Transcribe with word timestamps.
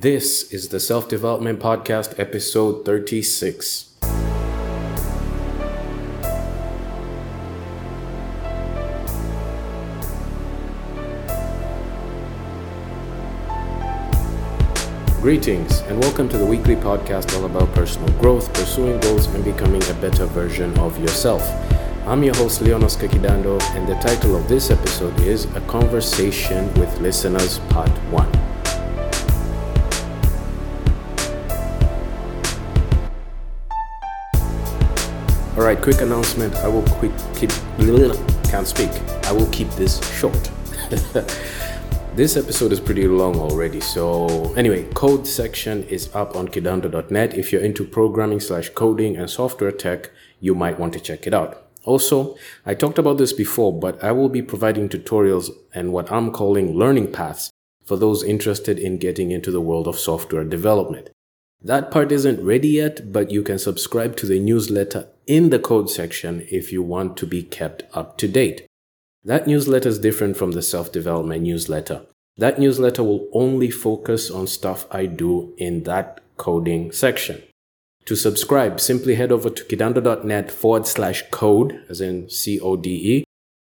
This 0.00 0.50
is 0.50 0.70
the 0.70 0.80
Self 0.80 1.10
Development 1.10 1.60
Podcast, 1.60 2.18
episode 2.18 2.86
36. 2.86 3.96
Greetings, 15.20 15.80
and 15.80 16.00
welcome 16.00 16.30
to 16.30 16.38
the 16.38 16.46
weekly 16.46 16.76
podcast 16.76 17.36
all 17.36 17.44
about 17.44 17.70
personal 17.74 18.08
growth, 18.18 18.50
pursuing 18.54 18.98
goals, 19.00 19.26
and 19.26 19.44
becoming 19.44 19.82
a 19.90 19.94
better 20.00 20.24
version 20.24 20.74
of 20.78 20.98
yourself. 20.98 21.42
I'm 22.06 22.22
your 22.22 22.34
host, 22.36 22.62
Leonos 22.62 22.96
Kakidando, 22.96 23.60
and 23.76 23.86
the 23.86 23.96
title 23.96 24.34
of 24.34 24.48
this 24.48 24.70
episode 24.70 25.20
is 25.20 25.44
A 25.56 25.60
Conversation 25.68 26.72
with 26.80 26.98
Listeners, 27.02 27.58
Part 27.68 27.90
1. 28.10 28.39
All 35.60 35.66
right, 35.66 35.78
quick 35.78 36.00
announcement. 36.00 36.54
I 36.56 36.68
will 36.68 36.80
quick 36.84 37.12
keep 37.34 37.50
can't 38.48 38.66
speak. 38.66 38.88
I 39.24 39.32
will 39.32 39.46
keep 39.48 39.68
this 39.72 40.00
short. 40.18 40.50
this 42.16 42.38
episode 42.38 42.72
is 42.72 42.80
pretty 42.80 43.06
long 43.06 43.38
already. 43.38 43.78
So 43.78 44.54
anyway, 44.54 44.84
code 44.94 45.26
section 45.26 45.84
is 45.84 46.08
up 46.14 46.34
on 46.34 46.48
kidando.net. 46.48 47.34
If 47.34 47.52
you're 47.52 47.60
into 47.60 47.84
programming 47.84 48.40
slash 48.40 48.70
coding 48.70 49.18
and 49.18 49.28
software 49.28 49.70
tech, 49.70 50.08
you 50.40 50.54
might 50.54 50.80
want 50.80 50.94
to 50.94 50.98
check 50.98 51.26
it 51.26 51.34
out. 51.34 51.66
Also, 51.84 52.38
I 52.64 52.72
talked 52.72 52.98
about 52.98 53.18
this 53.18 53.34
before, 53.34 53.78
but 53.78 54.02
I 54.02 54.12
will 54.12 54.30
be 54.30 54.40
providing 54.40 54.88
tutorials 54.88 55.50
and 55.74 55.92
what 55.92 56.10
I'm 56.10 56.32
calling 56.32 56.74
learning 56.74 57.12
paths 57.12 57.50
for 57.84 57.98
those 57.98 58.22
interested 58.22 58.78
in 58.78 58.96
getting 58.96 59.30
into 59.30 59.50
the 59.50 59.60
world 59.60 59.86
of 59.86 59.98
software 59.98 60.44
development. 60.44 61.10
That 61.62 61.90
part 61.90 62.10
isn't 62.10 62.42
ready 62.42 62.68
yet, 62.68 63.12
but 63.12 63.30
you 63.30 63.42
can 63.42 63.58
subscribe 63.58 64.16
to 64.16 64.26
the 64.26 64.40
newsletter 64.40 65.08
in 65.26 65.50
the 65.50 65.58
code 65.58 65.90
section 65.90 66.46
if 66.50 66.72
you 66.72 66.82
want 66.82 67.18
to 67.18 67.26
be 67.26 67.42
kept 67.42 67.82
up 67.92 68.16
to 68.18 68.28
date. 68.28 68.66
That 69.24 69.46
newsletter 69.46 69.90
is 69.90 69.98
different 69.98 70.38
from 70.38 70.52
the 70.52 70.62
self 70.62 70.90
development 70.90 71.42
newsletter. 71.42 72.06
That 72.38 72.58
newsletter 72.58 73.04
will 73.04 73.28
only 73.34 73.70
focus 73.70 74.30
on 74.30 74.46
stuff 74.46 74.86
I 74.90 75.04
do 75.04 75.52
in 75.58 75.82
that 75.82 76.22
coding 76.38 76.92
section. 76.92 77.42
To 78.06 78.16
subscribe, 78.16 78.80
simply 78.80 79.16
head 79.16 79.30
over 79.30 79.50
to 79.50 79.64
kidando.net 79.64 80.50
forward 80.50 80.86
slash 80.86 81.24
code, 81.30 81.84
as 81.90 82.00
in 82.00 82.30
C 82.30 82.58
O 82.58 82.76
D 82.76 83.16
E. 83.16 83.24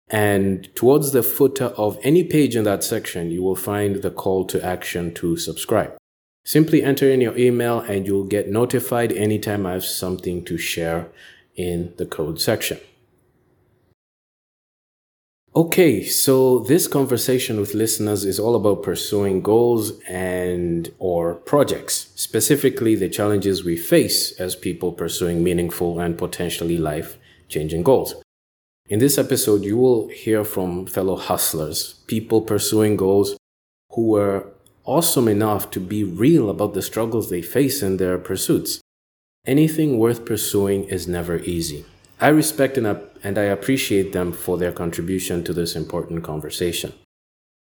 And 0.08 0.74
towards 0.74 1.12
the 1.12 1.22
footer 1.22 1.66
of 1.76 1.98
any 2.02 2.24
page 2.24 2.56
in 2.56 2.64
that 2.64 2.82
section, 2.82 3.30
you 3.30 3.42
will 3.42 3.56
find 3.56 3.96
the 3.96 4.10
call 4.10 4.46
to 4.46 4.64
action 4.64 5.12
to 5.14 5.36
subscribe. 5.36 5.94
Simply 6.44 6.82
enter 6.82 7.10
in 7.10 7.20
your 7.20 7.36
email 7.38 7.80
and 7.80 8.06
you'll 8.06 8.24
get 8.24 8.48
notified 8.48 9.12
anytime 9.12 9.64
I 9.64 9.72
have 9.72 9.84
something 9.84 10.44
to 10.44 10.58
share 10.58 11.08
in 11.56 11.94
the 11.96 12.04
code 12.06 12.40
section. 12.40 12.78
Okay, 15.56 16.02
so 16.02 16.58
this 16.58 16.88
conversation 16.88 17.60
with 17.60 17.74
listeners 17.74 18.24
is 18.24 18.40
all 18.40 18.56
about 18.56 18.82
pursuing 18.82 19.40
goals 19.40 19.92
and 20.08 20.92
or 20.98 21.36
projects, 21.36 22.10
specifically 22.16 22.96
the 22.96 23.08
challenges 23.08 23.64
we 23.64 23.76
face 23.76 24.32
as 24.40 24.56
people 24.56 24.90
pursuing 24.90 25.44
meaningful 25.44 26.00
and 26.00 26.18
potentially 26.18 26.76
life-changing 26.76 27.84
goals. 27.84 28.16
In 28.88 28.98
this 28.98 29.16
episode, 29.16 29.62
you 29.62 29.78
will 29.78 30.08
hear 30.08 30.42
from 30.42 30.86
fellow 30.86 31.16
hustlers, 31.16 32.00
people 32.08 32.42
pursuing 32.42 32.96
goals 32.96 33.36
who 33.92 34.08
were 34.08 34.53
awesome 34.84 35.28
enough 35.28 35.70
to 35.70 35.80
be 35.80 36.04
real 36.04 36.50
about 36.50 36.74
the 36.74 36.82
struggles 36.82 37.30
they 37.30 37.42
face 37.42 37.82
in 37.82 37.96
their 37.96 38.18
pursuits. 38.18 38.80
Anything 39.46 39.98
worth 39.98 40.24
pursuing 40.24 40.84
is 40.84 41.08
never 41.08 41.38
easy. 41.38 41.84
I 42.20 42.28
respect 42.28 42.78
and, 42.78 42.98
and 43.22 43.38
I 43.38 43.44
appreciate 43.44 44.12
them 44.12 44.32
for 44.32 44.56
their 44.56 44.72
contribution 44.72 45.44
to 45.44 45.52
this 45.52 45.74
important 45.74 46.22
conversation. 46.22 46.92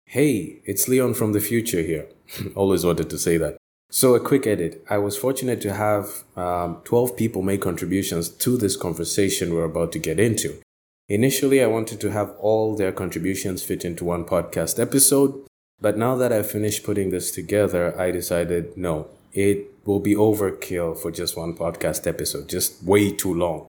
Hey, 0.06 0.60
it's 0.64 0.88
Leon 0.88 1.14
from 1.14 1.32
the 1.32 1.40
future 1.40 1.82
here. 1.82 2.06
Always 2.54 2.84
wanted 2.84 3.08
to 3.10 3.18
say 3.18 3.36
that. 3.38 3.56
So, 3.90 4.14
a 4.14 4.20
quick 4.20 4.46
edit. 4.46 4.84
I 4.88 4.98
was 4.98 5.18
fortunate 5.18 5.60
to 5.62 5.74
have 5.74 6.24
um, 6.34 6.80
12 6.84 7.16
people 7.16 7.42
make 7.42 7.60
contributions 7.60 8.28
to 8.28 8.56
this 8.56 8.76
conversation 8.76 9.52
we're 9.52 9.64
about 9.64 9.92
to 9.92 9.98
get 9.98 10.18
into. 10.18 10.60
Initially, 11.08 11.62
I 11.62 11.66
wanted 11.66 12.00
to 12.00 12.10
have 12.10 12.30
all 12.38 12.74
their 12.74 12.92
contributions 12.92 13.62
fit 13.62 13.84
into 13.84 14.04
one 14.04 14.24
podcast 14.24 14.80
episode, 14.80 15.46
but 15.82 15.98
now 15.98 16.14
that 16.14 16.32
I've 16.32 16.48
finished 16.48 16.84
putting 16.84 17.10
this 17.10 17.32
together, 17.32 18.00
I 18.00 18.12
decided 18.12 18.76
no, 18.76 19.08
it 19.32 19.66
will 19.84 19.98
be 19.98 20.14
overkill 20.14 20.96
for 20.96 21.10
just 21.10 21.36
one 21.36 21.56
podcast 21.56 22.06
episode, 22.06 22.48
just 22.48 22.82
way 22.84 23.10
too 23.10 23.34
long. 23.34 23.66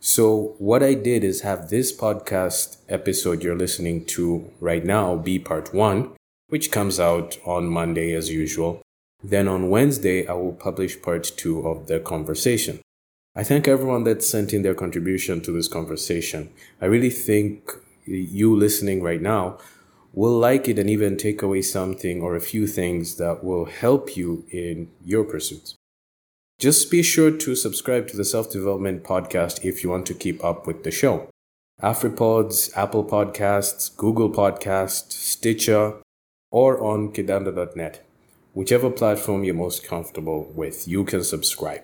So, 0.00 0.56
what 0.58 0.82
I 0.82 0.94
did 0.94 1.22
is 1.22 1.42
have 1.42 1.68
this 1.68 1.94
podcast 1.94 2.78
episode 2.88 3.42
you're 3.42 3.54
listening 3.54 4.06
to 4.06 4.50
right 4.60 4.84
now 4.84 5.14
be 5.14 5.38
part 5.38 5.74
one, 5.74 6.12
which 6.48 6.72
comes 6.72 6.98
out 6.98 7.38
on 7.44 7.68
Monday 7.68 8.14
as 8.14 8.30
usual. 8.30 8.80
Then 9.22 9.46
on 9.46 9.68
Wednesday, 9.68 10.26
I 10.26 10.32
will 10.32 10.54
publish 10.54 11.00
part 11.02 11.30
two 11.36 11.68
of 11.68 11.86
the 11.86 12.00
conversation. 12.00 12.80
I 13.36 13.44
thank 13.44 13.68
everyone 13.68 14.04
that 14.04 14.24
sent 14.24 14.54
in 14.54 14.62
their 14.62 14.74
contribution 14.74 15.42
to 15.42 15.52
this 15.52 15.68
conversation. 15.68 16.50
I 16.80 16.86
really 16.86 17.10
think 17.10 17.70
you 18.04 18.56
listening 18.56 19.02
right 19.02 19.22
now 19.22 19.58
will 20.12 20.38
like 20.38 20.68
it 20.68 20.78
and 20.78 20.90
even 20.90 21.16
take 21.16 21.42
away 21.42 21.62
something 21.62 22.20
or 22.20 22.36
a 22.36 22.40
few 22.40 22.66
things 22.66 23.16
that 23.16 23.42
will 23.42 23.64
help 23.64 24.16
you 24.16 24.44
in 24.50 24.90
your 25.04 25.24
pursuits. 25.24 25.74
Just 26.58 26.90
be 26.90 27.02
sure 27.02 27.30
to 27.30 27.56
subscribe 27.56 28.06
to 28.08 28.16
the 28.16 28.24
Self 28.24 28.50
Development 28.50 29.02
Podcast 29.02 29.64
if 29.64 29.82
you 29.82 29.90
want 29.90 30.06
to 30.06 30.14
keep 30.14 30.44
up 30.44 30.66
with 30.66 30.84
the 30.84 30.90
show. 30.90 31.28
AfriPods, 31.82 32.70
Apple 32.76 33.04
Podcasts, 33.04 33.96
Google 33.96 34.30
Podcasts, 34.30 35.12
Stitcher, 35.12 35.94
or 36.52 36.80
on 36.80 37.12
kidando.net. 37.12 38.06
Whichever 38.54 38.90
platform 38.90 39.42
you're 39.42 39.54
most 39.54 39.82
comfortable 39.82 40.52
with, 40.54 40.86
you 40.86 41.04
can 41.04 41.24
subscribe. 41.24 41.82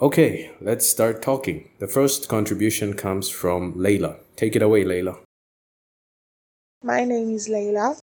Okay, 0.00 0.52
let's 0.60 0.88
start 0.88 1.20
talking. 1.20 1.68
The 1.78 1.88
first 1.88 2.28
contribution 2.28 2.94
comes 2.94 3.28
from 3.28 3.74
Layla. 3.74 4.16
Take 4.36 4.54
it 4.54 4.62
away, 4.62 4.84
Layla. 4.84 5.18
My 6.82 7.04
name 7.04 7.30
is 7.30 7.48
Layla, 7.48 7.98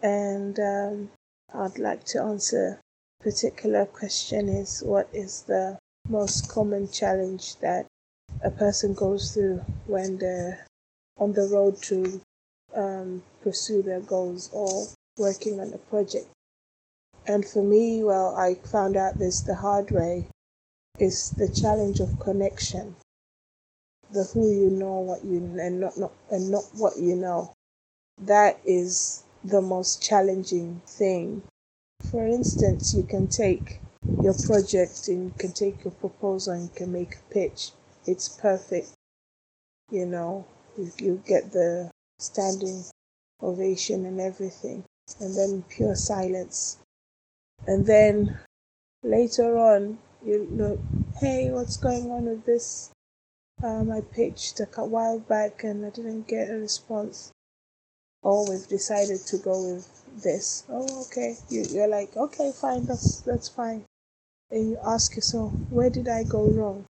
and 0.00 0.58
um, 0.60 1.10
I'd 1.52 1.78
like 1.78 2.04
to 2.04 2.22
answer 2.22 2.78
a 3.20 3.24
particular 3.24 3.86
question 3.86 4.48
is 4.48 4.84
what 4.84 5.08
is 5.12 5.42
the 5.42 5.78
most 6.08 6.48
common 6.48 6.88
challenge 6.88 7.56
that 7.56 7.86
a 8.42 8.52
person 8.52 8.94
goes 8.94 9.32
through 9.34 9.64
when 9.86 10.18
they're 10.18 10.64
on 11.18 11.32
the 11.32 11.48
road 11.48 11.82
to 11.82 12.20
um, 12.76 13.24
pursue 13.42 13.82
their 13.82 14.00
goals 14.00 14.48
or 14.52 14.86
working 15.18 15.58
on 15.58 15.72
a 15.74 15.78
project. 15.78 16.28
And 17.26 17.44
for 17.44 17.64
me, 17.64 18.04
well, 18.04 18.36
I 18.36 18.54
found 18.54 18.96
out 18.96 19.18
this 19.18 19.40
the 19.40 19.56
hard 19.56 19.90
way 19.90 20.28
is 21.00 21.30
the 21.30 21.48
challenge 21.48 21.98
of 21.98 22.20
connection. 22.20 22.94
The 24.12 24.22
who 24.22 24.52
you 24.52 24.70
know, 24.70 25.00
what 25.00 25.24
you 25.24 25.38
and 25.60 25.80
not, 25.80 25.98
not 25.98 26.12
and 26.30 26.48
not 26.48 26.64
what 26.74 26.96
you 26.96 27.16
know 27.16 27.53
that 28.18 28.60
is 28.64 29.24
the 29.42 29.60
most 29.60 30.02
challenging 30.02 30.80
thing. 30.86 31.42
For 32.10 32.26
instance, 32.26 32.94
you 32.94 33.02
can 33.02 33.28
take 33.28 33.80
your 34.22 34.34
project 34.34 35.08
and 35.08 35.24
you 35.24 35.34
can 35.38 35.52
take 35.52 35.84
your 35.84 35.92
proposal 35.92 36.54
and 36.54 36.64
you 36.64 36.70
can 36.74 36.92
make 36.92 37.16
a 37.16 37.32
pitch. 37.32 37.72
It's 38.06 38.28
perfect. 38.28 38.92
You 39.90 40.06
know, 40.06 40.46
you, 40.98 41.22
get 41.26 41.52
the 41.52 41.90
standing 42.18 42.84
ovation 43.42 44.06
and 44.06 44.20
everything, 44.20 44.84
and 45.20 45.36
then 45.36 45.64
pure 45.68 45.94
silence. 45.94 46.78
And 47.66 47.86
then 47.86 48.38
later 49.02 49.58
on, 49.58 49.98
you 50.24 50.48
look, 50.50 50.80
hey, 51.20 51.50
what's 51.50 51.76
going 51.76 52.10
on 52.10 52.24
with 52.24 52.46
this? 52.46 52.90
Um, 53.62 53.90
I 53.90 54.00
pitched 54.00 54.60
a 54.60 54.84
while 54.84 55.18
back 55.18 55.64
and 55.64 55.84
I 55.84 55.90
didn't 55.90 56.26
get 56.26 56.50
a 56.50 56.54
response 56.54 57.32
oh 58.24 58.50
we've 58.50 58.66
decided 58.68 59.20
to 59.26 59.38
go 59.38 59.74
with 59.74 59.88
this. 60.22 60.64
Oh 60.68 61.06
okay. 61.06 61.36
You, 61.48 61.64
you're 61.70 61.88
like 61.88 62.16
okay 62.16 62.52
fine 62.52 62.86
that's 62.86 63.20
that's 63.20 63.48
fine. 63.48 63.84
And 64.50 64.70
you 64.70 64.78
ask 64.86 65.14
yourself 65.14 65.52
where 65.70 65.90
did 65.90 66.08
i 66.08 66.22
go 66.24 66.46
wrong? 66.48 66.86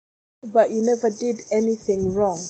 But 0.43 0.71
you 0.71 0.83
never 0.83 1.11
did 1.11 1.43
anything 1.53 2.15
wrong. 2.15 2.41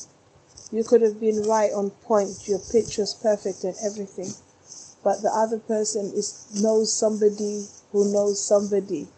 You 0.73 0.85
could 0.85 1.03
have 1.03 1.19
been 1.19 1.43
right 1.43 1.73
on 1.73 1.91
point. 1.91 2.47
Your 2.47 2.61
pitch 2.61 2.99
was 2.99 3.15
perfect 3.15 3.65
and 3.65 3.75
everything. 3.85 4.31
But 5.03 5.23
the 5.23 5.31
other 5.31 5.59
person 5.59 6.13
is 6.15 6.47
knows 6.63 6.93
somebody 6.93 7.67
who 7.91 8.13
knows 8.13 8.45
somebody 8.47 9.09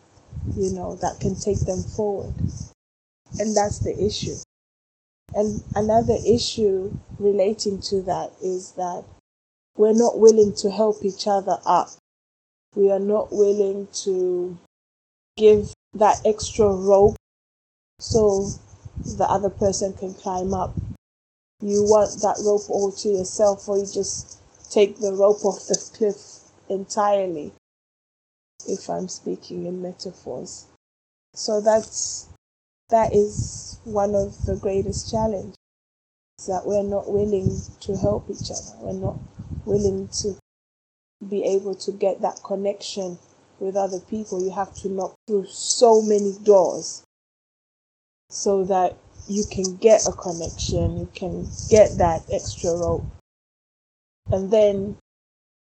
you 0.56 0.72
know 0.72 0.96
that 0.96 1.20
can 1.20 1.34
take 1.34 1.60
them 1.60 1.82
forward. 1.82 2.34
And 3.38 3.56
that's 3.56 3.78
the 3.78 3.94
issue. 3.98 4.36
And 5.34 5.62
another 5.74 6.16
issue 6.26 6.92
relating 7.18 7.80
to 7.82 8.02
that 8.02 8.32
is 8.42 8.72
that 8.72 9.04
we're 9.76 9.94
not 9.94 10.18
willing 10.18 10.54
to 10.56 10.70
help 10.70 11.04
each 11.04 11.26
other 11.26 11.58
up. 11.64 11.90
We 12.74 12.90
are 12.90 13.00
not 13.00 13.32
willing 13.32 13.88
to 14.04 14.58
give 15.36 15.72
that 15.94 16.20
extra 16.24 16.66
rope 16.66 17.16
so 17.98 18.48
the 19.04 19.24
other 19.24 19.50
person 19.50 19.92
can 19.94 20.14
climb 20.14 20.54
up. 20.54 20.74
You 21.60 21.84
want 21.84 22.20
that 22.22 22.42
rope 22.44 22.68
all 22.68 22.92
to 22.92 23.08
yourself, 23.08 23.68
or 23.68 23.78
you 23.78 23.86
just 23.86 24.38
take 24.70 24.98
the 24.98 25.12
rope 25.12 25.44
off 25.44 25.66
the 25.66 25.90
cliff 25.94 26.16
entirely, 26.68 27.52
if 28.66 28.88
I'm 28.88 29.08
speaking 29.08 29.66
in 29.66 29.82
metaphors. 29.82 30.66
So 31.34 31.60
that's 31.60 32.28
that 32.90 33.14
is 33.14 33.78
one 33.84 34.14
of 34.14 34.44
the 34.44 34.56
greatest 34.56 35.10
challenges 35.10 35.56
that 36.46 36.66
we're 36.66 36.82
not 36.82 37.10
willing 37.10 37.60
to 37.80 37.96
help 37.96 38.28
each 38.28 38.50
other. 38.50 38.76
We're 38.80 38.92
not 38.92 39.18
willing 39.64 40.08
to 40.08 40.36
be 41.28 41.44
able 41.44 41.74
to 41.74 41.92
get 41.92 42.20
that 42.20 42.40
connection 42.44 43.18
with 43.60 43.76
other 43.76 44.00
people. 44.00 44.42
You 44.42 44.50
have 44.50 44.74
to 44.76 44.88
knock 44.88 45.14
through 45.26 45.46
so 45.46 46.02
many 46.02 46.34
doors 46.42 47.04
so 48.28 48.64
that 48.64 48.96
you 49.28 49.44
can 49.50 49.76
get 49.76 50.06
a 50.06 50.12
connection, 50.12 50.98
you 50.98 51.08
can 51.14 51.48
get 51.70 51.98
that 51.98 52.22
extra 52.32 52.70
rope. 52.70 53.06
And 54.30 54.50
then 54.50 54.96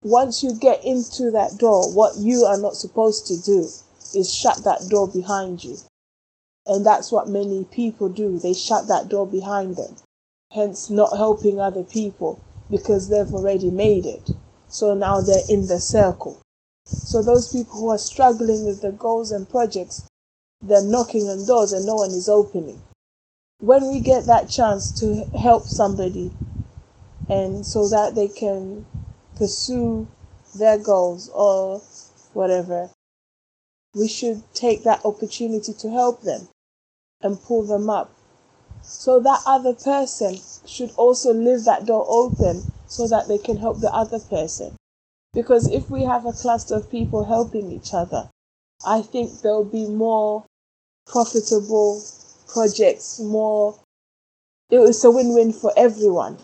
once 0.02 0.43
you 0.43 0.55
get 0.55 0.84
into 0.84 1.31
that 1.31 1.58
door, 1.58 1.93
what 1.93 2.17
you 2.17 2.44
are 2.44 2.58
not 2.58 2.75
supposed 2.75 3.26
to 3.28 3.40
do 3.40 3.69
is 4.14 4.32
shut 4.34 4.64
that 4.64 4.88
door 4.88 5.06
behind 5.06 5.62
you. 5.62 5.76
And 6.67 6.84
that's 6.84 7.12
what 7.12 7.28
many 7.28 7.64
people 7.64 8.08
do. 8.08 8.38
They 8.38 8.55
shut 8.55 8.88
that 8.88 9.08
door 9.08 9.26
behind 9.26 9.76
them, 9.76 9.96
hence 10.52 10.90
not 10.90 11.17
helping 11.17 11.61
other 11.61 11.84
people 11.84 12.43
because 12.70 13.08
they've 13.08 13.32
already 13.32 13.70
made 13.70 14.06
it. 14.06 14.30
So 14.68 14.94
now 14.94 15.20
they're 15.20 15.48
in 15.48 15.66
the 15.66 15.80
circle. 15.80 16.40
So 16.84 17.22
those 17.22 17.52
people 17.52 17.80
who 17.80 17.90
are 17.90 17.98
struggling 17.98 18.64
with 18.64 18.82
the 18.82 18.92
goals 18.92 19.32
and 19.32 19.48
projects, 19.48 20.08
they're 20.60 20.82
knocking 20.82 21.28
on 21.28 21.46
doors 21.46 21.72
and 21.72 21.86
no 21.86 21.96
one 21.96 22.10
is 22.10 22.28
opening. 22.28 22.82
When 23.60 23.88
we 23.88 24.00
get 24.00 24.26
that 24.26 24.48
chance 24.50 24.92
to 25.00 25.24
help 25.38 25.64
somebody 25.64 26.30
and 27.28 27.66
so 27.66 27.88
that 27.88 28.14
they 28.14 28.28
can 28.28 28.86
pursue 29.36 30.06
their 30.54 30.78
goals 30.78 31.28
or 31.30 31.80
whatever, 32.32 32.90
we 33.94 34.08
should 34.08 34.42
take 34.54 34.84
that 34.84 35.04
opportunity 35.04 35.72
to 35.72 35.90
help 35.90 36.22
them 36.22 36.48
and 37.22 37.42
pull 37.42 37.62
them 37.62 37.88
up. 37.88 38.12
So 38.82 39.18
that 39.20 39.42
other 39.46 39.72
person 39.72 40.38
should 40.68 40.90
also 40.96 41.32
leave 41.32 41.64
that 41.64 41.86
door 41.86 42.04
open 42.08 42.62
so 42.86 43.06
that 43.08 43.28
they 43.28 43.38
can 43.38 43.56
help 43.56 43.80
the 43.80 43.92
other 43.92 44.18
person. 44.18 44.76
Because 45.32 45.70
if 45.70 45.90
we 45.90 46.04
have 46.04 46.24
a 46.24 46.32
cluster 46.32 46.74
of 46.74 46.90
people 46.90 47.24
helping 47.24 47.70
each 47.70 47.92
other, 47.92 48.30
I 48.86 49.02
think 49.02 49.40
there'll 49.40 49.64
be 49.64 49.88
more 49.88 50.44
profitable 51.06 52.02
projects, 52.48 53.20
more, 53.20 53.78
it's 54.70 55.04
a 55.04 55.10
win 55.10 55.34
win 55.34 55.52
for 55.52 55.72
everyone. 55.76 56.38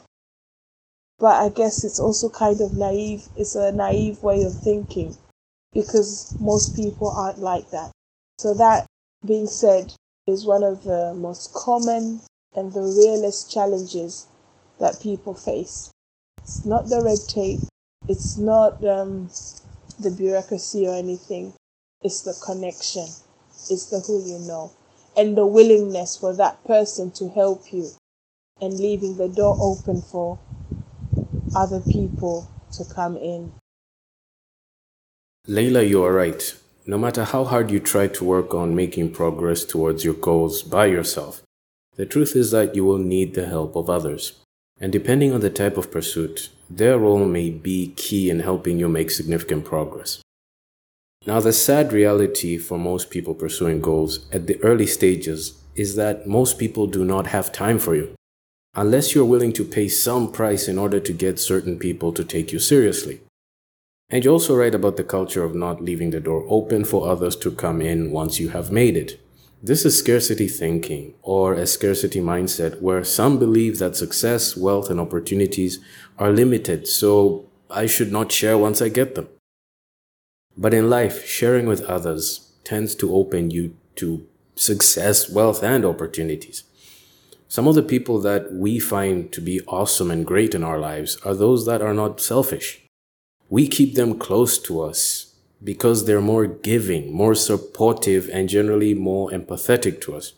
But 1.18 1.42
I 1.42 1.48
guess 1.48 1.84
it's 1.84 2.00
also 2.00 2.28
kind 2.28 2.60
of 2.60 2.76
naive, 2.76 3.28
it's 3.36 3.54
a 3.54 3.72
naive 3.72 4.22
way 4.22 4.42
of 4.42 4.58
thinking 4.58 5.16
because 5.72 6.36
most 6.40 6.76
people 6.76 7.10
aren't 7.10 7.38
like 7.38 7.70
that. 7.70 7.92
So, 8.38 8.54
that 8.54 8.86
being 9.24 9.46
said, 9.46 9.94
is 10.26 10.46
one 10.46 10.62
of 10.62 10.84
the 10.84 11.14
most 11.14 11.52
common 11.52 12.20
and 12.54 12.72
the 12.72 12.80
realest 12.80 13.50
challenges 13.50 14.26
that 14.78 15.00
people 15.00 15.34
face. 15.34 15.90
It's 16.38 16.64
not 16.64 16.88
the 16.88 17.02
red 17.02 17.18
tape, 17.28 17.60
it's 18.08 18.36
not 18.36 18.84
um, 18.84 19.30
the 19.98 20.10
bureaucracy 20.10 20.86
or 20.86 20.94
anything, 20.94 21.54
it's 22.02 22.22
the 22.22 22.34
connection, 22.44 23.06
it's 23.70 23.86
the 23.86 24.00
who 24.00 24.24
you 24.26 24.38
know, 24.40 24.72
and 25.16 25.36
the 25.36 25.46
willingness 25.46 26.16
for 26.16 26.34
that 26.36 26.64
person 26.64 27.10
to 27.12 27.28
help 27.30 27.72
you 27.72 27.90
and 28.60 28.78
leaving 28.78 29.16
the 29.16 29.28
door 29.28 29.56
open 29.60 30.02
for 30.02 30.38
other 31.54 31.80
people 31.80 32.48
to 32.72 32.84
come 32.84 33.16
in. 33.16 33.52
Layla, 35.48 35.88
you 35.88 36.04
are 36.04 36.12
right. 36.12 36.54
No 36.86 36.98
matter 36.98 37.24
how 37.24 37.44
hard 37.44 37.70
you 37.70 37.80
try 37.80 38.08
to 38.08 38.24
work 38.24 38.54
on 38.54 38.74
making 38.74 39.12
progress 39.12 39.64
towards 39.64 40.04
your 40.04 40.14
goals 40.14 40.62
by 40.62 40.86
yourself, 40.86 41.42
the 41.96 42.06
truth 42.06 42.34
is 42.34 42.50
that 42.50 42.74
you 42.74 42.84
will 42.84 42.98
need 42.98 43.34
the 43.34 43.46
help 43.46 43.76
of 43.76 43.90
others. 43.90 44.40
And 44.80 44.90
depending 44.90 45.32
on 45.32 45.40
the 45.40 45.50
type 45.50 45.76
of 45.76 45.90
pursuit, 45.90 46.48
their 46.68 46.98
role 46.98 47.24
may 47.26 47.50
be 47.50 47.92
key 47.96 48.30
in 48.30 48.40
helping 48.40 48.78
you 48.78 48.88
make 48.88 49.10
significant 49.10 49.64
progress. 49.64 50.20
Now, 51.24 51.38
the 51.38 51.52
sad 51.52 51.92
reality 51.92 52.58
for 52.58 52.78
most 52.78 53.10
people 53.10 53.34
pursuing 53.34 53.80
goals 53.80 54.26
at 54.32 54.48
the 54.48 54.60
early 54.62 54.86
stages 54.86 55.62
is 55.76 55.94
that 55.94 56.26
most 56.26 56.58
people 56.58 56.86
do 56.86 57.04
not 57.04 57.28
have 57.28 57.52
time 57.52 57.78
for 57.78 57.94
you, 57.94 58.14
unless 58.74 59.14
you're 59.14 59.24
willing 59.24 59.52
to 59.52 59.64
pay 59.64 59.86
some 59.88 60.32
price 60.32 60.66
in 60.66 60.78
order 60.78 60.98
to 60.98 61.12
get 61.12 61.38
certain 61.38 61.78
people 61.78 62.12
to 62.12 62.24
take 62.24 62.52
you 62.52 62.58
seriously. 62.58 63.20
And 64.10 64.24
you 64.24 64.32
also 64.32 64.56
write 64.56 64.74
about 64.74 64.96
the 64.96 65.04
culture 65.04 65.44
of 65.44 65.54
not 65.54 65.82
leaving 65.82 66.10
the 66.10 66.20
door 66.20 66.44
open 66.48 66.84
for 66.84 67.08
others 67.08 67.36
to 67.36 67.52
come 67.52 67.80
in 67.80 68.10
once 68.10 68.40
you 68.40 68.48
have 68.48 68.72
made 68.72 68.96
it. 68.96 69.20
This 69.62 69.84
is 69.84 69.96
scarcity 69.96 70.48
thinking 70.48 71.14
or 71.22 71.54
a 71.54 71.66
scarcity 71.66 72.20
mindset 72.20 72.80
where 72.80 73.04
some 73.04 73.38
believe 73.38 73.78
that 73.78 73.96
success, 73.96 74.56
wealth, 74.56 74.90
and 74.90 74.98
opportunities 74.98 75.78
are 76.18 76.32
limited, 76.32 76.88
so 76.88 77.48
I 77.70 77.86
should 77.86 78.10
not 78.10 78.32
share 78.32 78.58
once 78.58 78.82
I 78.82 78.88
get 78.88 79.14
them. 79.14 79.28
But 80.56 80.74
in 80.74 80.90
life, 80.90 81.24
sharing 81.24 81.66
with 81.66 81.82
others 81.84 82.52
tends 82.64 82.96
to 82.96 83.14
open 83.14 83.50
you 83.50 83.76
to 83.96 84.26
success, 84.56 85.30
wealth, 85.30 85.62
and 85.62 85.84
opportunities. 85.84 86.64
Some 87.46 87.68
of 87.68 87.76
the 87.76 87.82
people 87.82 88.18
that 88.20 88.52
we 88.52 88.80
find 88.80 89.30
to 89.32 89.40
be 89.40 89.60
awesome 89.68 90.10
and 90.10 90.26
great 90.26 90.54
in 90.54 90.64
our 90.64 90.78
lives 90.78 91.18
are 91.24 91.34
those 91.34 91.66
that 91.66 91.82
are 91.82 91.94
not 91.94 92.20
selfish 92.20 92.82
we 93.52 93.68
keep 93.68 93.96
them 93.96 94.18
close 94.18 94.58
to 94.58 94.80
us 94.80 95.31
because 95.62 96.06
they're 96.06 96.20
more 96.20 96.46
giving, 96.46 97.12
more 97.12 97.34
supportive, 97.34 98.28
and 98.32 98.48
generally 98.48 98.94
more 98.94 99.30
empathetic 99.30 100.00
to 100.02 100.14
us. 100.14 100.34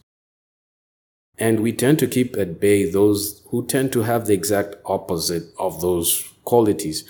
And 1.38 1.60
we 1.60 1.72
tend 1.72 1.98
to 1.98 2.06
keep 2.06 2.36
at 2.36 2.60
bay 2.60 2.88
those 2.88 3.42
who 3.48 3.66
tend 3.66 3.92
to 3.92 4.02
have 4.02 4.26
the 4.26 4.34
exact 4.34 4.76
opposite 4.84 5.44
of 5.58 5.80
those 5.80 6.32
qualities. 6.44 7.04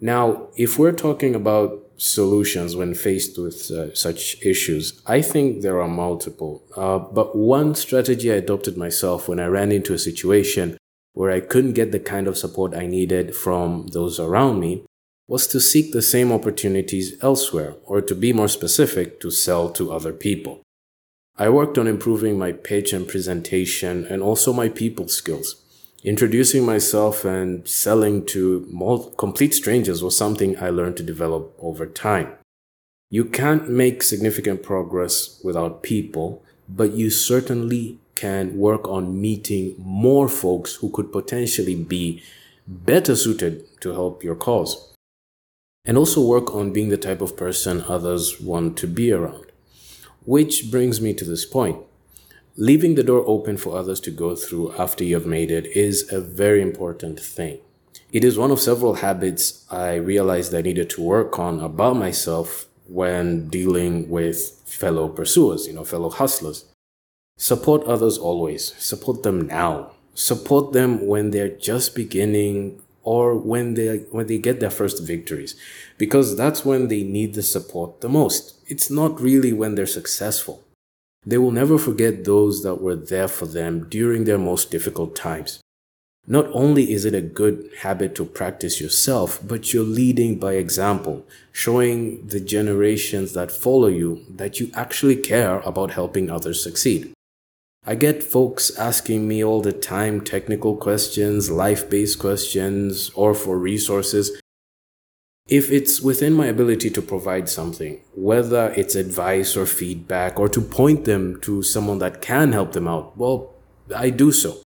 Now, 0.00 0.48
if 0.56 0.78
we're 0.78 0.92
talking 0.92 1.34
about 1.34 1.86
solutions 1.96 2.76
when 2.76 2.94
faced 2.94 3.38
with 3.38 3.70
uh, 3.70 3.94
such 3.94 4.40
issues, 4.42 5.02
I 5.06 5.20
think 5.20 5.62
there 5.62 5.80
are 5.80 5.88
multiple. 5.88 6.62
Uh, 6.76 6.98
but 6.98 7.36
one 7.36 7.74
strategy 7.74 8.32
I 8.32 8.36
adopted 8.36 8.76
myself 8.76 9.28
when 9.28 9.40
I 9.40 9.46
ran 9.46 9.72
into 9.72 9.92
a 9.92 9.98
situation 9.98 10.78
where 11.12 11.30
I 11.30 11.40
couldn't 11.40 11.72
get 11.72 11.90
the 11.92 12.00
kind 12.00 12.28
of 12.28 12.38
support 12.38 12.74
I 12.74 12.86
needed 12.86 13.34
from 13.34 13.88
those 13.88 14.20
around 14.20 14.60
me 14.60 14.84
was 15.30 15.46
to 15.46 15.60
seek 15.60 15.92
the 15.92 16.02
same 16.02 16.32
opportunities 16.32 17.14
elsewhere, 17.22 17.76
or 17.84 18.00
to 18.00 18.16
be 18.16 18.32
more 18.32 18.48
specific, 18.48 19.20
to 19.20 19.30
sell 19.30 19.70
to 19.70 19.92
other 19.92 20.12
people. 20.12 20.60
I 21.38 21.48
worked 21.48 21.78
on 21.78 21.86
improving 21.86 22.36
my 22.36 22.50
pitch 22.50 22.92
and 22.92 23.06
presentation 23.06 24.04
and 24.06 24.24
also 24.24 24.52
my 24.52 24.68
people 24.68 25.06
skills. 25.06 25.54
Introducing 26.02 26.66
myself 26.66 27.24
and 27.24 27.66
selling 27.68 28.26
to 28.26 28.66
complete 29.16 29.54
strangers 29.54 30.02
was 30.02 30.16
something 30.16 30.60
I 30.60 30.70
learned 30.70 30.96
to 30.96 31.04
develop 31.04 31.54
over 31.60 31.86
time. 31.86 32.32
You 33.08 33.24
can't 33.24 33.70
make 33.70 34.02
significant 34.02 34.64
progress 34.64 35.40
without 35.44 35.84
people, 35.84 36.42
but 36.68 36.94
you 36.94 37.08
certainly 37.08 38.00
can 38.16 38.58
work 38.58 38.88
on 38.88 39.20
meeting 39.20 39.76
more 39.78 40.28
folks 40.28 40.74
who 40.74 40.90
could 40.90 41.12
potentially 41.12 41.76
be 41.76 42.20
better 42.66 43.14
suited 43.14 43.80
to 43.80 43.92
help 43.92 44.24
your 44.24 44.34
cause 44.34 44.89
and 45.84 45.96
also 45.96 46.20
work 46.20 46.54
on 46.54 46.72
being 46.72 46.88
the 46.88 46.96
type 46.96 47.20
of 47.20 47.36
person 47.36 47.84
others 47.88 48.40
want 48.40 48.76
to 48.78 48.86
be 48.86 49.12
around. 49.12 49.46
Which 50.24 50.70
brings 50.70 51.00
me 51.00 51.14
to 51.14 51.24
this 51.24 51.44
point. 51.44 51.78
Leaving 52.56 52.94
the 52.94 53.02
door 53.02 53.24
open 53.26 53.56
for 53.56 53.76
others 53.76 54.00
to 54.00 54.10
go 54.10 54.36
through 54.36 54.74
after 54.78 55.02
you 55.02 55.14
have 55.14 55.26
made 55.26 55.50
it 55.50 55.66
is 55.66 56.12
a 56.12 56.20
very 56.20 56.60
important 56.60 57.18
thing. 57.18 57.58
It 58.12 58.24
is 58.24 58.36
one 58.36 58.50
of 58.50 58.60
several 58.60 58.94
habits 58.94 59.64
I 59.70 59.94
realized 59.94 60.54
I 60.54 60.62
needed 60.62 60.90
to 60.90 61.02
work 61.02 61.38
on 61.38 61.60
about 61.60 61.96
myself 61.96 62.66
when 62.86 63.48
dealing 63.48 64.10
with 64.10 64.60
fellow 64.66 65.08
pursuers, 65.08 65.66
you 65.66 65.72
know, 65.72 65.84
fellow 65.84 66.10
hustlers. 66.10 66.64
Support 67.38 67.84
others 67.84 68.18
always. 68.18 68.74
Support 68.76 69.22
them 69.22 69.46
now. 69.46 69.92
Support 70.14 70.72
them 70.72 71.06
when 71.06 71.30
they're 71.30 71.48
just 71.48 71.94
beginning 71.94 72.82
or 73.02 73.36
when 73.36 73.74
they 73.74 73.98
when 74.10 74.26
they 74.26 74.38
get 74.38 74.60
their 74.60 74.70
first 74.70 75.02
victories 75.02 75.56
because 75.98 76.36
that's 76.36 76.64
when 76.64 76.88
they 76.88 77.02
need 77.02 77.34
the 77.34 77.42
support 77.42 78.00
the 78.00 78.08
most. 78.08 78.54
It's 78.66 78.90
not 78.90 79.20
really 79.20 79.52
when 79.52 79.74
they're 79.74 79.86
successful. 79.86 80.62
They 81.24 81.38
will 81.38 81.50
never 81.50 81.78
forget 81.78 82.24
those 82.24 82.62
that 82.62 82.80
were 82.80 82.96
there 82.96 83.28
for 83.28 83.46
them 83.46 83.88
during 83.88 84.24
their 84.24 84.38
most 84.38 84.70
difficult 84.70 85.14
times. 85.14 85.60
Not 86.26 86.46
only 86.52 86.92
is 86.92 87.04
it 87.04 87.14
a 87.14 87.20
good 87.20 87.70
habit 87.80 88.14
to 88.14 88.24
practice 88.24 88.80
yourself, 88.80 89.40
but 89.46 89.72
you're 89.72 89.84
leading 89.84 90.38
by 90.38 90.54
example, 90.54 91.26
showing 91.50 92.26
the 92.26 92.40
generations 92.40 93.32
that 93.32 93.50
follow 93.50 93.88
you 93.88 94.24
that 94.28 94.60
you 94.60 94.70
actually 94.74 95.16
care 95.16 95.60
about 95.60 95.92
helping 95.92 96.30
others 96.30 96.62
succeed. 96.62 97.12
I 97.86 97.94
get 97.94 98.22
folks 98.22 98.76
asking 98.76 99.26
me 99.26 99.42
all 99.42 99.62
the 99.62 99.72
time 99.72 100.20
technical 100.20 100.76
questions, 100.76 101.50
life 101.50 101.88
based 101.88 102.18
questions, 102.18 103.10
or 103.14 103.34
for 103.34 103.58
resources. 103.58 104.38
If 105.48 105.72
it's 105.72 106.00
within 106.00 106.34
my 106.34 106.46
ability 106.46 106.90
to 106.90 107.02
provide 107.02 107.48
something, 107.48 108.00
whether 108.14 108.72
it's 108.76 108.94
advice 108.94 109.56
or 109.56 109.64
feedback 109.64 110.38
or 110.38 110.48
to 110.50 110.60
point 110.60 111.06
them 111.06 111.40
to 111.40 111.62
someone 111.62 111.98
that 111.98 112.20
can 112.20 112.52
help 112.52 112.72
them 112.72 112.86
out, 112.86 113.16
well, 113.16 113.54
I 113.96 114.10
do 114.10 114.30
so 114.30 114.62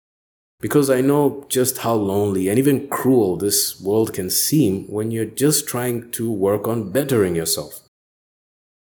because 0.60 0.88
I 0.88 1.02
know 1.02 1.44
just 1.48 1.78
how 1.78 1.94
lonely 1.94 2.48
and 2.48 2.58
even 2.58 2.88
cruel 2.88 3.36
this 3.36 3.78
world 3.80 4.14
can 4.14 4.30
seem 4.30 4.84
when 4.86 5.10
you're 5.10 5.24
just 5.26 5.68
trying 5.68 6.10
to 6.12 6.32
work 6.32 6.66
on 6.66 6.90
bettering 6.90 7.36
yourself. 7.36 7.81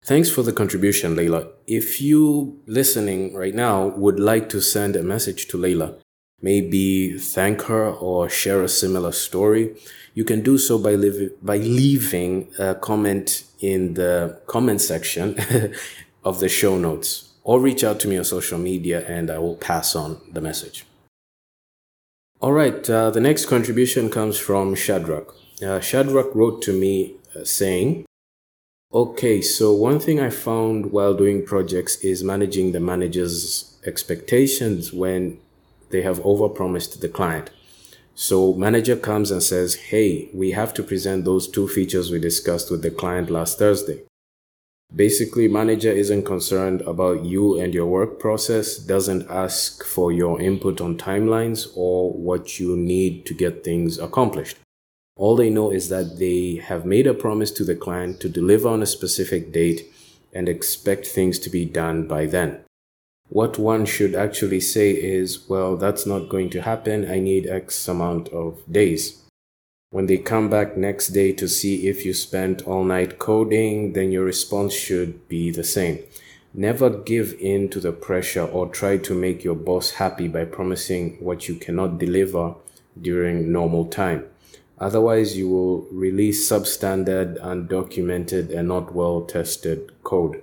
Thanks 0.04 0.28
for 0.28 0.42
the 0.42 0.52
contribution, 0.52 1.14
Layla. 1.14 1.48
If 1.68 2.00
you 2.00 2.60
listening 2.66 3.34
right 3.34 3.54
now 3.54 3.86
would 3.86 4.18
like 4.18 4.48
to 4.48 4.60
send 4.60 4.96
a 4.96 5.02
message 5.02 5.46
to 5.48 5.56
Layla, 5.56 5.94
maybe 6.40 7.16
thank 7.18 7.62
her 7.62 7.88
or 7.88 8.28
share 8.28 8.62
a 8.62 8.68
similar 8.68 9.12
story, 9.12 9.76
you 10.14 10.24
can 10.24 10.42
do 10.42 10.58
so 10.58 10.76
by, 10.76 10.96
by 11.40 11.58
leaving 11.58 12.48
a 12.58 12.74
comment 12.74 13.44
in 13.60 13.94
the 13.94 14.40
comment 14.46 14.80
section 14.80 15.36
of 16.24 16.40
the 16.40 16.48
show 16.48 16.76
notes 16.76 17.34
or 17.44 17.60
reach 17.60 17.84
out 17.84 18.00
to 18.00 18.08
me 18.08 18.18
on 18.18 18.24
social 18.24 18.58
media 18.58 19.06
and 19.06 19.30
I 19.30 19.38
will 19.38 19.56
pass 19.56 19.94
on 19.94 20.20
the 20.32 20.40
message. 20.40 20.84
All 22.40 22.52
right, 22.52 22.90
uh, 22.90 23.10
the 23.10 23.20
next 23.20 23.46
contribution 23.46 24.10
comes 24.10 24.36
from 24.36 24.74
Shadrach. 24.74 25.32
Uh, 25.64 25.78
Shadrach 25.78 26.34
wrote 26.34 26.60
to 26.62 26.72
me 26.72 27.14
uh, 27.36 27.44
saying, 27.44 28.04
Okay, 28.94 29.40
so 29.40 29.72
one 29.72 29.98
thing 29.98 30.20
I 30.20 30.28
found 30.28 30.92
while 30.92 31.14
doing 31.14 31.46
projects 31.46 31.96
is 32.04 32.22
managing 32.22 32.72
the 32.72 32.80
manager's 32.80 33.74
expectations 33.86 34.92
when 34.92 35.38
they 35.88 36.02
have 36.02 36.20
overpromised 36.20 37.00
the 37.00 37.08
client. 37.08 37.48
So 38.14 38.52
manager 38.52 38.96
comes 38.96 39.30
and 39.30 39.42
says, 39.42 39.76
"Hey, 39.90 40.28
we 40.34 40.50
have 40.50 40.74
to 40.74 40.82
present 40.82 41.24
those 41.24 41.48
two 41.48 41.68
features 41.68 42.10
we 42.10 42.18
discussed 42.18 42.70
with 42.70 42.82
the 42.82 42.90
client 42.90 43.30
last 43.30 43.58
Thursday." 43.58 44.02
Basically, 44.94 45.48
manager 45.48 45.90
isn't 45.90 46.24
concerned 46.24 46.82
about 46.82 47.24
you 47.24 47.58
and 47.58 47.72
your 47.72 47.86
work 47.86 48.18
process, 48.18 48.76
doesn't 48.76 49.26
ask 49.30 49.82
for 49.84 50.12
your 50.12 50.38
input 50.38 50.82
on 50.82 50.98
timelines 50.98 51.66
or 51.74 52.12
what 52.12 52.60
you 52.60 52.76
need 52.76 53.24
to 53.24 53.32
get 53.32 53.64
things 53.64 53.98
accomplished. 53.98 54.58
All 55.16 55.36
they 55.36 55.50
know 55.50 55.70
is 55.70 55.88
that 55.90 56.18
they 56.18 56.56
have 56.56 56.86
made 56.86 57.06
a 57.06 57.14
promise 57.14 57.50
to 57.52 57.64
the 57.64 57.76
client 57.76 58.20
to 58.20 58.28
deliver 58.28 58.68
on 58.68 58.82
a 58.82 58.86
specific 58.86 59.52
date 59.52 59.92
and 60.32 60.48
expect 60.48 61.06
things 61.06 61.38
to 61.40 61.50
be 61.50 61.64
done 61.64 62.08
by 62.08 62.26
then. 62.26 62.60
What 63.28 63.58
one 63.58 63.84
should 63.86 64.14
actually 64.14 64.60
say 64.60 64.90
is, 64.90 65.48
well, 65.48 65.76
that's 65.76 66.06
not 66.06 66.28
going 66.28 66.50
to 66.50 66.62
happen. 66.62 67.10
I 67.10 67.18
need 67.18 67.46
X 67.46 67.88
amount 67.88 68.28
of 68.28 68.60
days. 68.70 69.22
When 69.90 70.06
they 70.06 70.16
come 70.16 70.48
back 70.48 70.76
next 70.76 71.08
day 71.08 71.32
to 71.34 71.46
see 71.46 71.88
if 71.88 72.06
you 72.06 72.14
spent 72.14 72.66
all 72.66 72.82
night 72.82 73.18
coding, 73.18 73.92
then 73.92 74.10
your 74.10 74.24
response 74.24 74.72
should 74.72 75.28
be 75.28 75.50
the 75.50 75.64
same. 75.64 75.98
Never 76.54 76.90
give 76.90 77.34
in 77.40 77.68
to 77.70 77.80
the 77.80 77.92
pressure 77.92 78.44
or 78.44 78.68
try 78.68 78.96
to 78.98 79.14
make 79.14 79.44
your 79.44 79.54
boss 79.54 79.92
happy 79.92 80.28
by 80.28 80.46
promising 80.46 81.16
what 81.20 81.48
you 81.48 81.56
cannot 81.56 81.98
deliver 81.98 82.54
during 83.00 83.52
normal 83.52 83.86
time. 83.86 84.26
Otherwise, 84.82 85.36
you 85.36 85.48
will 85.48 85.82
release 85.92 86.50
substandard, 86.50 87.40
undocumented, 87.40 88.52
and 88.52 88.66
not 88.66 88.92
well 88.92 89.20
tested 89.22 89.92
code. 90.02 90.42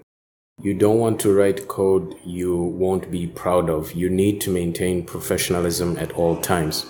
You 0.62 0.74
don't 0.74 0.98
want 0.98 1.20
to 1.22 1.34
write 1.34 1.68
code 1.68 2.16
you 2.24 2.56
won't 2.56 3.12
be 3.12 3.28
proud 3.28 3.70
of. 3.70 3.92
You 3.92 4.10
need 4.10 4.40
to 4.42 4.50
maintain 4.50 5.06
professionalism 5.06 5.98
at 5.98 6.14
all 6.14 6.38
times. 6.38 6.86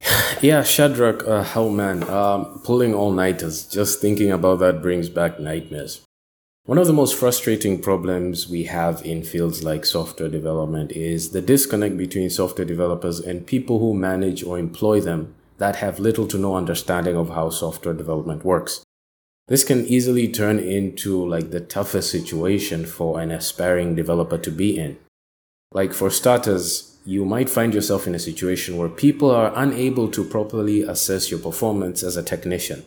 Yeah, 0.40 0.64
Shadrach, 0.64 1.26
uh, 1.26 1.44
oh 1.54 1.70
man, 1.70 2.02
um, 2.10 2.60
pulling 2.64 2.94
all 2.94 3.12
nighters. 3.12 3.64
Just 3.64 4.00
thinking 4.00 4.32
about 4.32 4.58
that 4.58 4.82
brings 4.82 5.08
back 5.08 5.38
nightmares. 5.38 6.00
One 6.64 6.78
of 6.78 6.88
the 6.88 6.92
most 6.92 7.14
frustrating 7.16 7.80
problems 7.80 8.48
we 8.48 8.64
have 8.64 9.04
in 9.04 9.22
fields 9.22 9.62
like 9.62 9.84
software 9.84 10.28
development 10.28 10.92
is 10.92 11.30
the 11.30 11.40
disconnect 11.40 11.96
between 11.96 12.28
software 12.30 12.64
developers 12.64 13.20
and 13.20 13.46
people 13.46 13.78
who 13.78 13.94
manage 13.94 14.42
or 14.42 14.58
employ 14.58 15.00
them 15.00 15.34
that 15.62 15.76
have 15.76 16.00
little 16.00 16.26
to 16.26 16.36
no 16.36 16.56
understanding 16.56 17.14
of 17.16 17.28
how 17.28 17.48
software 17.48 17.94
development 17.94 18.44
works. 18.44 18.82
This 19.46 19.62
can 19.62 19.86
easily 19.86 20.26
turn 20.26 20.58
into 20.58 21.24
like 21.24 21.52
the 21.52 21.60
toughest 21.60 22.10
situation 22.10 22.84
for 22.84 23.20
an 23.20 23.30
aspiring 23.30 23.94
developer 23.94 24.38
to 24.38 24.50
be 24.50 24.76
in. 24.76 24.98
Like 25.70 25.92
for 25.92 26.10
starters, 26.10 26.98
you 27.04 27.24
might 27.24 27.48
find 27.48 27.72
yourself 27.74 28.08
in 28.08 28.14
a 28.16 28.18
situation 28.18 28.76
where 28.76 28.88
people 28.88 29.30
are 29.30 29.52
unable 29.54 30.08
to 30.10 30.24
properly 30.24 30.82
assess 30.82 31.30
your 31.30 31.38
performance 31.38 32.02
as 32.02 32.16
a 32.16 32.24
technician. 32.24 32.84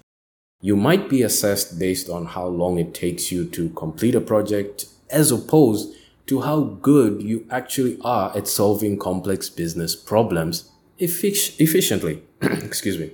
You 0.61 0.75
might 0.75 1.09
be 1.09 1.21
assessed 1.21 1.79
based 1.79 2.09
on 2.09 2.25
how 2.25 2.47
long 2.47 2.77
it 2.77 2.93
takes 2.93 3.31
you 3.31 3.45
to 3.51 3.69
complete 3.69 4.15
a 4.15 4.21
project 4.33 4.83
as 5.09 5.31
opposed 5.31 5.95
to 6.27 6.41
how 6.41 6.59
good 6.81 7.21
you 7.21 7.47
actually 7.49 7.97
are 8.01 8.35
at 8.35 8.49
solving 8.49 8.99
complex 8.99 9.49
business 9.49 9.95
problems 9.95 10.71
effic- 10.99 11.59
efficiently. 11.59 12.21
Excuse 12.63 12.99
me. 12.99 13.11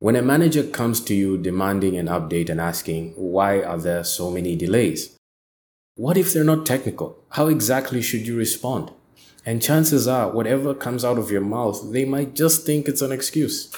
When 0.00 0.16
a 0.16 0.22
manager 0.22 0.64
comes 0.64 1.00
to 1.02 1.14
you 1.14 1.38
demanding 1.38 1.96
an 1.96 2.06
update 2.06 2.50
and 2.50 2.60
asking, 2.60 3.12
why 3.12 3.62
are 3.62 3.78
there 3.78 4.02
so 4.02 4.30
many 4.30 4.56
delays? 4.56 5.16
What 5.94 6.16
if 6.16 6.32
they're 6.32 6.42
not 6.42 6.66
technical? 6.66 7.16
How 7.30 7.46
exactly 7.46 8.02
should 8.02 8.26
you 8.26 8.36
respond? 8.36 8.90
And 9.46 9.62
chances 9.62 10.08
are, 10.08 10.28
whatever 10.30 10.74
comes 10.74 11.04
out 11.04 11.18
of 11.18 11.30
your 11.30 11.40
mouth, 11.40 11.92
they 11.92 12.04
might 12.04 12.34
just 12.34 12.66
think 12.66 12.88
it's 12.88 13.02
an 13.02 13.12
excuse. 13.12 13.72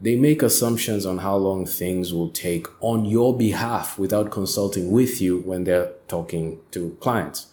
They 0.00 0.16
make 0.16 0.42
assumptions 0.42 1.06
on 1.06 1.18
how 1.18 1.36
long 1.36 1.64
things 1.64 2.12
will 2.12 2.30
take 2.30 2.66
on 2.80 3.04
your 3.04 3.36
behalf 3.36 3.98
without 3.98 4.32
consulting 4.32 4.90
with 4.90 5.20
you 5.20 5.38
when 5.38 5.62
they're 5.62 5.92
talking 6.08 6.58
to 6.72 6.96
clients, 7.00 7.46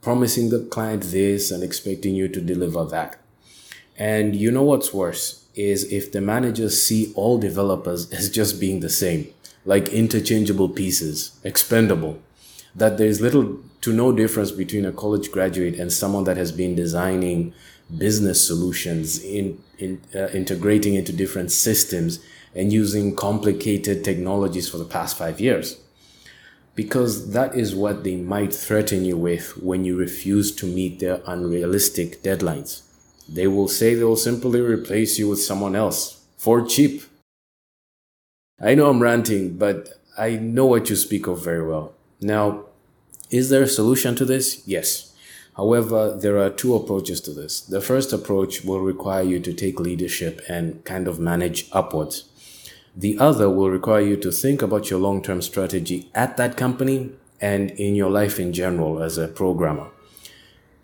promising 0.00 0.50
the 0.50 0.60
client 0.60 1.02
this 1.02 1.50
and 1.50 1.64
expecting 1.64 2.14
you 2.14 2.28
to 2.28 2.40
deliver 2.40 2.84
that. 2.84 3.18
And 3.96 4.36
you 4.36 4.52
know 4.52 4.62
what's 4.62 4.94
worse 4.94 5.39
is 5.54 5.90
if 5.92 6.12
the 6.12 6.20
managers 6.20 6.82
see 6.82 7.12
all 7.14 7.38
developers 7.38 8.10
as 8.12 8.30
just 8.30 8.60
being 8.60 8.80
the 8.80 8.88
same, 8.88 9.28
like 9.64 9.88
interchangeable 9.88 10.68
pieces, 10.68 11.38
expendable, 11.44 12.20
that 12.74 12.98
there's 12.98 13.20
little 13.20 13.58
to 13.80 13.92
no 13.92 14.12
difference 14.12 14.50
between 14.50 14.84
a 14.84 14.92
college 14.92 15.30
graduate 15.30 15.78
and 15.78 15.92
someone 15.92 16.24
that 16.24 16.36
has 16.36 16.52
been 16.52 16.74
designing 16.74 17.52
business 17.96 18.46
solutions 18.46 19.22
in, 19.22 19.58
in 19.78 20.00
uh, 20.14 20.28
integrating 20.28 20.94
into 20.94 21.12
different 21.12 21.50
systems 21.50 22.20
and 22.54 22.72
using 22.72 23.16
complicated 23.16 24.04
technologies 24.04 24.68
for 24.68 24.78
the 24.78 24.84
past 24.84 25.16
five 25.16 25.40
years. 25.40 25.78
Because 26.74 27.32
that 27.32 27.54
is 27.54 27.74
what 27.74 28.04
they 28.04 28.16
might 28.16 28.54
threaten 28.54 29.04
you 29.04 29.16
with 29.16 29.56
when 29.56 29.84
you 29.84 29.96
refuse 29.96 30.54
to 30.56 30.66
meet 30.66 31.00
their 31.00 31.20
unrealistic 31.26 32.22
deadlines 32.22 32.82
they 33.32 33.46
will 33.46 33.68
say 33.68 33.94
they 33.94 34.04
will 34.04 34.16
simply 34.16 34.60
replace 34.60 35.18
you 35.18 35.28
with 35.28 35.40
someone 35.40 35.76
else 35.76 36.24
for 36.36 36.64
cheap 36.66 37.02
i 38.60 38.74
know 38.74 38.90
i'm 38.90 39.00
ranting 39.00 39.56
but 39.56 40.00
i 40.18 40.30
know 40.36 40.66
what 40.66 40.90
you 40.90 40.96
speak 40.96 41.26
of 41.26 41.42
very 41.42 41.66
well 41.66 41.92
now 42.20 42.64
is 43.30 43.48
there 43.48 43.62
a 43.62 43.68
solution 43.68 44.16
to 44.16 44.24
this? 44.24 44.62
Yes. 44.66 45.14
However, 45.56 46.16
there 46.20 46.38
are 46.38 46.50
two 46.50 46.74
approaches 46.74 47.20
to 47.22 47.30
this. 47.30 47.60
The 47.60 47.80
first 47.80 48.12
approach 48.12 48.64
will 48.64 48.80
require 48.80 49.22
you 49.22 49.38
to 49.40 49.52
take 49.52 49.78
leadership 49.78 50.40
and 50.48 50.84
kind 50.84 51.06
of 51.06 51.20
manage 51.20 51.68
upwards. 51.70 52.24
The 52.96 53.18
other 53.18 53.48
will 53.48 53.70
require 53.70 54.00
you 54.00 54.16
to 54.16 54.32
think 54.32 54.62
about 54.62 54.90
your 54.90 54.98
long 54.98 55.22
term 55.22 55.42
strategy 55.42 56.10
at 56.12 56.36
that 56.38 56.56
company 56.56 57.10
and 57.40 57.70
in 57.72 57.94
your 57.94 58.10
life 58.10 58.40
in 58.40 58.52
general 58.52 59.00
as 59.00 59.16
a 59.16 59.28
programmer. 59.28 59.90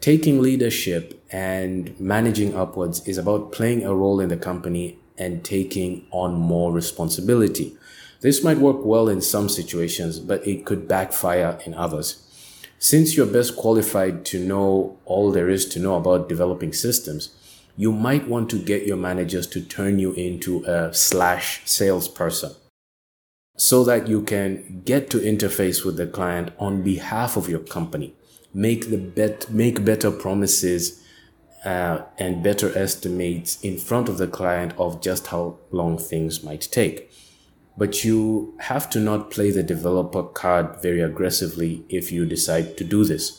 Taking 0.01 0.41
leadership 0.41 1.25
and 1.31 1.99
managing 1.99 2.55
upwards 2.55 3.07
is 3.09 3.19
about 3.19 3.53
playing 3.53 3.85
a 3.85 3.95
role 3.95 4.21
in 4.21 4.29
the 4.29 4.37
company 4.37 4.99
and 5.19 5.45
taking 5.45 6.07
on 6.11 6.35
more 6.35 6.73
responsibility. 6.73 7.77
This 8.21 8.45
might 8.45 8.59
work 8.59 8.85
well 8.85 9.09
in 9.09 9.21
some 9.21 9.49
situations, 9.49 10.21
but 10.21 10.47
it 10.47 10.65
could 10.65 10.89
backfire 10.89 11.59
in 11.67 11.75
others. 11.75 12.23
Since 12.79 13.17
you're 13.17 13.27
best 13.27 13.57
qualified 13.57 14.25
to 14.27 14.45
know 14.45 14.99
all 15.05 15.33
there 15.33 15.49
is 15.49 15.67
to 15.71 15.81
know 15.81 15.97
about 15.97 16.29
developing 16.29 16.73
systems, 16.73 17.35
you 17.77 17.93
might 17.93 18.27
want 18.27 18.49
to 18.51 18.59
get 18.59 18.87
your 18.87 18.97
managers 18.97 19.47
to 19.49 19.61
turn 19.61 19.99
you 19.99 20.13
into 20.13 20.65
a 20.65 20.93
slash 20.95 21.63
salesperson 21.65 22.53
so 23.57 23.85
that 23.85 24.09
you 24.09 24.23
can 24.23 24.83
get 24.85 25.09
to 25.11 25.19
interface 25.19 25.85
with 25.85 25.97
the 25.97 26.07
client 26.07 26.53
on 26.59 26.83
behalf 26.83 27.37
of 27.37 27.49
your 27.49 27.61
company 27.61 28.15
make 28.57 28.89
the 28.89 28.97
bet 28.97 29.51
make 29.51 29.85
better 29.85 30.11
promises 30.11 31.05
uh, 31.67 32.01
and 32.19 32.43
better 32.43 32.77
estimates 32.77 33.61
in 33.61 33.77
front 33.77 34.09
of 34.09 34.17
the 34.17 34.27
client 34.27 34.73
of 34.79 35.03
just 35.03 35.27
how 35.27 35.59
long 35.71 35.99
things 35.99 36.43
might 36.43 36.63
take. 36.73 37.11
But 37.77 38.03
you 38.03 38.55
have 38.61 38.89
to 38.91 38.99
not 38.99 39.31
play 39.31 39.51
the 39.51 39.63
developer 39.63 40.23
card 40.23 40.81
very 40.81 41.03
aggressively 41.03 41.85
if 41.91 42.11
you 42.11 42.25
decide 42.25 42.79
to 42.79 42.85
do 42.85 43.05
this. 43.05 43.39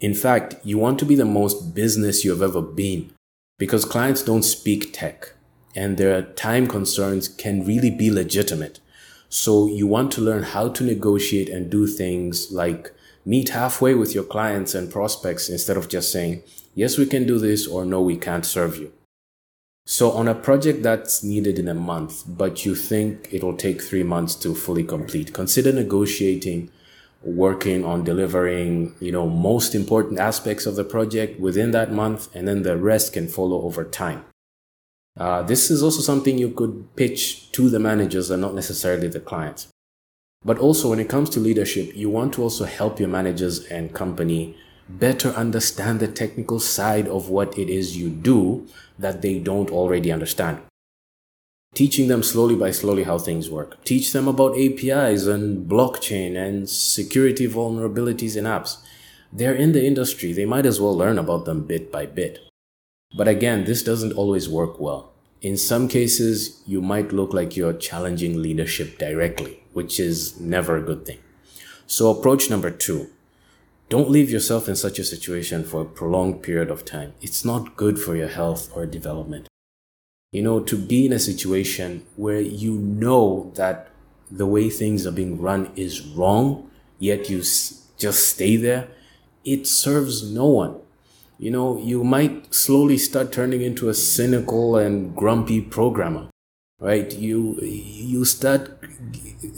In 0.00 0.14
fact, 0.14 0.56
you 0.64 0.78
want 0.78 0.98
to 0.98 1.04
be 1.04 1.14
the 1.14 1.24
most 1.24 1.72
business 1.72 2.24
you 2.24 2.32
have 2.32 2.42
ever 2.42 2.62
been 2.62 3.12
because 3.56 3.84
clients 3.84 4.22
don't 4.22 4.42
speak 4.42 4.92
tech 4.92 5.32
and 5.76 5.96
their 5.96 6.22
time 6.22 6.66
concerns 6.66 7.28
can 7.28 7.64
really 7.64 7.90
be 7.90 8.10
legitimate. 8.10 8.80
So 9.28 9.68
you 9.68 9.86
want 9.86 10.10
to 10.12 10.20
learn 10.20 10.42
how 10.42 10.70
to 10.70 10.82
negotiate 10.82 11.48
and 11.48 11.70
do 11.70 11.86
things 11.86 12.50
like 12.50 12.92
meet 13.28 13.50
halfway 13.50 13.94
with 13.94 14.14
your 14.14 14.24
clients 14.24 14.74
and 14.74 14.90
prospects 14.90 15.50
instead 15.50 15.76
of 15.76 15.90
just 15.90 16.10
saying, 16.10 16.42
yes, 16.74 16.96
we 16.96 17.04
can 17.04 17.26
do 17.26 17.38
this 17.38 17.66
or 17.66 17.84
no, 17.84 18.00
we 18.00 18.16
can't 18.16 18.46
serve 18.46 18.78
you. 18.78 18.90
So 19.84 20.12
on 20.12 20.28
a 20.28 20.34
project 20.34 20.82
that's 20.82 21.22
needed 21.22 21.58
in 21.58 21.68
a 21.68 21.74
month, 21.74 22.24
but 22.26 22.64
you 22.64 22.74
think 22.74 23.28
it'll 23.30 23.56
take 23.56 23.82
three 23.82 24.02
months 24.02 24.34
to 24.36 24.54
fully 24.54 24.82
complete, 24.82 25.34
consider 25.34 25.72
negotiating, 25.74 26.70
working 27.22 27.84
on 27.84 28.02
delivering, 28.02 28.94
you 28.98 29.12
know, 29.12 29.28
most 29.28 29.74
important 29.74 30.18
aspects 30.18 30.64
of 30.64 30.76
the 30.76 30.84
project 30.84 31.38
within 31.38 31.72
that 31.72 31.92
month, 31.92 32.34
and 32.34 32.48
then 32.48 32.62
the 32.62 32.78
rest 32.78 33.12
can 33.12 33.28
follow 33.28 33.60
over 33.60 33.84
time. 33.84 34.24
Uh, 35.20 35.42
this 35.42 35.70
is 35.70 35.82
also 35.82 36.00
something 36.00 36.38
you 36.38 36.50
could 36.50 36.96
pitch 36.96 37.52
to 37.52 37.68
the 37.68 37.78
managers 37.78 38.30
and 38.30 38.40
not 38.40 38.54
necessarily 38.54 39.08
the 39.08 39.20
clients. 39.20 39.68
But 40.44 40.58
also, 40.58 40.90
when 40.90 41.00
it 41.00 41.08
comes 41.08 41.30
to 41.30 41.40
leadership, 41.40 41.94
you 41.96 42.08
want 42.10 42.32
to 42.34 42.42
also 42.42 42.64
help 42.64 43.00
your 43.00 43.08
managers 43.08 43.64
and 43.66 43.92
company 43.92 44.56
better 44.88 45.30
understand 45.30 46.00
the 46.00 46.08
technical 46.08 46.60
side 46.60 47.06
of 47.08 47.28
what 47.28 47.58
it 47.58 47.68
is 47.68 47.96
you 47.96 48.08
do 48.08 48.66
that 48.98 49.20
they 49.20 49.38
don't 49.38 49.70
already 49.70 50.10
understand. 50.10 50.60
Teaching 51.74 52.08
them 52.08 52.22
slowly 52.22 52.56
by 52.56 52.70
slowly 52.70 53.04
how 53.04 53.18
things 53.18 53.50
work. 53.50 53.82
Teach 53.84 54.12
them 54.12 54.26
about 54.26 54.56
APIs 54.56 55.26
and 55.26 55.68
blockchain 55.68 56.36
and 56.36 56.68
security 56.68 57.46
vulnerabilities 57.46 58.36
in 58.36 58.44
apps. 58.44 58.78
They're 59.30 59.54
in 59.54 59.72
the 59.72 59.84
industry, 59.84 60.32
they 60.32 60.46
might 60.46 60.64
as 60.64 60.80
well 60.80 60.96
learn 60.96 61.18
about 61.18 61.44
them 61.44 61.64
bit 61.64 61.92
by 61.92 62.06
bit. 62.06 62.38
But 63.16 63.28
again, 63.28 63.64
this 63.64 63.82
doesn't 63.82 64.14
always 64.14 64.48
work 64.48 64.80
well. 64.80 65.12
In 65.40 65.56
some 65.56 65.86
cases, 65.86 66.60
you 66.66 66.80
might 66.82 67.12
look 67.12 67.32
like 67.32 67.56
you're 67.56 67.72
challenging 67.72 68.42
leadership 68.42 68.98
directly, 68.98 69.62
which 69.72 70.00
is 70.00 70.40
never 70.40 70.76
a 70.76 70.82
good 70.82 71.06
thing. 71.06 71.18
So, 71.86 72.10
approach 72.10 72.50
number 72.50 72.70
two 72.70 73.10
don't 73.88 74.10
leave 74.10 74.30
yourself 74.30 74.68
in 74.68 74.76
such 74.76 74.98
a 74.98 75.04
situation 75.04 75.64
for 75.64 75.80
a 75.80 75.86
prolonged 75.86 76.42
period 76.42 76.70
of 76.70 76.84
time. 76.84 77.14
It's 77.22 77.42
not 77.42 77.76
good 77.76 77.98
for 77.98 78.14
your 78.14 78.28
health 78.28 78.70
or 78.76 78.84
development. 78.84 79.48
You 80.30 80.42
know, 80.42 80.60
to 80.60 80.76
be 80.76 81.06
in 81.06 81.12
a 81.12 81.18
situation 81.18 82.04
where 82.16 82.40
you 82.40 82.72
know 82.72 83.50
that 83.54 83.88
the 84.30 84.44
way 84.44 84.68
things 84.68 85.06
are 85.06 85.12
being 85.12 85.40
run 85.40 85.70
is 85.74 86.02
wrong, 86.02 86.70
yet 86.98 87.30
you 87.30 87.38
just 87.38 88.28
stay 88.28 88.56
there, 88.56 88.88
it 89.42 89.66
serves 89.66 90.30
no 90.30 90.46
one 90.46 90.80
you 91.38 91.50
know, 91.52 91.78
you 91.78 92.02
might 92.02 92.52
slowly 92.52 92.98
start 92.98 93.32
turning 93.32 93.62
into 93.62 93.88
a 93.88 93.94
cynical 93.94 94.76
and 94.76 95.14
grumpy 95.14 95.60
programmer, 95.60 96.28
right? 96.80 97.14
You, 97.14 97.58
you 97.62 98.24
start 98.24 98.80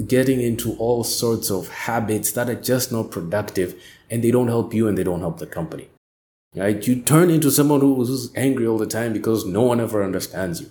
getting 0.07 0.43
into 0.43 0.77
all 0.77 1.05
sorts 1.05 1.51
of 1.51 1.69
habits 1.69 2.33
that 2.33 2.51
are 2.51 2.55
just 2.55 2.93
not 2.93 3.11
productive 3.11 3.81
and 4.11 4.23
they 4.23 4.31
don't 4.31 4.49
help 4.49 4.75
you 4.75 4.89
and 4.89 4.99
they 4.99 5.05
don't 5.05 5.21
help 5.21 5.39
the 5.39 5.47
company, 5.47 5.89
right? 6.55 6.87
You 6.87 7.01
turn 7.01 7.31
into 7.31 7.51
someone 7.51 7.81
who's 7.81 8.31
angry 8.37 8.67
all 8.67 8.79
the 8.79 8.87
time 8.87 9.15
because 9.15 9.47
no 9.47 9.63
one 9.63 9.81
ever 9.81 10.05
understands 10.05 10.61
you. 10.61 10.71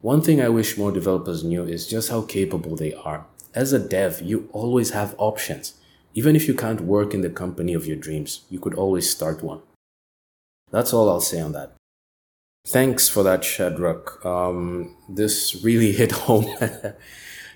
One 0.00 0.22
thing 0.22 0.40
I 0.40 0.48
wish 0.48 0.78
more 0.78 0.92
developers 0.92 1.42
knew 1.42 1.64
is 1.64 1.88
just 1.88 2.10
how 2.10 2.22
capable 2.22 2.76
they 2.76 2.94
are. 2.94 3.26
As 3.54 3.72
a 3.72 3.80
dev, 3.80 4.22
you 4.22 4.48
always 4.52 4.90
have 4.90 5.16
options. 5.18 5.74
Even 6.14 6.36
if 6.36 6.46
you 6.46 6.54
can't 6.54 6.82
work 6.82 7.12
in 7.12 7.22
the 7.22 7.30
company 7.30 7.74
of 7.74 7.86
your 7.86 7.96
dreams, 7.96 8.44
you 8.48 8.60
could 8.60 8.74
always 8.74 9.10
start 9.10 9.42
one. 9.42 9.62
That's 10.70 10.92
all 10.92 11.08
I'll 11.08 11.20
say 11.20 11.40
on 11.40 11.52
that. 11.52 11.72
Thanks 12.66 13.08
for 13.08 13.22
that, 13.22 13.44
Shadrach. 13.44 14.24
Um, 14.24 14.94
this 15.08 15.62
really 15.64 15.92
hit 16.00 16.12
home. 16.12 16.46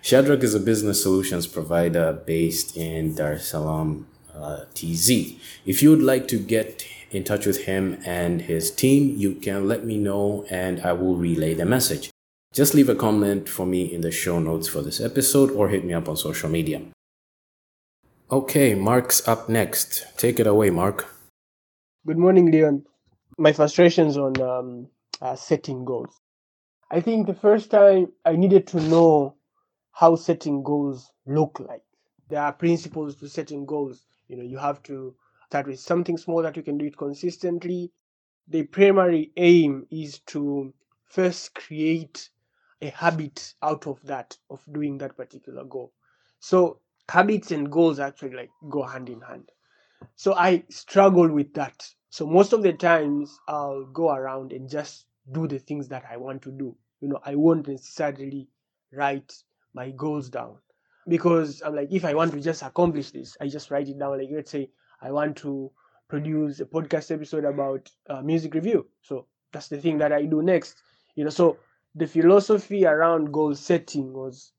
Shadrach 0.00 0.42
is 0.42 0.54
a 0.54 0.60
business 0.60 1.02
solutions 1.02 1.46
provider 1.46 2.12
based 2.12 2.76
in 2.76 3.14
Dar 3.14 3.34
es 3.34 3.48
Salaam, 3.48 4.06
uh, 4.34 4.64
TZ. 4.74 5.34
If 5.66 5.82
you 5.82 5.90
would 5.90 6.02
like 6.02 6.26
to 6.28 6.38
get 6.38 6.86
in 7.10 7.24
touch 7.24 7.46
with 7.46 7.66
him 7.66 8.00
and 8.06 8.42
his 8.42 8.70
team, 8.70 9.14
you 9.16 9.34
can 9.34 9.68
let 9.68 9.84
me 9.84 9.98
know 9.98 10.46
and 10.50 10.80
I 10.80 10.92
will 10.92 11.16
relay 11.16 11.54
the 11.54 11.66
message. 11.66 12.10
Just 12.54 12.74
leave 12.74 12.88
a 12.88 12.94
comment 12.94 13.48
for 13.48 13.66
me 13.66 13.84
in 13.92 14.00
the 14.00 14.10
show 14.10 14.38
notes 14.38 14.66
for 14.66 14.82
this 14.82 15.00
episode 15.00 15.50
or 15.50 15.68
hit 15.68 15.84
me 15.84 15.92
up 15.92 16.08
on 16.08 16.16
social 16.16 16.48
media. 16.48 16.82
Okay, 18.30 18.74
Mark's 18.74 19.26
up 19.28 19.48
next. 19.48 20.06
Take 20.16 20.40
it 20.40 20.46
away, 20.46 20.70
Mark. 20.70 21.06
Good 22.06 22.18
morning, 22.18 22.50
Leon 22.50 22.84
my 23.42 23.52
frustrations 23.52 24.16
on 24.16 24.40
um, 24.40 24.86
uh, 25.20 25.34
setting 25.34 25.84
goals. 25.84 26.20
I 26.92 27.00
think 27.00 27.26
the 27.26 27.34
first 27.34 27.72
time 27.72 28.12
I 28.24 28.36
needed 28.36 28.68
to 28.68 28.80
know 28.82 29.34
how 29.90 30.14
setting 30.14 30.62
goals 30.62 31.10
look 31.26 31.58
like. 31.58 31.82
There 32.28 32.40
are 32.40 32.52
principles 32.52 33.16
to 33.16 33.28
setting 33.28 33.66
goals. 33.66 34.06
You 34.28 34.36
know, 34.36 34.44
you 34.44 34.58
have 34.58 34.80
to 34.84 35.16
start 35.46 35.66
with 35.66 35.80
something 35.80 36.16
small 36.18 36.40
that 36.42 36.56
you 36.56 36.62
can 36.62 36.78
do 36.78 36.84
it 36.84 36.96
consistently. 36.96 37.90
The 38.46 38.62
primary 38.62 39.32
aim 39.36 39.88
is 39.90 40.20
to 40.28 40.72
first 41.04 41.52
create 41.56 42.30
a 42.80 42.90
habit 42.90 43.54
out 43.60 43.88
of 43.88 44.00
that, 44.04 44.38
of 44.50 44.62
doing 44.72 44.98
that 44.98 45.16
particular 45.16 45.64
goal. 45.64 45.92
So 46.38 46.78
habits 47.08 47.50
and 47.50 47.72
goals 47.72 47.98
actually 47.98 48.36
like 48.36 48.50
go 48.70 48.84
hand 48.84 49.08
in 49.08 49.20
hand. 49.20 49.50
So 50.14 50.34
I 50.34 50.62
struggle 50.70 51.28
with 51.28 51.54
that 51.54 51.84
so 52.12 52.26
most 52.26 52.52
of 52.52 52.62
the 52.62 52.74
times 52.74 53.40
I'll 53.48 53.86
go 53.86 54.10
around 54.10 54.52
and 54.52 54.68
just 54.68 55.06
do 55.32 55.48
the 55.48 55.58
things 55.58 55.88
that 55.88 56.04
I 56.10 56.18
want 56.18 56.42
to 56.42 56.50
do. 56.50 56.76
You 57.00 57.08
know, 57.08 57.18
I 57.24 57.36
won't 57.36 57.66
necessarily 57.66 58.48
write 58.92 59.32
my 59.72 59.92
goals 59.92 60.28
down 60.28 60.58
because 61.08 61.62
I'm 61.64 61.74
like, 61.74 61.88
if 61.90 62.04
I 62.04 62.12
want 62.12 62.32
to 62.32 62.40
just 62.40 62.60
accomplish 62.60 63.12
this, 63.12 63.34
I 63.40 63.48
just 63.48 63.70
write 63.70 63.88
it 63.88 63.98
down. 63.98 64.18
Like, 64.18 64.28
let's 64.30 64.50
say 64.50 64.68
I 65.00 65.10
want 65.10 65.38
to 65.38 65.72
produce 66.06 66.60
a 66.60 66.66
podcast 66.66 67.10
episode 67.10 67.46
about 67.46 67.90
uh, 68.10 68.20
music 68.20 68.52
review. 68.52 68.86
So 69.00 69.24
that's 69.50 69.68
the 69.68 69.80
thing 69.80 69.96
that 69.96 70.12
I 70.12 70.24
do 70.26 70.42
next. 70.42 70.76
You 71.14 71.24
know, 71.24 71.30
so 71.30 71.56
the 71.94 72.06
philosophy 72.06 72.84
around 72.84 73.32
goal 73.32 73.54
setting 73.54 74.12
was 74.12 74.52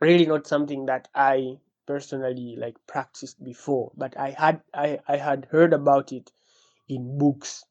really 0.00 0.26
not 0.26 0.48
something 0.48 0.86
that 0.86 1.06
I 1.14 1.58
personally 1.86 2.56
like 2.58 2.76
practiced 2.88 3.44
before, 3.44 3.92
but 3.96 4.18
I 4.18 4.30
had 4.30 4.62
I, 4.74 4.98
I 5.06 5.16
had 5.16 5.46
heard 5.48 5.72
about 5.72 6.10
it 6.12 6.32
in 6.88 7.18
books 7.18 7.64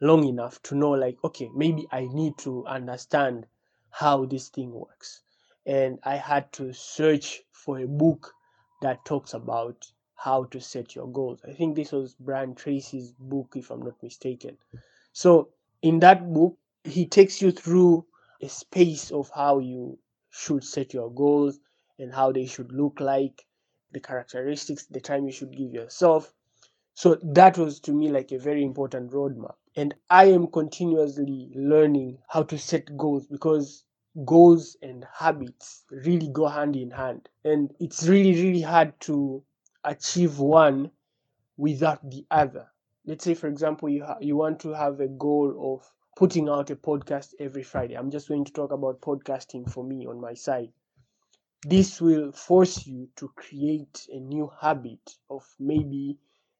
long 0.00 0.26
enough 0.26 0.60
to 0.62 0.74
know 0.74 0.90
like 0.90 1.16
okay 1.24 1.48
maybe 1.54 1.86
i 1.92 2.06
need 2.12 2.36
to 2.36 2.66
understand 2.66 3.46
how 3.90 4.24
this 4.24 4.48
thing 4.48 4.72
works. 4.72 5.22
And 5.66 5.98
i 6.02 6.16
had 6.16 6.52
to 6.54 6.72
search 6.72 7.42
for 7.52 7.78
a 7.78 7.86
book 7.86 8.32
that 8.82 9.04
talks 9.04 9.34
about 9.34 9.86
how 10.16 10.44
to 10.44 10.60
set 10.60 10.94
your 10.94 11.08
goals. 11.08 11.40
I 11.48 11.52
think 11.52 11.76
this 11.76 11.92
was 11.92 12.14
brian 12.18 12.54
tracy's 12.54 13.12
book 13.18 13.52
if 13.56 13.70
i'm 13.70 13.82
not 13.82 14.02
mistaken. 14.02 14.58
So 15.12 15.50
in 15.82 16.00
that 16.00 16.32
book 16.32 16.58
he 16.82 17.06
takes 17.06 17.40
you 17.40 17.50
through 17.50 18.04
a 18.42 18.48
space 18.48 19.10
of 19.10 19.30
how 19.34 19.58
you 19.60 19.98
should 20.30 20.64
set 20.64 20.92
your 20.92 21.10
goals 21.10 21.60
and 21.98 22.12
how 22.12 22.32
they 22.32 22.46
should 22.46 22.72
look 22.72 23.00
like 23.00 23.46
the 23.92 24.00
characteristics 24.00 24.86
the 24.86 25.00
time 25.00 25.24
you 25.24 25.32
should 25.32 25.56
give 25.56 25.72
yourself 25.72 26.34
so 26.94 27.16
that 27.22 27.58
was 27.58 27.80
to 27.80 27.92
me 27.92 28.10
like 28.10 28.32
a 28.32 28.38
very 28.38 28.64
important 28.64 29.10
roadmap. 29.12 29.54
And 29.76 29.94
I 30.10 30.26
am 30.26 30.46
continuously 30.48 31.52
learning 31.54 32.18
how 32.28 32.44
to 32.44 32.58
set 32.58 32.96
goals 32.96 33.26
because 33.26 33.84
goals 34.24 34.76
and 34.82 35.04
habits 35.12 35.84
really 35.90 36.28
go 36.28 36.46
hand 36.48 36.76
in 36.76 36.90
hand. 36.90 37.28
And 37.44 37.74
it's 37.80 38.06
really, 38.08 38.34
really 38.42 38.60
hard 38.62 38.98
to 39.02 39.42
achieve 39.84 40.38
one 40.38 40.90
without 41.56 42.08
the 42.10 42.24
other. 42.30 42.68
Let's 43.06 43.24
say, 43.24 43.34
for 43.34 43.48
example, 43.48 43.88
you, 43.88 44.04
ha- 44.04 44.18
you 44.20 44.36
want 44.36 44.60
to 44.60 44.70
have 44.72 45.00
a 45.00 45.08
goal 45.08 45.74
of 45.76 45.92
putting 46.16 46.48
out 46.48 46.70
a 46.70 46.76
podcast 46.76 47.34
every 47.40 47.62
Friday. 47.64 47.94
I'm 47.96 48.10
just 48.10 48.28
going 48.28 48.44
to 48.44 48.52
talk 48.52 48.72
about 48.72 49.00
podcasting 49.00 49.70
for 49.70 49.84
me 49.84 50.06
on 50.06 50.20
my 50.20 50.34
side. 50.34 50.70
This 51.66 52.00
will 52.00 52.32
force 52.32 52.86
you 52.86 53.08
to 53.16 53.28
create 53.36 54.06
a 54.10 54.18
new 54.20 54.50
habit 54.60 55.16
of 55.28 55.44
maybe 55.58 56.18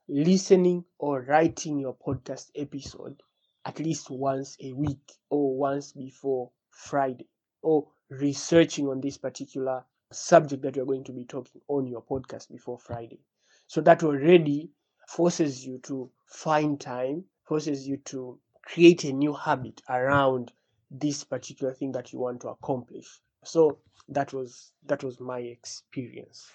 listening 0.08 0.84
or 0.98 1.22
writing 1.22 1.78
your 1.78 1.94
podcast 1.94 2.50
episode 2.56 3.22
at 3.64 3.78
least 3.78 4.10
once 4.10 4.56
a 4.60 4.72
week 4.72 5.12
or 5.30 5.56
once 5.56 5.92
before 5.92 6.50
Friday 6.70 7.28
or 7.62 7.88
researching 8.10 8.88
on 8.88 9.00
this 9.00 9.16
particular 9.16 9.84
subject 10.12 10.62
that 10.62 10.76
you're 10.76 10.84
going 10.86 11.04
to 11.04 11.12
be 11.12 11.24
talking 11.24 11.60
on 11.68 11.86
your 11.86 12.02
podcast 12.02 12.50
before 12.50 12.78
Friday. 12.78 13.20
So 13.66 13.80
that 13.82 14.02
already 14.02 14.70
forces 15.08 15.64
you 15.66 15.78
to 15.84 16.10
find 16.26 16.80
time, 16.80 17.24
forces 17.44 17.86
you 17.88 17.96
to 18.06 18.38
create 18.62 19.04
a 19.04 19.12
new 19.12 19.32
habit 19.32 19.80
around 19.88 20.52
this 20.90 21.24
particular 21.24 21.72
thing 21.74 21.92
that 21.92 22.12
you 22.12 22.18
want 22.18 22.40
to 22.42 22.48
accomplish. 22.48 23.20
So 23.44 23.78
that 24.08 24.32
was 24.32 24.72
that 24.86 25.02
was 25.02 25.20
my 25.20 25.38
experience. 25.40 26.46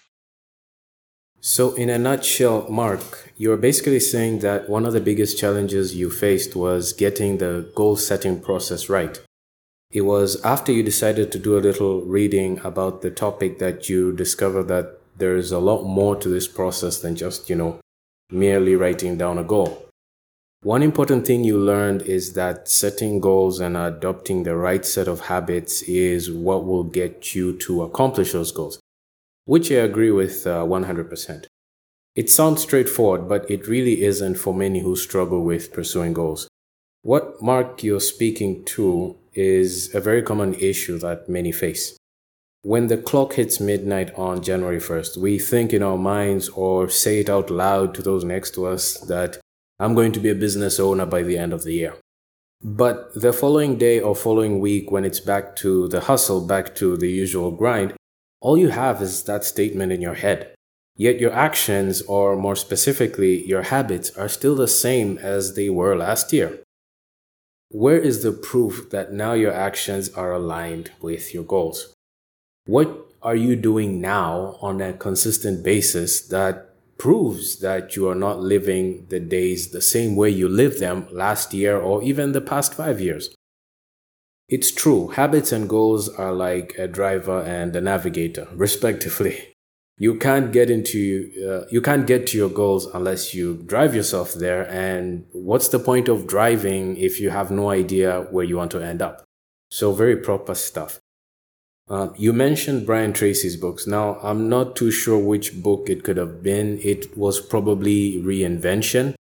So, 1.42 1.72
in 1.72 1.88
a 1.88 1.98
nutshell, 1.98 2.68
Mark, 2.68 3.32
you're 3.38 3.56
basically 3.56 4.00
saying 4.00 4.40
that 4.40 4.68
one 4.68 4.84
of 4.84 4.92
the 4.92 5.00
biggest 5.00 5.38
challenges 5.38 5.94
you 5.94 6.10
faced 6.10 6.54
was 6.54 6.92
getting 6.92 7.38
the 7.38 7.70
goal 7.74 7.96
setting 7.96 8.42
process 8.42 8.90
right. 8.90 9.18
It 9.90 10.02
was 10.02 10.38
after 10.44 10.70
you 10.70 10.82
decided 10.82 11.32
to 11.32 11.38
do 11.38 11.56
a 11.56 11.64
little 11.64 12.02
reading 12.02 12.60
about 12.62 13.00
the 13.00 13.10
topic 13.10 13.58
that 13.58 13.88
you 13.88 14.12
discovered 14.12 14.64
that 14.64 14.98
there 15.16 15.34
is 15.34 15.50
a 15.50 15.58
lot 15.58 15.84
more 15.84 16.14
to 16.16 16.28
this 16.28 16.46
process 16.46 16.98
than 16.98 17.16
just, 17.16 17.48
you 17.48 17.56
know, 17.56 17.80
merely 18.30 18.76
writing 18.76 19.16
down 19.16 19.38
a 19.38 19.44
goal. 19.44 19.86
One 20.62 20.82
important 20.82 21.26
thing 21.26 21.42
you 21.42 21.58
learned 21.58 22.02
is 22.02 22.34
that 22.34 22.68
setting 22.68 23.18
goals 23.18 23.60
and 23.60 23.78
adopting 23.78 24.42
the 24.42 24.56
right 24.56 24.84
set 24.84 25.08
of 25.08 25.20
habits 25.20 25.80
is 25.82 26.30
what 26.30 26.66
will 26.66 26.84
get 26.84 27.34
you 27.34 27.56
to 27.60 27.82
accomplish 27.82 28.32
those 28.32 28.52
goals 28.52 28.79
which 29.50 29.72
I 29.72 29.82
agree 29.90 30.12
with 30.12 30.46
uh, 30.46 30.62
100%. 30.62 31.46
It 32.14 32.30
sounds 32.30 32.62
straightforward, 32.62 33.28
but 33.28 33.50
it 33.50 33.66
really 33.66 34.02
isn't 34.02 34.36
for 34.36 34.54
many 34.54 34.78
who 34.78 34.94
struggle 34.94 35.42
with 35.42 35.72
pursuing 35.72 36.12
goals. 36.12 36.46
What 37.02 37.42
Mark 37.42 37.82
you're 37.82 37.98
speaking 38.14 38.64
to 38.76 39.16
is 39.32 39.92
a 39.92 40.00
very 40.00 40.22
common 40.22 40.54
issue 40.54 41.00
that 41.00 41.28
many 41.28 41.50
face. 41.50 41.96
When 42.62 42.86
the 42.86 42.96
clock 42.96 43.32
hits 43.32 43.58
midnight 43.58 44.14
on 44.16 44.40
January 44.40 44.78
1st, 44.78 45.16
we 45.16 45.40
think 45.40 45.72
in 45.72 45.82
our 45.82 45.98
minds 45.98 46.48
or 46.50 46.88
say 46.88 47.18
it 47.18 47.28
out 47.28 47.50
loud 47.50 47.92
to 47.94 48.02
those 48.02 48.22
next 48.22 48.54
to 48.54 48.66
us 48.66 49.00
that 49.08 49.38
I'm 49.80 49.96
going 49.96 50.12
to 50.12 50.20
be 50.20 50.30
a 50.30 50.44
business 50.46 50.78
owner 50.78 51.06
by 51.06 51.24
the 51.24 51.36
end 51.36 51.52
of 51.52 51.64
the 51.64 51.74
year. 51.74 51.94
But 52.62 53.14
the 53.14 53.32
following 53.32 53.78
day 53.78 53.98
or 53.98 54.14
following 54.14 54.60
week, 54.60 54.92
when 54.92 55.04
it's 55.04 55.18
back 55.18 55.56
to 55.56 55.88
the 55.88 56.02
hustle, 56.02 56.46
back 56.46 56.76
to 56.76 56.96
the 56.96 57.10
usual 57.10 57.50
grind, 57.50 57.94
all 58.40 58.56
you 58.56 58.68
have 58.68 59.02
is 59.02 59.24
that 59.24 59.44
statement 59.44 59.92
in 59.92 60.00
your 60.00 60.14
head. 60.14 60.54
Yet 60.96 61.20
your 61.20 61.32
actions, 61.32 62.02
or 62.02 62.36
more 62.36 62.56
specifically, 62.56 63.46
your 63.46 63.62
habits, 63.62 64.10
are 64.16 64.28
still 64.28 64.54
the 64.54 64.68
same 64.68 65.18
as 65.18 65.54
they 65.54 65.70
were 65.70 65.96
last 65.96 66.32
year. 66.32 66.60
Where 67.70 67.98
is 67.98 68.22
the 68.22 68.32
proof 68.32 68.90
that 68.90 69.12
now 69.12 69.32
your 69.34 69.52
actions 69.52 70.10
are 70.10 70.32
aligned 70.32 70.90
with 71.00 71.32
your 71.32 71.44
goals? 71.44 71.94
What 72.66 73.06
are 73.22 73.36
you 73.36 73.56
doing 73.56 74.00
now 74.00 74.58
on 74.60 74.80
a 74.80 74.92
consistent 74.92 75.62
basis 75.62 76.20
that 76.28 76.70
proves 76.98 77.60
that 77.60 77.96
you 77.96 78.08
are 78.08 78.14
not 78.14 78.40
living 78.40 79.06
the 79.08 79.20
days 79.20 79.70
the 79.70 79.80
same 79.80 80.16
way 80.16 80.28
you 80.28 80.48
lived 80.48 80.80
them 80.80 81.06
last 81.10 81.54
year 81.54 81.78
or 81.78 82.02
even 82.02 82.32
the 82.32 82.40
past 82.40 82.74
five 82.74 83.00
years? 83.00 83.34
It's 84.50 84.72
true, 84.72 85.06
habits 85.08 85.52
and 85.52 85.68
goals 85.68 86.08
are 86.08 86.32
like 86.32 86.74
a 86.76 86.88
driver 86.88 87.40
and 87.42 87.74
a 87.76 87.80
navigator, 87.80 88.48
respectively. 88.52 89.54
You 89.96 90.16
can't 90.16 90.50
get 90.50 90.70
into 90.70 91.30
uh, 91.48 91.68
you 91.70 91.80
can't 91.80 92.04
get 92.04 92.26
to 92.28 92.36
your 92.36 92.48
goals 92.48 92.86
unless 92.86 93.32
you 93.32 93.62
drive 93.66 93.94
yourself 93.94 94.32
there 94.32 94.68
and 94.68 95.26
what's 95.32 95.68
the 95.68 95.78
point 95.78 96.08
of 96.08 96.26
driving 96.26 96.96
if 96.96 97.20
you 97.20 97.30
have 97.30 97.52
no 97.52 97.70
idea 97.70 98.22
where 98.32 98.44
you 98.44 98.56
want 98.56 98.72
to 98.72 98.82
end 98.82 99.02
up? 99.02 99.22
So 99.70 99.92
very 99.92 100.16
proper 100.16 100.56
stuff. 100.56 100.98
Uh, 101.88 102.08
you 102.16 102.32
mentioned 102.32 102.86
Brian 102.86 103.12
Tracy's 103.12 103.56
books. 103.56 103.86
Now, 103.86 104.18
I'm 104.22 104.48
not 104.48 104.74
too 104.74 104.90
sure 104.90 105.18
which 105.18 105.62
book 105.62 105.88
it 105.88 106.02
could 106.02 106.16
have 106.16 106.42
been. 106.42 106.80
It 106.82 107.16
was 107.16 107.40
probably 107.40 108.22
Reinvention. 108.22 109.14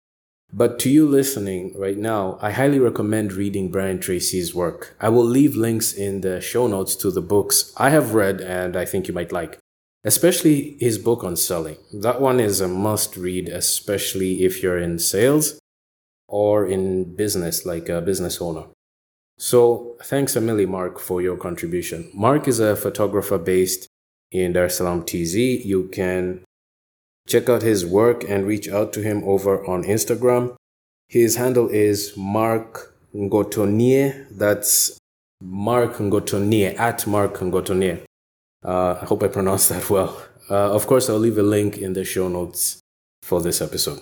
But 0.56 0.78
to 0.80 0.88
you 0.88 1.06
listening 1.06 1.74
right 1.76 1.98
now, 1.98 2.38
I 2.40 2.50
highly 2.50 2.78
recommend 2.78 3.34
reading 3.34 3.70
Brian 3.70 3.98
Tracy's 3.98 4.54
work. 4.54 4.96
I 4.98 5.10
will 5.10 5.26
leave 5.26 5.54
links 5.54 5.92
in 5.92 6.22
the 6.22 6.40
show 6.40 6.66
notes 6.66 6.96
to 6.96 7.10
the 7.10 7.20
books 7.20 7.74
I 7.76 7.90
have 7.90 8.14
read 8.14 8.40
and 8.40 8.74
I 8.74 8.86
think 8.86 9.06
you 9.06 9.12
might 9.12 9.32
like, 9.32 9.58
especially 10.02 10.78
his 10.80 10.96
book 10.96 11.22
on 11.22 11.36
selling. 11.36 11.76
That 11.92 12.22
one 12.22 12.40
is 12.40 12.62
a 12.62 12.68
must 12.68 13.18
read, 13.18 13.50
especially 13.50 14.44
if 14.44 14.62
you're 14.62 14.78
in 14.78 14.98
sales 14.98 15.60
or 16.26 16.66
in 16.66 17.14
business, 17.14 17.66
like 17.66 17.90
a 17.90 18.00
business 18.00 18.40
owner. 18.40 18.64
So, 19.36 19.98
thanks 20.04 20.36
a 20.36 20.40
Mark, 20.40 20.98
for 20.98 21.20
your 21.20 21.36
contribution. 21.36 22.10
Mark 22.14 22.48
is 22.48 22.60
a 22.60 22.76
photographer 22.76 23.36
based 23.36 23.88
in 24.32 24.54
Dar 24.54 24.64
es 24.64 24.78
Salaam 24.78 25.04
TZ. 25.04 25.34
You 25.36 25.88
can 25.92 26.45
Check 27.26 27.48
out 27.48 27.62
his 27.62 27.84
work 27.84 28.24
and 28.28 28.46
reach 28.46 28.68
out 28.68 28.92
to 28.94 29.02
him 29.02 29.22
over 29.24 29.64
on 29.66 29.82
Instagram. 29.84 30.54
His 31.08 31.36
handle 31.36 31.68
is 31.68 32.16
Mark 32.16 32.94
Ngotonie. 33.14 34.26
That's 34.30 34.98
Mark 35.42 35.94
Ngotonie, 35.96 36.78
at 36.78 37.06
Mark 37.06 37.34
Ngotonie. 37.34 38.02
Uh, 38.64 38.98
I 39.00 39.04
hope 39.04 39.22
I 39.22 39.28
pronounced 39.28 39.68
that 39.68 39.90
well. 39.90 40.20
Uh, 40.48 40.72
of 40.72 40.86
course, 40.86 41.08
I'll 41.10 41.18
leave 41.18 41.38
a 41.38 41.42
link 41.42 41.78
in 41.78 41.92
the 41.92 42.04
show 42.04 42.28
notes 42.28 42.80
for 43.22 43.40
this 43.40 43.60
episode. 43.60 44.00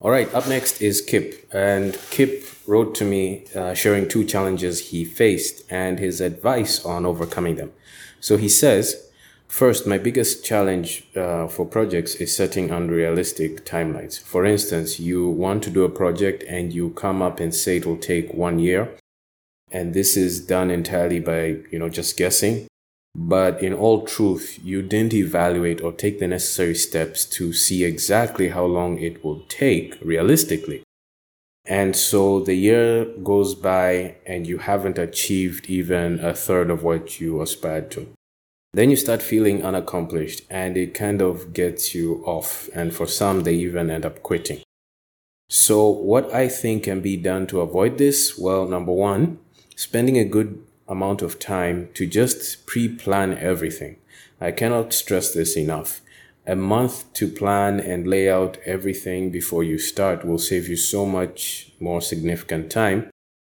All 0.00 0.10
right, 0.10 0.32
up 0.34 0.48
next 0.48 0.82
is 0.82 1.00
Kip. 1.00 1.48
And 1.52 1.98
Kip 2.10 2.44
wrote 2.66 2.94
to 2.96 3.04
me 3.04 3.46
uh, 3.54 3.74
sharing 3.74 4.08
two 4.08 4.24
challenges 4.24 4.90
he 4.90 5.04
faced 5.04 5.62
and 5.70 5.98
his 5.98 6.20
advice 6.20 6.84
on 6.84 7.06
overcoming 7.06 7.56
them. 7.56 7.72
So 8.20 8.36
he 8.36 8.48
says, 8.48 9.05
First, 9.48 9.86
my 9.86 9.96
biggest 9.96 10.44
challenge 10.44 11.04
uh, 11.16 11.46
for 11.46 11.64
projects 11.64 12.16
is 12.16 12.34
setting 12.34 12.70
unrealistic 12.70 13.64
timelines. 13.64 14.20
For 14.20 14.44
instance, 14.44 15.00
you 15.00 15.28
want 15.28 15.62
to 15.62 15.70
do 15.70 15.84
a 15.84 15.88
project 15.88 16.44
and 16.48 16.72
you 16.72 16.90
come 16.90 17.22
up 17.22 17.40
and 17.40 17.54
say 17.54 17.78
it 17.78 17.86
will 17.86 17.96
take 17.96 18.34
one 18.34 18.58
year. 18.58 18.90
And 19.70 19.94
this 19.94 20.16
is 20.16 20.44
done 20.44 20.70
entirely 20.70 21.20
by, 21.20 21.58
you 21.70 21.78
know, 21.78 21.88
just 21.88 22.16
guessing. 22.16 22.66
But 23.14 23.62
in 23.62 23.72
all 23.72 24.04
truth, 24.04 24.58
you 24.62 24.82
didn't 24.82 25.14
evaluate 25.14 25.80
or 25.80 25.92
take 25.92 26.18
the 26.18 26.28
necessary 26.28 26.74
steps 26.74 27.24
to 27.36 27.52
see 27.52 27.82
exactly 27.82 28.50
how 28.50 28.66
long 28.66 28.98
it 28.98 29.24
will 29.24 29.40
take 29.48 29.96
realistically. 30.02 30.82
And 31.64 31.96
so 31.96 32.40
the 32.40 32.54
year 32.54 33.06
goes 33.24 33.54
by 33.54 34.16
and 34.26 34.46
you 34.46 34.58
haven't 34.58 34.98
achieved 34.98 35.70
even 35.70 36.20
a 36.20 36.34
third 36.34 36.70
of 36.70 36.82
what 36.82 37.20
you 37.20 37.40
aspired 37.40 37.90
to 37.92 38.15
then 38.76 38.90
you 38.90 38.96
start 38.96 39.22
feeling 39.22 39.64
unaccomplished 39.64 40.42
and 40.50 40.76
it 40.76 40.92
kind 40.92 41.22
of 41.22 41.54
gets 41.54 41.94
you 41.94 42.22
off. 42.26 42.68
And 42.74 42.94
for 42.94 43.06
some, 43.06 43.42
they 43.42 43.54
even 43.54 43.90
end 43.90 44.04
up 44.04 44.22
quitting. 44.22 44.60
So, 45.48 45.88
what 45.88 46.32
I 46.34 46.48
think 46.48 46.84
can 46.84 47.00
be 47.00 47.16
done 47.16 47.46
to 47.46 47.60
avoid 47.60 47.98
this? 47.98 48.36
Well, 48.36 48.66
number 48.66 48.92
one, 48.92 49.38
spending 49.76 50.18
a 50.18 50.24
good 50.24 50.62
amount 50.88 51.22
of 51.22 51.38
time 51.38 51.88
to 51.94 52.06
just 52.06 52.66
pre 52.66 52.88
plan 52.88 53.38
everything. 53.38 53.96
I 54.40 54.50
cannot 54.50 54.92
stress 54.92 55.32
this 55.32 55.56
enough. 55.56 56.00
A 56.46 56.54
month 56.54 57.12
to 57.14 57.28
plan 57.28 57.80
and 57.80 58.06
lay 58.06 58.28
out 58.28 58.58
everything 58.66 59.30
before 59.30 59.64
you 59.64 59.78
start 59.78 60.24
will 60.24 60.38
save 60.38 60.68
you 60.68 60.76
so 60.76 61.06
much 61.06 61.72
more 61.80 62.00
significant 62.00 62.70
time 62.70 63.10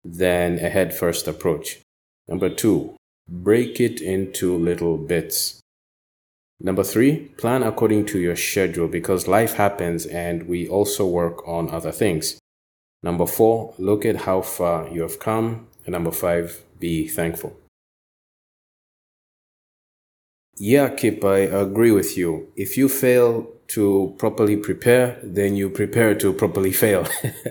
than 0.04 0.58
a 0.58 0.68
head 0.68 0.94
first 0.94 1.26
approach. 1.26 1.80
Number 2.28 2.48
two, 2.48 2.97
Break 3.28 3.78
it 3.80 4.00
into 4.00 4.56
little 4.56 4.96
bits. 4.96 5.60
Number 6.60 6.82
three, 6.82 7.28
plan 7.36 7.62
according 7.62 8.06
to 8.06 8.18
your 8.18 8.36
schedule 8.36 8.88
because 8.88 9.28
life 9.28 9.54
happens 9.54 10.06
and 10.06 10.48
we 10.48 10.68
also 10.68 11.06
work 11.06 11.46
on 11.46 11.70
other 11.70 11.92
things. 11.92 12.38
Number 13.02 13.26
four, 13.26 13.74
look 13.78 14.04
at 14.04 14.22
how 14.22 14.40
far 14.40 14.88
you 14.88 15.02
have 15.02 15.20
come. 15.20 15.68
And 15.84 15.92
number 15.92 16.10
five, 16.10 16.62
be 16.80 17.06
thankful. 17.06 17.56
Yeah, 20.56 20.88
Kip, 20.88 21.24
I 21.24 21.38
agree 21.38 21.92
with 21.92 22.16
you. 22.16 22.48
If 22.56 22.76
you 22.76 22.88
fail 22.88 23.46
to 23.68 24.16
properly 24.18 24.56
prepare, 24.56 25.20
then 25.22 25.54
you 25.54 25.70
prepare 25.70 26.16
to 26.16 26.32
properly 26.32 26.72
fail. 26.72 27.06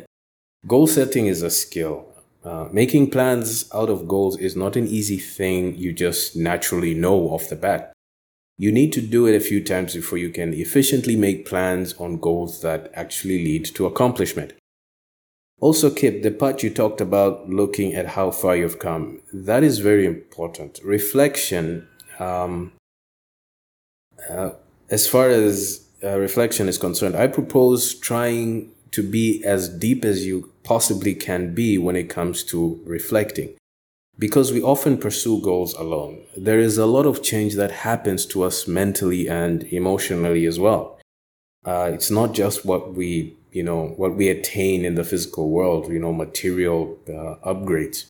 Goal 0.68 0.88
setting 0.88 1.28
is 1.28 1.42
a 1.42 1.50
skill. 1.50 2.06
Uh, 2.48 2.70
making 2.72 3.10
plans 3.10 3.70
out 3.74 3.90
of 3.90 4.08
goals 4.08 4.38
is 4.38 4.56
not 4.56 4.78
an 4.78 4.88
easy 4.88 5.18
thing 5.18 5.76
you 5.76 5.92
just 5.92 6.34
naturally 6.34 6.94
know 6.94 7.28
off 7.28 7.50
the 7.50 7.58
bat. 7.58 7.92
You 8.58 8.72
need 8.72 8.94
to 8.94 9.02
do 9.02 9.28
it 9.28 9.36
a 9.36 9.42
few 9.42 9.62
times 9.62 9.94
before 9.94 10.18
you 10.18 10.30
can 10.30 10.54
efficiently 10.54 11.18
make 11.18 11.46
plans 11.46 11.94
on 11.96 12.20
goals 12.20 12.62
that 12.62 12.90
actually 12.94 13.44
lead 13.44 13.66
to 13.76 13.86
accomplishment. 13.86 14.54
Also, 15.60 15.90
Kip, 15.90 16.24
the 16.24 16.32
part 16.32 16.64
you 16.64 16.70
talked 16.70 17.02
about 17.02 17.50
looking 17.50 17.94
at 17.94 18.08
how 18.16 18.32
far 18.32 18.56
you've 18.56 18.80
come, 18.80 19.20
that 19.34 19.62
is 19.62 19.80
very 19.80 20.06
important. 20.06 20.80
Reflection, 20.86 21.86
um, 22.18 22.72
uh, 24.30 24.52
as 24.90 25.06
far 25.06 25.30
as 25.30 25.86
uh, 26.02 26.18
reflection 26.18 26.70
is 26.70 26.78
concerned, 26.78 27.18
I 27.18 27.28
propose 27.28 27.94
trying 27.94 28.72
to 28.98 29.04
be 29.04 29.44
as 29.46 29.70
deep 29.70 30.04
as 30.04 30.26
you 30.26 30.52
possibly 30.64 31.16
can 31.16 31.54
be 31.54 31.78
when 31.78 31.96
it 31.96 32.10
comes 32.10 32.44
to 32.44 32.82
reflecting. 32.84 33.50
Because 34.20 34.52
we 34.52 34.62
often 34.62 34.98
pursue 34.98 35.40
goals 35.42 35.74
alone, 35.76 36.24
there 36.36 36.60
is 36.60 36.78
a 36.78 36.88
lot 36.88 37.06
of 37.06 37.22
change 37.22 37.54
that 37.56 37.86
happens 37.90 38.26
to 38.28 38.44
us 38.44 38.68
mentally 38.68 39.30
and 39.30 39.64
emotionally 39.66 40.46
as 40.46 40.60
well. 40.60 41.00
Uh, 41.64 41.92
it's 41.94 42.10
not 42.10 42.34
just 42.34 42.66
what 42.66 42.94
we 42.96 43.38
you 43.58 43.64
know, 43.64 43.88
what 43.98 44.16
we 44.16 44.30
attain 44.30 44.86
in 44.86 44.96
the 44.96 45.04
physical 45.04 45.50
world, 45.50 45.92
you 45.92 46.00
know, 46.00 46.14
material 46.14 46.98
uh, 47.10 47.36
upgrades. 47.54 48.06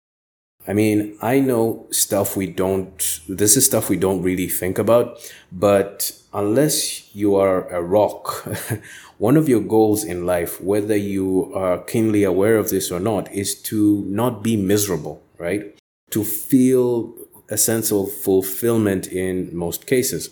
I 0.68 0.74
mean, 0.74 1.18
I 1.22 1.40
know 1.40 1.88
stuff 1.92 2.36
we 2.36 2.48
don't, 2.48 3.22
this 3.30 3.56
is 3.56 3.66
stuff 3.66 3.90
we 3.90 3.96
don't 3.96 4.22
really 4.22 4.50
think 4.50 4.78
about, 4.78 5.06
but 5.52 6.12
unless 6.34 7.16
you 7.16 7.36
are 7.36 7.70
a 7.70 7.82
rock, 7.82 8.46
one 9.18 9.36
of 9.38 9.50
your 9.50 9.62
goals 9.62 10.04
in 10.04 10.26
life, 10.26 10.62
whether 10.62 10.96
you 10.96 11.52
are 11.54 11.80
keenly 11.80 12.24
aware 12.24 12.58
of 12.58 12.70
this 12.70 12.92
or 12.92 13.00
not, 13.00 13.32
is 13.32 13.60
to 13.64 14.04
not 14.08 14.44
be 14.44 14.56
miserable, 14.56 15.22
right? 15.38 15.76
To 16.12 16.24
feel 16.24 17.14
a 17.50 17.58
sense 17.58 17.92
of 17.92 18.12
fulfillment 18.12 19.08
in 19.08 19.56
most 19.56 19.88
cases. 19.88 20.32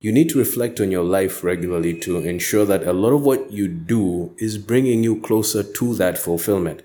You 0.00 0.12
need 0.12 0.28
to 0.30 0.38
reflect 0.38 0.80
on 0.80 0.90
your 0.90 1.04
life 1.04 1.44
regularly 1.44 1.98
to 2.00 2.18
ensure 2.18 2.64
that 2.66 2.86
a 2.86 2.92
lot 2.92 3.12
of 3.12 3.22
what 3.22 3.52
you 3.52 3.68
do 3.68 4.34
is 4.38 4.58
bringing 4.58 5.02
you 5.02 5.20
closer 5.20 5.62
to 5.62 5.94
that 5.94 6.18
fulfillment. 6.18 6.82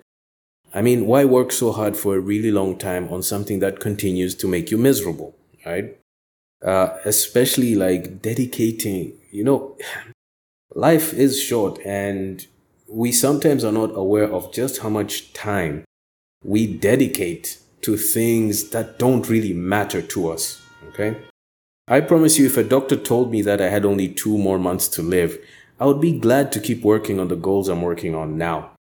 I 0.73 0.81
mean, 0.81 1.07
why 1.07 1.25
work 1.25 1.51
so 1.51 1.71
hard 1.71 1.97
for 1.97 2.15
a 2.15 2.19
really 2.19 2.51
long 2.51 2.77
time 2.77 3.09
on 3.09 3.23
something 3.23 3.59
that 3.59 3.79
continues 3.79 4.35
to 4.35 4.47
make 4.47 4.69
you 4.69 4.77
miserable, 4.77 5.35
right? 5.65 5.97
Uh, 6.63 6.97
especially 7.05 7.73
like 7.75 8.21
dedicating, 8.21 9.13
you 9.31 9.43
know, 9.43 9.75
life 10.75 11.13
is 11.13 11.41
short 11.41 11.79
and 11.85 12.45
we 12.87 13.11
sometimes 13.11 13.63
are 13.63 13.71
not 13.71 13.95
aware 13.95 14.31
of 14.31 14.51
just 14.53 14.79
how 14.79 14.89
much 14.89 15.33
time 15.33 15.83
we 16.43 16.65
dedicate 16.65 17.59
to 17.81 17.97
things 17.97 18.69
that 18.69 18.99
don't 18.99 19.29
really 19.29 19.53
matter 19.53 20.01
to 20.01 20.29
us, 20.29 20.61
okay? 20.89 21.17
I 21.87 22.01
promise 22.01 22.37
you, 22.37 22.45
if 22.45 22.57
a 22.57 22.63
doctor 22.63 22.95
told 22.95 23.31
me 23.31 23.41
that 23.41 23.61
I 23.61 23.69
had 23.69 23.85
only 23.85 24.07
two 24.07 24.37
more 24.37 24.59
months 24.59 24.87
to 24.89 25.01
live, 25.01 25.37
I 25.79 25.85
would 25.85 26.01
be 26.01 26.19
glad 26.19 26.51
to 26.51 26.59
keep 26.59 26.83
working 26.83 27.19
on 27.19 27.29
the 27.29 27.35
goals 27.35 27.69
I'm 27.69 27.81
working 27.81 28.13
on 28.15 28.37
now. 28.37 28.71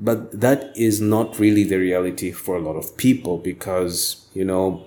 But 0.00 0.40
that 0.40 0.76
is 0.76 1.00
not 1.00 1.38
really 1.38 1.64
the 1.64 1.76
reality 1.78 2.30
for 2.30 2.56
a 2.56 2.60
lot 2.60 2.76
of 2.76 2.96
people 2.96 3.38
because, 3.38 4.26
you 4.34 4.44
know, 4.44 4.86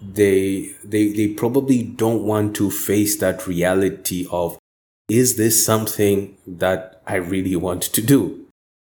they, 0.00 0.70
they, 0.84 1.08
they 1.12 1.28
probably 1.28 1.82
don't 1.82 2.22
want 2.22 2.56
to 2.56 2.70
face 2.70 3.18
that 3.18 3.46
reality 3.46 4.26
of, 4.30 4.58
is 5.08 5.36
this 5.36 5.64
something 5.64 6.36
that 6.46 7.00
I 7.06 7.16
really 7.16 7.56
want 7.56 7.82
to 7.82 8.02
do? 8.02 8.46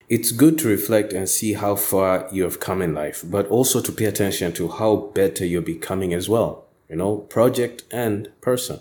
It's 0.10 0.32
good 0.32 0.58
to 0.60 0.68
reflect 0.68 1.14
and 1.14 1.28
see 1.28 1.54
how 1.54 1.76
far 1.76 2.28
you 2.32 2.44
have 2.44 2.60
come 2.60 2.82
in 2.82 2.96
life, 2.96 3.24
but 3.26 3.48
also 3.48 3.82
to 3.82 3.92
pay 3.92 4.06
attention 4.06 4.54
to 4.54 4.70
how 4.70 4.96
better 5.14 5.46
you're 5.46 5.62
becoming 5.62 6.14
as 6.14 6.30
well, 6.30 6.66
you 6.90 6.96
know, 6.96 7.18
project 7.18 7.84
and 7.92 8.30
person. 8.42 8.80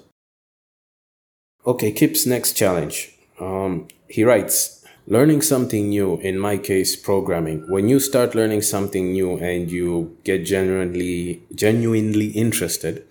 Okay, 1.66 1.90
Kip's 1.90 2.26
next 2.26 2.52
challenge. 2.52 3.12
Um, 3.40 3.88
he 4.08 4.22
writes, 4.22 4.84
learning 5.08 5.42
something 5.42 5.88
new 5.88 6.16
in 6.18 6.38
my 6.38 6.56
case 6.56 6.96
programming 6.96 7.64
when 7.70 7.88
you 7.88 8.00
start 8.00 8.34
learning 8.34 8.62
something 8.62 9.12
new 9.12 9.36
and 9.38 9.70
you 9.70 10.16
get 10.24 10.44
genuinely 10.44 11.42
genuinely 11.54 12.28
interested 12.28 13.06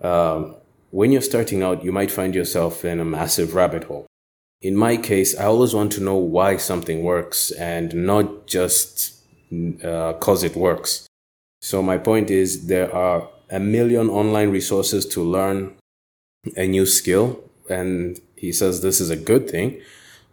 um, 0.00 0.54
when 0.92 1.10
you're 1.10 1.30
starting 1.32 1.62
out 1.62 1.84
you 1.84 1.90
might 1.90 2.10
find 2.10 2.34
yourself 2.34 2.84
in 2.84 3.00
a 3.00 3.04
massive 3.04 3.54
rabbit 3.54 3.84
hole 3.84 4.06
in 4.60 4.76
my 4.76 4.96
case 4.96 5.36
i 5.38 5.44
always 5.44 5.74
want 5.74 5.90
to 5.90 6.02
know 6.02 6.16
why 6.16 6.56
something 6.56 7.02
works 7.02 7.50
and 7.52 7.92
not 7.94 8.46
just 8.46 9.24
because 9.50 10.44
uh, 10.44 10.46
it 10.46 10.54
works 10.54 11.08
so 11.60 11.82
my 11.82 11.98
point 11.98 12.30
is 12.30 12.66
there 12.66 12.94
are 12.94 13.28
a 13.50 13.58
million 13.58 14.08
online 14.08 14.50
resources 14.50 15.04
to 15.06 15.20
learn 15.22 15.74
a 16.56 16.66
new 16.66 16.86
skill 16.86 17.42
and 17.68 18.20
he 18.36 18.52
says 18.52 18.82
this 18.82 19.00
is 19.00 19.10
a 19.10 19.16
good 19.16 19.50
thing 19.50 19.80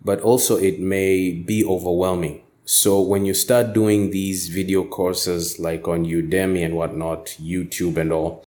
but 0.04 0.22
also 0.22 0.58
it 0.58 0.80
may 0.80 1.32
be 1.32 1.63
overwhelming. 1.65 2.41
So 2.65 3.02
when 3.02 3.26
you 3.26 3.34
start 3.34 3.74
doing 3.74 4.12
these 4.12 4.48
video 4.48 4.84
courses 4.84 5.60
like 5.60 5.88
on 5.88 6.06
Udemy 6.06 6.63
and 6.63 6.76
whatnot, 6.76 7.26
YouTube 7.41 7.98
and 7.98 8.12
all, 8.12 8.43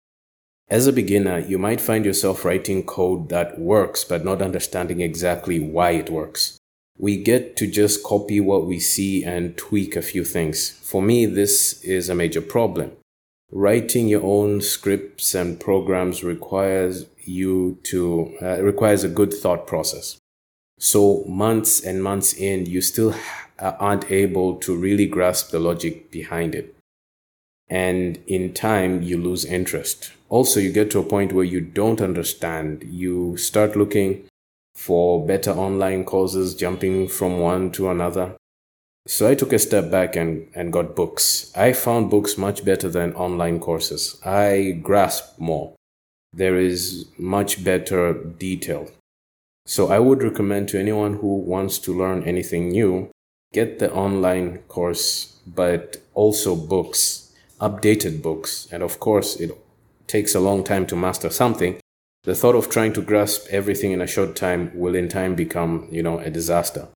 as 0.69 0.85
a 0.85 0.93
beginner, 0.93 1.39
you 1.39 1.57
might 1.57 1.81
find 1.81 2.05
yourself 2.05 2.45
writing 2.45 2.83
code 2.83 3.29
that 3.29 3.59
works, 3.59 4.03
but 4.03 4.23
not 4.23 4.41
understanding 4.41 5.01
exactly 5.01 5.59
why 5.59 5.91
it 5.91 6.09
works. 6.09 6.57
We 6.97 7.17
get 7.17 7.55
to 7.57 7.65
just 7.65 8.03
copy 8.03 8.39
what 8.39 8.65
we 8.65 8.79
see 8.79 9.23
and 9.23 9.57
tweak 9.57 9.95
a 9.95 10.01
few 10.01 10.23
things. 10.23 10.69
For 10.69 11.01
me, 11.01 11.25
this 11.25 11.81
is 11.83 12.09
a 12.09 12.15
major 12.15 12.41
problem. 12.41 12.91
Writing 13.51 14.07
your 14.07 14.23
own 14.23 14.61
scripts 14.61 15.33
and 15.33 15.59
programs 15.59 16.23
requires 16.23 17.07
you 17.23 17.79
to, 17.83 18.35
uh, 18.41 18.61
requires 18.61 19.03
a 19.03 19.09
good 19.09 19.33
thought 19.33 19.65
process. 19.65 20.17
So 20.77 21.23
months 21.25 21.81
and 21.83 22.03
months 22.03 22.33
in, 22.33 22.65
you 22.67 22.81
still 22.81 23.15
aren't 23.59 24.11
able 24.11 24.55
to 24.57 24.75
really 24.75 25.05
grasp 25.05 25.51
the 25.51 25.59
logic 25.59 26.11
behind 26.11 26.53
it. 26.53 26.75
And 27.69 28.19
in 28.27 28.53
time, 28.53 29.01
you 29.01 29.17
lose 29.17 29.45
interest. 29.45 30.11
Also, 30.29 30.59
you 30.59 30.71
get 30.71 30.91
to 30.91 30.99
a 30.99 31.03
point 31.03 31.33
where 31.33 31.43
you 31.43 31.59
don't 31.59 32.01
understand. 32.01 32.83
You 32.83 33.35
start 33.35 33.75
looking 33.75 34.25
for 34.75 35.25
better 35.25 35.51
online 35.51 36.05
courses, 36.05 36.55
jumping 36.55 37.07
from 37.07 37.39
one 37.39 37.71
to 37.71 37.89
another. 37.89 38.35
So 39.07 39.27
I 39.27 39.33
took 39.33 39.51
a 39.53 39.59
step 39.59 39.89
back 39.89 40.15
and, 40.15 40.47
and 40.53 40.71
got 40.71 40.95
books. 40.95 41.51
I 41.55 41.73
found 41.73 42.11
books 42.11 42.37
much 42.37 42.63
better 42.63 42.87
than 42.87 43.13
online 43.15 43.59
courses. 43.59 44.21
I 44.23 44.79
grasp 44.83 45.39
more. 45.39 45.73
There 46.31 46.57
is 46.57 47.07
much 47.17 47.63
better 47.63 48.13
detail. 48.13 48.91
So 49.65 49.89
I 49.89 49.97
would 49.97 50.21
recommend 50.21 50.69
to 50.69 50.79
anyone 50.79 51.15
who 51.15 51.37
wants 51.37 51.79
to 51.79 51.97
learn 51.97 52.23
anything 52.23 52.69
new, 52.69 53.09
get 53.51 53.79
the 53.79 53.91
online 53.91 54.59
course, 54.67 55.39
but 55.47 55.97
also 56.13 56.55
books, 56.55 57.33
updated 57.59 58.21
books. 58.21 58.67
And 58.71 58.83
of 58.83 58.99
course, 58.99 59.35
it 59.37 59.51
takes 60.09 60.35
a 60.35 60.39
long 60.41 60.65
time 60.65 60.85
to 60.87 60.95
master 60.97 61.29
something. 61.29 61.79
The 62.23 62.35
thought 62.35 62.55
of 62.55 62.69
trying 62.69 62.91
to 62.93 63.01
grasp 63.01 63.47
everything 63.49 63.93
in 63.93 64.01
a 64.01 64.07
short 64.07 64.35
time 64.35 64.71
will 64.75 64.95
in 64.95 65.07
time 65.07 65.35
become, 65.35 65.87
you 65.89 66.03
know, 66.03 66.19
a 66.19 66.29
disaster. 66.29 66.89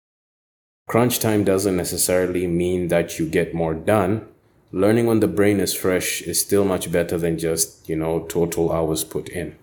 Crunch 0.89 1.19
time 1.19 1.45
doesn't 1.45 1.77
necessarily 1.77 2.45
mean 2.45 2.89
that 2.89 3.17
you 3.17 3.29
get 3.29 3.53
more 3.53 3.73
done. 3.73 4.27
Learning 4.73 5.05
when 5.05 5.21
the 5.21 5.27
brain 5.27 5.61
is 5.61 5.73
fresh 5.73 6.21
is 6.23 6.41
still 6.41 6.65
much 6.65 6.91
better 6.91 7.17
than 7.17 7.37
just, 7.37 7.87
you 7.87 7.95
know, 7.95 8.25
total 8.27 8.73
hours 8.73 9.03
put 9.05 9.29
in. 9.29 9.55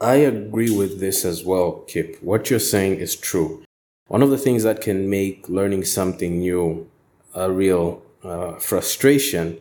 I 0.00 0.16
agree 0.16 0.76
with 0.76 0.98
this 0.98 1.24
as 1.24 1.44
well, 1.44 1.84
Kip. 1.86 2.16
What 2.22 2.50
you're 2.50 2.58
saying 2.58 2.96
is 2.96 3.14
true. 3.14 3.62
One 4.08 4.22
of 4.22 4.30
the 4.30 4.38
things 4.38 4.64
that 4.64 4.80
can 4.80 5.08
make 5.08 5.48
learning 5.48 5.84
something 5.84 6.40
new 6.40 6.90
a 7.34 7.50
real 7.50 8.02
uh, 8.24 8.54
frustration, 8.56 9.58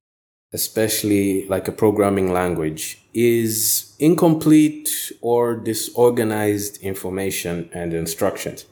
especially 0.53 1.47
like 1.47 1.67
a 1.67 1.71
programming 1.71 2.31
language, 2.31 3.01
is 3.13 3.95
incomplete 3.99 5.11
or 5.21 5.55
disorganized 5.55 6.81
information 6.81 7.69
and 7.73 7.93
instructions. 7.93 8.65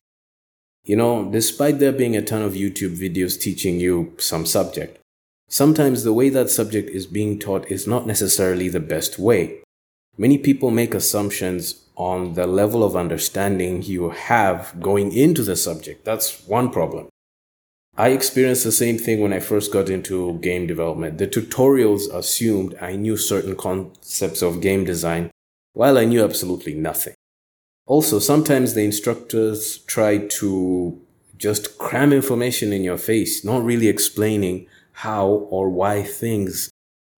You 0.84 0.96
know, 0.96 1.30
despite 1.32 1.80
there 1.80 1.92
being 1.92 2.16
a 2.16 2.22
ton 2.22 2.42
of 2.42 2.54
YouTube 2.54 2.98
videos 2.98 3.40
teaching 3.40 3.80
you 3.80 4.14
some 4.18 4.46
subject, 4.46 5.00
sometimes 5.48 6.04
the 6.04 6.14
way 6.14 6.30
that 6.30 6.50
subject 6.50 6.90
is 6.90 7.06
being 7.06 7.38
taught 7.40 7.70
is 7.70 7.88
not 7.88 8.08
necessarily 8.08 8.70
the 8.70 8.80
best 8.80 9.20
way. 9.20 9.60
Many 10.18 10.38
people 10.38 10.72
make 10.72 10.94
assumptions 10.94 11.86
on 11.96 12.34
the 12.34 12.48
level 12.48 12.84
of 12.84 12.96
understanding 12.96 13.84
you 13.84 14.10
have 14.10 14.74
going 14.80 15.14
into 15.14 15.44
the 15.44 15.56
subject. 15.56 16.06
That's 16.06 16.46
one 16.48 16.72
problem. 16.72 17.10
I 18.00 18.12
experienced 18.12 18.64
the 18.64 18.72
same 18.72 18.98
thing 18.98 19.20
when 19.20 19.34
I 19.34 19.42
first 19.42 19.74
got 19.74 19.90
into 19.90 20.40
game 20.40 20.68
development. 20.68 21.18
The 21.18 21.28
tutorials 21.28 22.04
assumed 22.14 22.74
I 22.80 22.96
knew 22.96 23.18
certain 23.18 23.58
concepts 23.58 24.42
of 24.42 24.62
game 24.62 24.86
design 24.86 25.32
while 25.74 25.98
I 25.98 26.06
knew 26.06 26.24
absolutely 26.24 26.76
nothing. 26.76 27.14
Also, 27.88 28.20
sometimes 28.20 28.74
the 28.74 28.86
instructors 28.86 29.80
try 29.80 30.18
to 30.40 30.98
just 31.36 31.78
cram 31.78 32.14
information 32.14 32.72
in 32.72 32.86
your 32.86 32.98
face, 32.98 33.44
not 33.44 33.66
really 33.66 33.90
explaining 33.90 34.68
how 35.04 35.28
or 35.28 35.70
why 35.70 36.02
things 36.02 36.70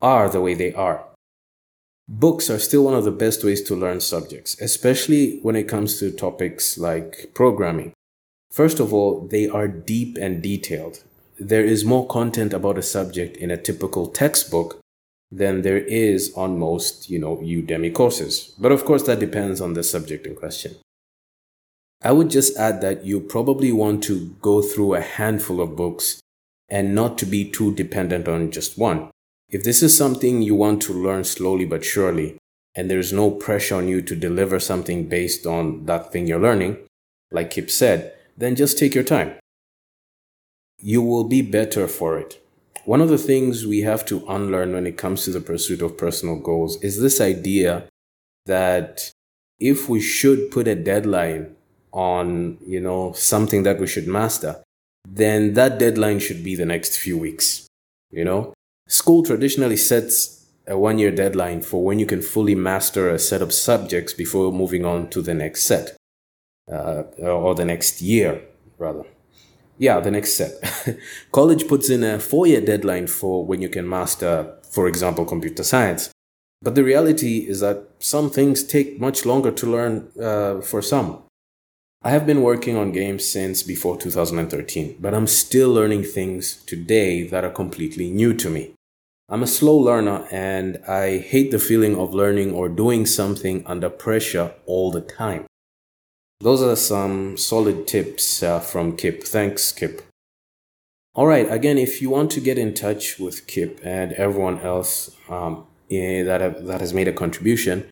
are 0.02 0.30
the 0.30 0.42
way 0.42 0.56
they 0.56 0.74
are. 0.74 1.06
Books 2.08 2.50
are 2.50 2.58
still 2.58 2.86
one 2.86 2.96
of 2.96 3.04
the 3.04 3.12
best 3.12 3.44
ways 3.44 3.62
to 3.66 3.76
learn 3.76 4.02
subjects, 4.02 4.60
especially 4.60 5.38
when 5.44 5.56
it 5.56 5.68
comes 5.68 6.00
to 6.00 6.10
topics 6.10 6.80
like 6.80 7.30
programming. 7.36 7.94
First 8.52 8.82
of 8.82 8.94
all, 8.94 9.28
they 9.28 9.48
are 9.48 9.68
deep 9.68 10.18
and 10.20 10.44
detailed. 10.44 11.04
There 11.40 11.64
is 11.64 11.86
more 11.86 12.06
content 12.08 12.54
about 12.54 12.78
a 12.78 12.84
subject 12.84 13.38
in 13.38 13.50
a 13.50 13.58
typical 13.58 14.08
textbook 14.08 14.80
than 15.32 15.62
there 15.62 15.78
is 15.78 16.34
on 16.36 16.60
most, 16.60 17.10
you 17.10 17.18
know, 17.18 17.38
Udemy 17.38 17.94
courses. 17.94 18.54
But 18.60 18.74
of 18.74 18.84
course, 18.84 19.04
that 19.04 19.22
depends 19.22 19.62
on 19.62 19.74
the 19.74 19.84
subject 19.84 20.28
in 20.28 20.36
question. 20.36 20.76
I 22.04 22.12
would 22.12 22.30
just 22.30 22.58
add 22.58 22.82
that 22.82 23.06
you 23.06 23.22
probably 23.22 23.72
want 23.72 24.04
to 24.04 24.36
go 24.42 24.62
through 24.62 24.96
a 24.96 25.02
handful 25.02 25.62
of 25.62 25.78
books 25.78 26.20
and 26.68 26.94
not 26.94 27.18
to 27.20 27.26
be 27.26 27.50
too 27.50 27.74
dependent 27.74 28.28
on 28.28 28.52
just 28.52 28.78
one. 28.78 29.12
If 29.50 29.64
this 29.64 29.82
is 29.82 29.96
something 29.96 30.42
you 30.42 30.56
want 30.56 30.82
to 30.84 30.94
learn 30.94 31.24
slowly 31.24 31.66
but 31.66 31.86
surely, 31.86 32.38
and 32.76 32.90
there's 32.90 33.14
no 33.14 33.32
pressure 33.32 33.76
on 33.76 33.88
you 33.88 34.02
to 34.02 34.16
deliver 34.16 34.60
something 34.60 35.08
based 35.08 35.46
on 35.46 35.86
that 35.86 36.12
thing 36.12 36.28
you're 36.28 36.40
learning, 36.40 36.78
like 37.32 37.52
Kip 37.52 37.70
said, 37.70 38.14
then 38.42 38.56
just 38.56 38.78
take 38.78 38.96
your 38.96 39.04
time. 39.04 39.34
You 40.80 41.02
will 41.02 41.26
be 41.26 41.42
better 41.42 41.88
for 41.88 42.18
it. 42.18 42.44
One 42.86 43.02
of 43.02 43.10
the 43.10 43.18
things 43.18 43.68
we 43.68 43.82
have 43.82 44.04
to 44.06 44.26
unlearn 44.28 44.74
when 44.74 44.88
it 44.88 44.98
comes 44.98 45.24
to 45.26 45.32
the 45.32 45.40
pursuit 45.40 45.82
of 45.82 45.98
personal 45.98 46.38
goals 46.38 46.82
is 46.82 47.00
this 47.00 47.22
idea 47.22 47.88
that 48.48 49.12
if 49.60 49.88
we 49.88 50.02
should 50.02 50.50
put 50.50 50.68
a 50.68 50.76
deadline 50.76 51.56
on, 51.92 52.58
you 52.66 52.80
know, 52.80 53.12
something 53.14 53.62
that 53.64 53.80
we 53.80 53.86
should 53.86 54.08
master, 54.08 54.64
then 55.08 55.54
that 55.54 55.78
deadline 55.78 56.20
should 56.20 56.44
be 56.44 56.56
the 56.56 56.66
next 56.66 56.98
few 56.98 57.18
weeks. 57.18 57.68
You 58.10 58.26
know, 58.26 58.54
school 58.88 59.24
traditionally 59.24 59.78
sets 59.78 60.48
a 60.68 60.78
one 60.78 60.98
year 60.98 61.12
deadline 61.12 61.62
for 61.62 61.84
when 61.84 62.00
you 62.00 62.08
can 62.08 62.22
fully 62.22 62.56
master 62.56 63.10
a 63.10 63.20
set 63.20 63.42
of 63.42 63.54
subjects 63.54 64.14
before 64.14 64.52
moving 64.52 64.86
on 64.86 65.10
to 65.10 65.22
the 65.22 65.34
next 65.34 65.64
set, 65.64 65.96
uh, 66.70 67.04
or 67.22 67.56
the 67.56 67.66
next 67.66 68.02
year, 68.02 68.42
rather. 68.78 69.04
Yeah, 69.78 70.00
the 70.00 70.12
next 70.12 70.36
set. 70.36 70.52
College 71.32 71.68
puts 71.68 71.90
in 71.90 72.04
a 72.04 72.20
four 72.20 72.46
year 72.46 72.62
deadline 72.62 73.08
for 73.08 73.46
when 73.46 73.62
you 73.62 73.70
can 73.70 73.88
master, 73.88 74.54
for 74.70 74.88
example, 74.88 75.26
computer 75.26 75.64
science. 75.64 76.12
But 76.62 76.76
the 76.76 76.84
reality 76.84 77.48
is 77.50 77.62
that 77.62 77.88
some 77.98 78.30
things 78.30 78.64
take 78.64 79.00
much 79.00 79.26
longer 79.26 79.52
to 79.52 79.66
learn 79.66 80.12
uh, 80.22 80.62
for 80.62 80.82
some. 80.84 81.24
I 82.04 82.12
have 82.12 82.26
been 82.26 82.42
working 82.42 82.78
on 82.78 82.92
games 82.92 83.26
since 83.28 83.64
before 83.64 83.98
2013, 83.98 84.98
but 85.00 85.14
I'm 85.14 85.28
still 85.28 85.72
learning 85.72 86.04
things 86.04 86.56
today 86.66 87.28
that 87.28 87.44
are 87.44 87.52
completely 87.52 88.10
new 88.12 88.34
to 88.36 88.50
me. 88.50 88.74
I'm 89.30 89.44
a 89.44 89.48
slow 89.48 89.76
learner 89.76 90.28
and 90.32 90.78
I 90.88 91.18
hate 91.18 91.52
the 91.52 91.60
feeling 91.60 91.96
of 91.96 92.14
learning 92.14 92.54
or 92.54 92.70
doing 92.70 93.06
something 93.06 93.64
under 93.66 93.90
pressure 93.90 94.54
all 94.66 94.92
the 94.92 95.02
time. 95.02 95.46
Those 96.42 96.64
are 96.64 96.76
some 96.76 97.38
solid 97.38 97.86
tips 97.86 98.42
uh, 98.42 98.60
from 98.60 98.98
Kip. 98.98 99.24
Thanks, 99.24 99.72
Kip. 99.72 100.02
All 101.14 101.28
right, 101.28 101.52
again, 101.52 101.78
if 101.78 102.02
you 102.02 102.10
want 102.10 102.32
to 102.32 102.40
get 102.40 102.58
in 102.58 102.74
touch 102.74 103.20
with 103.20 103.46
Kip 103.46 103.80
and 103.84 104.14
everyone 104.14 104.60
else 104.62 105.16
um, 105.30 105.68
eh, 105.92 106.24
that, 106.24 106.42
have, 106.42 106.66
that 106.66 106.82
has 106.82 106.96
made 106.96 107.08
a 107.08 107.14
contribution, 107.14 107.88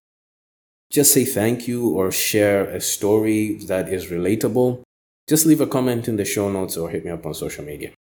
just 0.89 1.13
say 1.13 1.25
thank 1.25 1.67
you 1.67 1.89
or 1.89 2.12
share 2.12 2.63
a 2.63 2.81
story 2.81 3.59
that 3.67 3.88
is 3.89 4.07
relatable, 4.07 4.81
just 5.27 5.45
leave 5.45 5.62
a 5.62 5.67
comment 5.67 6.07
in 6.07 6.15
the 6.15 6.25
show 6.25 6.51
notes 6.51 6.75
or 6.75 6.89
hit 6.89 7.05
me 7.05 7.12
up 7.12 7.27
on 7.27 7.35
social 7.35 7.63
media. 7.63 7.91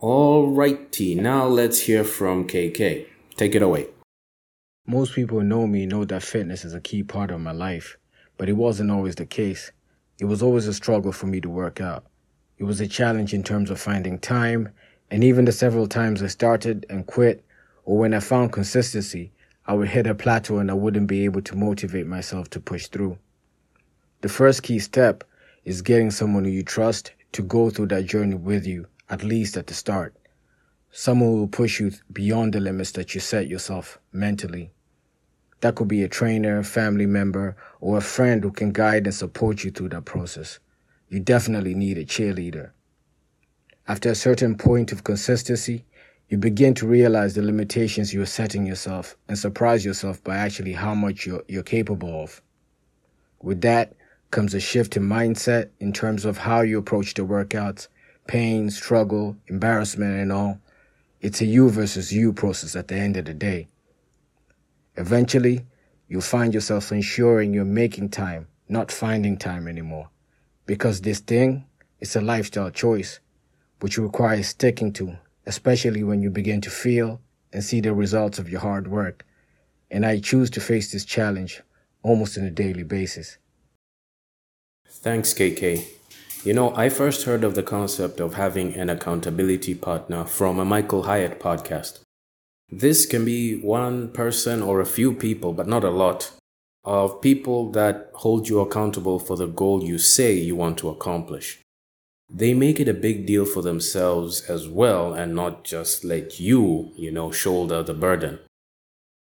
All 0.00 0.48
righty, 0.48 1.14
now 1.14 1.46
let's 1.46 1.78
hear 1.78 2.02
from 2.02 2.48
KK. 2.48 3.06
Take 3.36 3.54
it 3.54 3.62
away. 3.62 3.86
Most 4.88 5.14
people 5.14 5.40
know 5.42 5.68
me 5.68 5.86
know 5.86 6.04
that 6.04 6.24
fitness 6.24 6.64
is 6.64 6.74
a 6.74 6.80
key 6.80 7.04
part 7.04 7.30
of 7.30 7.40
my 7.40 7.52
life, 7.52 7.96
but 8.42 8.48
it 8.48 8.54
wasn't 8.54 8.90
always 8.90 9.14
the 9.14 9.24
case. 9.24 9.70
It 10.18 10.24
was 10.24 10.42
always 10.42 10.66
a 10.66 10.74
struggle 10.74 11.12
for 11.12 11.26
me 11.26 11.40
to 11.42 11.48
work 11.48 11.80
out. 11.80 12.06
It 12.58 12.64
was 12.64 12.80
a 12.80 12.88
challenge 12.88 13.32
in 13.32 13.44
terms 13.44 13.70
of 13.70 13.78
finding 13.80 14.18
time, 14.18 14.70
and 15.12 15.22
even 15.22 15.44
the 15.44 15.52
several 15.52 15.86
times 15.86 16.24
I 16.24 16.26
started 16.26 16.84
and 16.90 17.06
quit, 17.06 17.44
or 17.84 17.98
when 17.98 18.12
I 18.12 18.18
found 18.18 18.52
consistency, 18.52 19.30
I 19.64 19.74
would 19.74 19.90
hit 19.90 20.08
a 20.08 20.14
plateau 20.16 20.58
and 20.58 20.72
I 20.72 20.74
wouldn't 20.74 21.06
be 21.06 21.24
able 21.24 21.40
to 21.42 21.54
motivate 21.54 22.08
myself 22.08 22.50
to 22.50 22.58
push 22.58 22.88
through. 22.88 23.16
The 24.22 24.28
first 24.28 24.64
key 24.64 24.80
step 24.80 25.22
is 25.64 25.80
getting 25.80 26.10
someone 26.10 26.44
who 26.44 26.50
you 26.50 26.64
trust 26.64 27.12
to 27.34 27.42
go 27.42 27.70
through 27.70 27.86
that 27.94 28.06
journey 28.06 28.34
with 28.34 28.66
you, 28.66 28.88
at 29.08 29.22
least 29.22 29.56
at 29.56 29.68
the 29.68 29.74
start. 29.74 30.16
Someone 30.90 31.30
who 31.30 31.36
will 31.36 31.46
push 31.46 31.78
you 31.78 31.92
beyond 32.12 32.54
the 32.54 32.58
limits 32.58 32.90
that 32.90 33.14
you 33.14 33.20
set 33.20 33.46
yourself 33.46 34.00
mentally. 34.12 34.72
That 35.62 35.76
could 35.76 35.86
be 35.86 36.02
a 36.02 36.08
trainer, 36.08 36.62
family 36.64 37.06
member, 37.06 37.56
or 37.80 37.96
a 37.96 38.02
friend 38.02 38.42
who 38.42 38.50
can 38.50 38.72
guide 38.72 39.06
and 39.06 39.14
support 39.14 39.62
you 39.62 39.70
through 39.70 39.90
that 39.90 40.04
process. 40.04 40.58
You 41.08 41.20
definitely 41.20 41.74
need 41.74 41.98
a 41.98 42.04
cheerleader. 42.04 42.72
After 43.86 44.10
a 44.10 44.16
certain 44.16 44.56
point 44.56 44.90
of 44.90 45.04
consistency, 45.04 45.84
you 46.28 46.36
begin 46.36 46.74
to 46.74 46.86
realize 46.86 47.34
the 47.34 47.42
limitations 47.42 48.12
you're 48.12 48.26
setting 48.26 48.66
yourself 48.66 49.16
and 49.28 49.38
surprise 49.38 49.84
yourself 49.84 50.22
by 50.24 50.36
actually 50.36 50.72
how 50.72 50.96
much 50.96 51.26
you're, 51.26 51.44
you're 51.46 51.62
capable 51.62 52.22
of. 52.22 52.42
With 53.40 53.60
that 53.60 53.94
comes 54.32 54.54
a 54.54 54.60
shift 54.60 54.96
in 54.96 55.04
mindset 55.04 55.68
in 55.78 55.92
terms 55.92 56.24
of 56.24 56.38
how 56.38 56.62
you 56.62 56.78
approach 56.78 57.14
the 57.14 57.22
workouts, 57.22 57.86
pain, 58.26 58.68
struggle, 58.68 59.36
embarrassment, 59.46 60.18
and 60.18 60.32
all. 60.32 60.58
It's 61.20 61.40
a 61.40 61.46
you 61.46 61.70
versus 61.70 62.12
you 62.12 62.32
process 62.32 62.74
at 62.74 62.88
the 62.88 62.96
end 62.96 63.16
of 63.16 63.26
the 63.26 63.34
day. 63.34 63.68
Eventually, 64.96 65.66
you'll 66.08 66.20
find 66.20 66.52
yourself 66.54 66.92
ensuring 66.92 67.54
you're 67.54 67.64
making 67.64 68.10
time, 68.10 68.48
not 68.68 68.92
finding 68.92 69.36
time 69.36 69.66
anymore. 69.68 70.10
Because 70.66 71.00
this 71.00 71.20
thing 71.20 71.64
is 72.00 72.16
a 72.16 72.20
lifestyle 72.20 72.70
choice, 72.70 73.20
which 73.80 73.98
requires 73.98 74.48
sticking 74.48 74.92
to 74.94 75.16
especially 75.46 76.02
when 76.02 76.22
you 76.22 76.30
begin 76.30 76.60
to 76.60 76.70
feel 76.70 77.20
and 77.52 77.62
see 77.62 77.80
the 77.80 77.92
results 77.92 78.38
of 78.38 78.48
your 78.48 78.60
hard 78.60 78.88
work. 78.88 79.26
And 79.90 80.06
I 80.06 80.20
choose 80.20 80.50
to 80.50 80.60
face 80.60 80.92
this 80.92 81.04
challenge 81.04 81.62
almost 82.02 82.38
on 82.38 82.44
a 82.44 82.50
daily 82.50 82.84
basis. 82.84 83.38
Thanks, 84.88 85.34
KK. 85.34 85.86
You 86.44 86.54
know, 86.54 86.74
I 86.74 86.88
first 86.88 87.24
heard 87.24 87.44
of 87.44 87.54
the 87.54 87.62
concept 87.62 88.20
of 88.20 88.34
having 88.34 88.74
an 88.74 88.90
accountability 88.90 89.74
partner 89.74 90.24
from 90.24 90.58
a 90.58 90.64
Michael 90.64 91.04
Hyatt 91.04 91.38
podcast. 91.38 92.01
This 92.72 93.06
can 93.06 93.24
be 93.24 93.60
one 93.60 94.08
person 94.12 94.62
or 94.62 94.80
a 94.80 94.86
few 94.86 95.12
people, 95.12 95.52
but 95.52 95.68
not 95.68 95.84
a 95.84 95.90
lot, 95.90 96.32
of 96.84 97.20
people 97.20 97.70
that 97.72 98.10
hold 98.14 98.48
you 98.48 98.58
accountable 98.58 99.20
for 99.20 99.36
the 99.36 99.46
goal 99.46 99.84
you 99.84 99.98
say 99.98 100.32
you 100.34 100.56
want 100.56 100.76
to 100.78 100.88
accomplish 100.88 101.62
they 102.34 102.54
make 102.54 102.80
it 102.80 102.88
a 102.88 102.94
big 102.94 103.26
deal 103.26 103.44
for 103.44 103.60
themselves 103.60 104.42
as 104.42 104.66
well 104.66 105.12
and 105.12 105.34
not 105.34 105.64
just 105.64 106.02
let 106.02 106.40
you, 106.40 106.90
you 106.96 107.10
know, 107.10 107.30
shoulder 107.30 107.82
the 107.82 107.92
burden. 107.92 108.38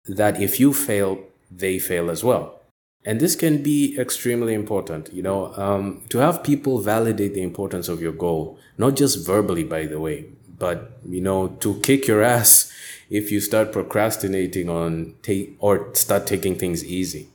That 0.05 0.41
if 0.41 0.59
you 0.59 0.73
fail, 0.73 1.23
they 1.49 1.79
fail 1.79 2.11
as 2.11 2.23
well. 2.23 2.59
And 3.05 3.21
this 3.21 3.37
can 3.37 3.63
be 3.63 3.97
extremely 3.97 4.53
important, 4.53 5.13
you 5.13 5.23
know, 5.23 5.53
um, 5.55 6.01
to 6.09 6.17
have 6.17 6.43
people 6.43 6.81
validate 6.81 7.33
the 7.33 7.41
importance 7.41 7.87
of 7.87 8.01
your 8.01 8.11
goal, 8.11 8.59
not 8.77 8.97
just 8.97 9.25
verbally, 9.25 9.63
by 9.63 9.85
the 9.85 9.99
way, 9.99 10.25
but, 10.59 10.99
you 11.07 11.21
know, 11.21 11.47
to 11.61 11.79
kick 11.79 12.07
your 12.07 12.21
ass 12.21 12.71
if 13.09 13.31
you 13.31 13.39
start 13.39 13.71
procrastinating 13.71 14.69
on 14.69 15.15
take 15.21 15.57
or 15.59 15.93
start 15.95 16.27
taking 16.27 16.55
things 16.55 16.83
easy. 16.85 17.29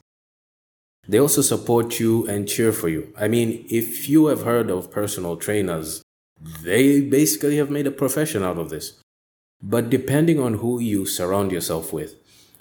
They 1.08 1.18
also 1.18 1.42
support 1.42 2.00
you 2.00 2.26
and 2.28 2.48
cheer 2.48 2.72
for 2.72 2.88
you. 2.88 3.12
I 3.18 3.28
mean, 3.28 3.66
if 3.68 4.08
you 4.08 4.26
have 4.26 4.42
heard 4.42 4.70
of 4.70 4.90
personal 4.90 5.36
trainers, 5.36 6.02
they 6.62 7.00
basically 7.00 7.56
have 7.56 7.70
made 7.70 7.86
a 7.86 7.90
profession 7.90 8.42
out 8.42 8.58
of 8.58 8.70
this. 8.70 9.00
But 9.62 9.90
depending 9.90 10.38
on 10.40 10.54
who 10.54 10.78
you 10.78 11.06
surround 11.06 11.52
yourself 11.52 11.92
with, 11.92 12.14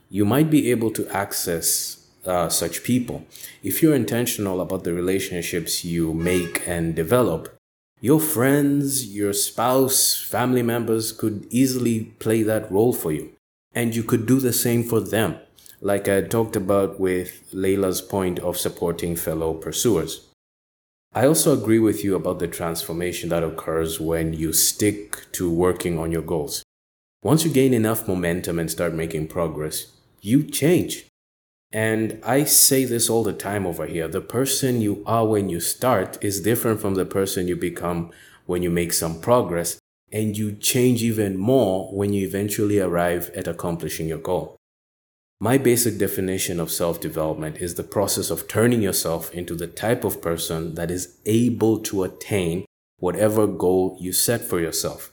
you 0.09 0.25
might 0.25 0.49
be 0.49 0.71
able 0.71 0.91
to 0.91 1.07
access 1.09 2.07
uh, 2.25 2.49
such 2.49 2.83
people. 2.83 3.25
If 3.61 3.81
you're 3.81 3.95
intentional 3.95 4.61
about 4.61 4.83
the 4.83 4.93
relationships 4.93 5.83
you 5.83 6.13
make 6.13 6.67
and 6.67 6.95
develop, 6.95 7.53
your 8.03 8.19
friends, 8.19 9.15
your 9.15 9.31
spouse, 9.31 10.21
family 10.21 10.61
members 10.61 11.13
could 11.13 11.47
easily 11.49 12.03
play 12.19 12.43
that 12.43 12.69
role 12.69 12.91
for 12.91 13.13
you. 13.13 13.31
And 13.73 13.95
you 13.95 14.03
could 14.03 14.25
do 14.25 14.41
the 14.41 14.51
same 14.51 14.83
for 14.83 14.99
them 14.99 15.37
like 15.79 16.09
I 16.09 16.21
talked 16.21 16.57
about 16.57 16.99
with 16.99 17.49
Layla's 17.53 18.01
point 18.01 18.39
of 18.39 18.57
supporting 18.57 19.15
fellow 19.15 19.53
pursuers. 19.53 20.27
I 21.13 21.25
also 21.25 21.53
agree 21.53 21.79
with 21.79 22.03
you 22.03 22.15
about 22.15 22.39
the 22.39 22.47
transformation 22.49 23.29
that 23.29 23.41
occurs 23.41 24.01
when 24.01 24.33
you 24.33 24.51
stick 24.51 25.31
to 25.31 25.49
working 25.49 25.97
on 25.97 26.11
your 26.11 26.23
goals. 26.23 26.61
Once 27.23 27.45
you 27.45 27.51
gain 27.51 27.73
enough 27.73 28.05
momentum 28.05 28.59
and 28.59 28.69
start 28.69 28.93
making 28.93 29.29
progress, 29.29 29.93
you 30.19 30.43
change. 30.43 31.05
And 31.73 32.19
I 32.23 32.43
say 32.43 32.85
this 32.85 33.09
all 33.09 33.23
the 33.23 33.33
time 33.33 33.65
over 33.65 33.87
here 33.87 34.07
the 34.07 34.21
person 34.21 34.79
you 34.79 35.03
are 35.07 35.25
when 35.25 35.49
you 35.49 35.59
start 35.59 36.23
is 36.23 36.39
different 36.39 36.79
from 36.79 36.93
the 36.93 37.05
person 37.05 37.47
you 37.47 37.55
become 37.55 38.11
when 38.45 38.61
you 38.61 38.69
make 38.69 38.93
some 38.93 39.19
progress, 39.19 39.79
and 40.11 40.37
you 40.37 40.51
change 40.53 41.01
even 41.01 41.37
more 41.37 41.91
when 41.95 42.13
you 42.13 42.27
eventually 42.27 42.79
arrive 42.79 43.31
at 43.35 43.47
accomplishing 43.47 44.07
your 44.07 44.19
goal. 44.19 44.57
My 45.39 45.57
basic 45.57 45.97
definition 45.97 46.59
of 46.59 46.71
self 46.71 47.01
development 47.01 47.57
is 47.57 47.73
the 47.73 47.83
process 47.83 48.29
of 48.29 48.47
turning 48.47 48.81
yourself 48.81 49.33
into 49.33 49.55
the 49.55 49.67
type 49.67 50.03
of 50.03 50.21
person 50.21 50.75
that 50.75 50.91
is 50.91 51.17
able 51.25 51.79
to 51.79 52.03
attain 52.03 52.65
whatever 52.99 53.47
goal 53.47 53.97
you 53.99 54.13
set 54.13 54.41
for 54.41 54.59
yourself. 54.59 55.11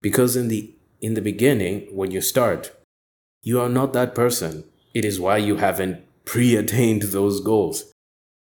Because 0.00 0.36
in 0.36 0.46
the 0.48 0.74
in 1.00 1.14
the 1.14 1.20
beginning, 1.20 1.88
when 1.92 2.12
you 2.12 2.20
start, 2.20 2.72
you 3.42 3.60
are 3.60 3.68
not 3.68 3.92
that 3.92 4.14
person. 4.14 4.64
It 4.98 5.04
is 5.04 5.20
why 5.20 5.36
you 5.36 5.58
haven't 5.58 6.02
pre-attained 6.24 7.02
those 7.02 7.38
goals. 7.38 7.92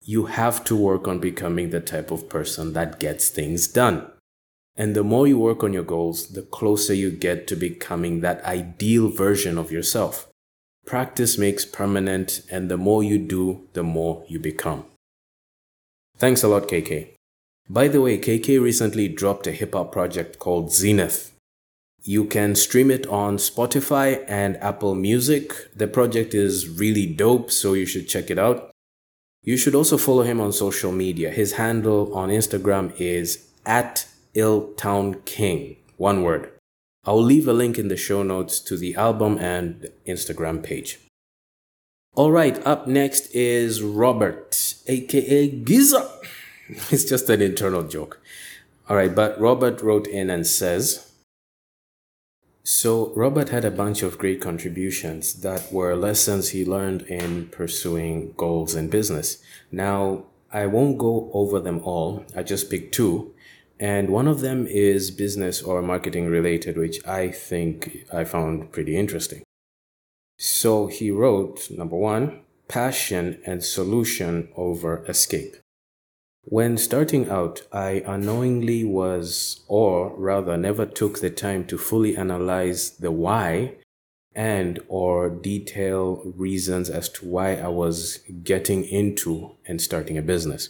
You 0.02 0.28
have 0.28 0.64
to 0.64 0.74
work 0.74 1.06
on 1.06 1.20
becoming 1.20 1.70
the 1.70 1.82
type 1.82 2.12
of 2.12 2.30
person 2.30 2.72
that 2.72 2.98
gets 2.98 3.28
things 3.28 3.68
done. 3.68 4.10
And 4.78 4.96
the 4.96 5.04
more 5.04 5.28
you 5.28 5.38
work 5.38 5.66
on 5.66 5.74
your 5.74 5.84
goals, 5.84 6.30
the 6.30 6.44
closer 6.44 6.94
you 6.94 7.12
get 7.12 7.46
to 7.48 7.58
becoming 7.58 8.22
that 8.22 8.42
ideal 8.46 9.10
version 9.10 9.58
of 9.58 9.70
yourself. 9.70 10.30
Practice 10.86 11.38
makes 11.38 11.66
permanent, 11.66 12.42
and 12.50 12.72
the 12.72 12.78
more 12.78 13.04
you 13.04 13.18
do, 13.18 13.68
the 13.74 13.84
more 13.84 14.24
you 14.30 14.40
become. 14.40 14.86
Thanks 16.18 16.42
a 16.42 16.48
lot, 16.48 16.70
KK. 16.70 17.16
By 17.70 17.90
the 17.90 18.00
way, 18.00 18.18
KK 18.18 18.62
recently 18.62 19.10
dropped 19.10 19.46
a 19.46 19.52
hip 19.52 19.74
hop 19.74 19.92
project 19.92 20.40
called 20.40 20.72
Zenith. 20.72 21.34
You 22.04 22.26
can 22.26 22.56
stream 22.56 22.90
it 22.92 23.06
on 23.08 23.38
Spotify 23.38 24.24
and 24.28 24.58
Apple 24.58 24.96
Music. 24.96 25.54
The 25.76 25.88
project 25.88 26.34
is 26.34 26.68
really 26.68 27.06
dope, 27.06 27.52
so 27.52 27.74
you 27.74 27.86
should 27.86 28.08
check 28.08 28.30
it 28.32 28.40
out. 28.40 28.72
You 29.44 29.58
should 29.58 29.76
also 29.76 29.98
follow 29.98 30.24
him 30.24 30.40
on 30.40 30.52
social 30.52 30.92
media. 30.92 31.30
His 31.30 31.54
handle 31.54 32.14
on 32.14 32.30
Instagram 32.30 32.94
is 33.00 33.48
at 33.66 34.08
illtownking. 34.36 35.78
One 35.98 36.24
word. 36.24 36.52
I'll 37.06 37.22
leave 37.22 37.48
a 37.48 37.54
link 37.54 37.80
in 37.80 37.88
the 37.88 37.98
show 37.98 38.24
notes 38.24 38.60
to 38.62 38.78
the 38.78 38.96
album 38.96 39.38
and 39.38 39.90
Instagram 40.06 40.64
page. 40.64 41.00
All 42.16 42.32
right, 42.32 42.66
up 42.66 42.88
next 42.88 43.34
is 43.34 43.82
Robert, 43.82 44.74
aka 44.88 45.50
Giza. 45.50 46.10
It's 46.92 47.04
just 47.04 47.30
an 47.30 47.42
internal 47.42 47.82
joke. 47.82 48.22
All 48.88 48.96
right, 48.96 49.14
but 49.14 49.40
Robert 49.40 49.82
wrote 49.82 50.06
in 50.06 50.30
and 50.30 50.46
says, 50.46 51.09
so 52.64 53.14
Robert 53.16 53.50
had 53.50 53.66
a 53.66 53.72
bunch 53.72 54.04
of 54.04 54.18
great 54.18 54.42
contributions 54.42 55.42
that 55.42 55.72
were 55.72 55.96
lessons 55.96 56.50
he 56.50 56.66
learned 56.66 57.04
in 57.04 57.48
pursuing 57.48 58.34
goals 58.38 58.76
in 58.76 58.90
business. 58.90 59.42
Now, 59.72 60.26
I 60.52 60.66
won't 60.66 60.98
go 60.98 61.30
over 61.34 61.60
them 61.60 61.82
all. 61.84 62.26
I 62.36 62.44
just 62.44 62.70
picked 62.70 62.94
two. 62.94 63.34
And 63.80 64.10
one 64.10 64.28
of 64.28 64.42
them 64.42 64.68
is 64.68 65.10
business 65.10 65.62
or 65.62 65.82
marketing 65.82 66.28
related, 66.28 66.78
which 66.78 67.06
I 67.08 67.30
think 67.30 68.06
I 68.12 68.26
found 68.26 68.72
pretty 68.72 68.98
interesting. 68.98 69.44
So 70.38 70.88
he 70.88 71.12
wrote 71.12 71.70
number 71.72 71.96
one, 71.96 72.42
passion 72.68 73.42
and 73.46 73.64
solution 73.64 74.50
over 74.56 75.06
escape. 75.06 75.56
When 76.44 76.78
starting 76.78 77.30
out, 77.30 77.62
I 77.72 78.04
unknowingly 78.08 78.84
was, 78.84 79.62
or 79.68 80.16
rather 80.18 80.58
never 80.58 80.86
took 80.86 81.20
the 81.20 81.30
time 81.30 81.66
to 81.68 81.78
fully 81.78 82.16
analyze 82.18 82.92
the 82.92 83.12
why 83.12 83.76
and 84.36 84.80
or 84.88 85.30
detail 85.30 86.24
reasons 86.36 86.90
as 86.90 87.10
to 87.10 87.26
why 87.26 87.56
I 87.56 87.68
was 87.68 88.20
getting 88.44 88.84
into 88.84 89.58
and 89.68 89.82
starting 89.82 90.18
a 90.18 90.22
business. 90.22 90.70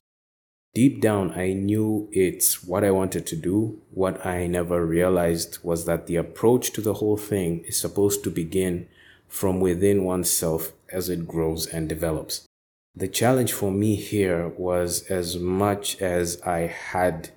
Deep 0.74 1.01
down, 1.01 1.32
I 1.32 1.53
knew 1.53 2.09
it's 2.11 2.63
what 2.63 2.84
I 2.84 2.91
wanted 2.91 3.26
to 3.28 3.36
do. 3.36 3.82
What 3.91 4.26
I 4.26 4.47
never 4.47 4.86
realized 4.86 5.59
was 5.63 5.86
that 5.86 6.07
the 6.07 6.15
approach 6.15 6.72
to 6.74 6.82
the 6.82 6.95
whole 6.95 7.17
thing 7.17 7.63
is 7.65 7.80
supposed 7.80 8.24
to 8.24 8.30
begin 8.30 8.88
from 9.28 9.59
within 9.59 10.03
oneself 10.03 10.74
as 10.91 11.09
it 11.09 11.28
grows 11.28 11.67
and 11.67 11.88
develops. 11.88 12.49
The 12.96 13.08
challenge 13.08 13.54
for 13.54 13.72
me 13.72 13.96
here 13.96 14.50
was 14.50 15.04
as 15.10 15.38
much 15.38 16.02
as 16.02 16.42
I 16.42 16.60
had 16.62 17.30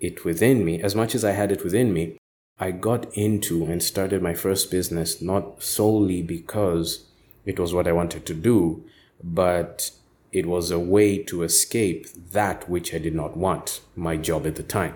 it 0.00 0.24
within 0.24 0.64
me, 0.64 0.82
as 0.82 0.94
much 0.94 1.14
as 1.14 1.24
I 1.24 1.32
had 1.32 1.50
it 1.50 1.64
within 1.64 1.92
me, 1.92 2.18
I 2.58 2.70
got 2.70 3.12
into 3.16 3.64
and 3.64 3.82
started 3.82 4.22
my 4.22 4.34
first 4.34 4.70
business 4.70 5.22
not 5.22 5.62
solely 5.62 6.22
because 6.22 7.06
it 7.44 7.58
was 7.58 7.74
what 7.74 7.88
I 7.88 7.92
wanted 7.92 8.26
to 8.26 8.34
do, 8.34 8.84
but 9.22 9.90
it 10.30 10.46
was 10.46 10.70
a 10.70 10.78
way 10.78 11.18
to 11.24 11.42
escape 11.42 12.06
that 12.32 12.68
which 12.68 12.94
I 12.94 12.98
did 12.98 13.14
not 13.14 13.36
want, 13.36 13.80
my 13.96 14.16
job 14.16 14.46
at 14.46 14.56
the 14.56 14.62
time. 14.62 14.94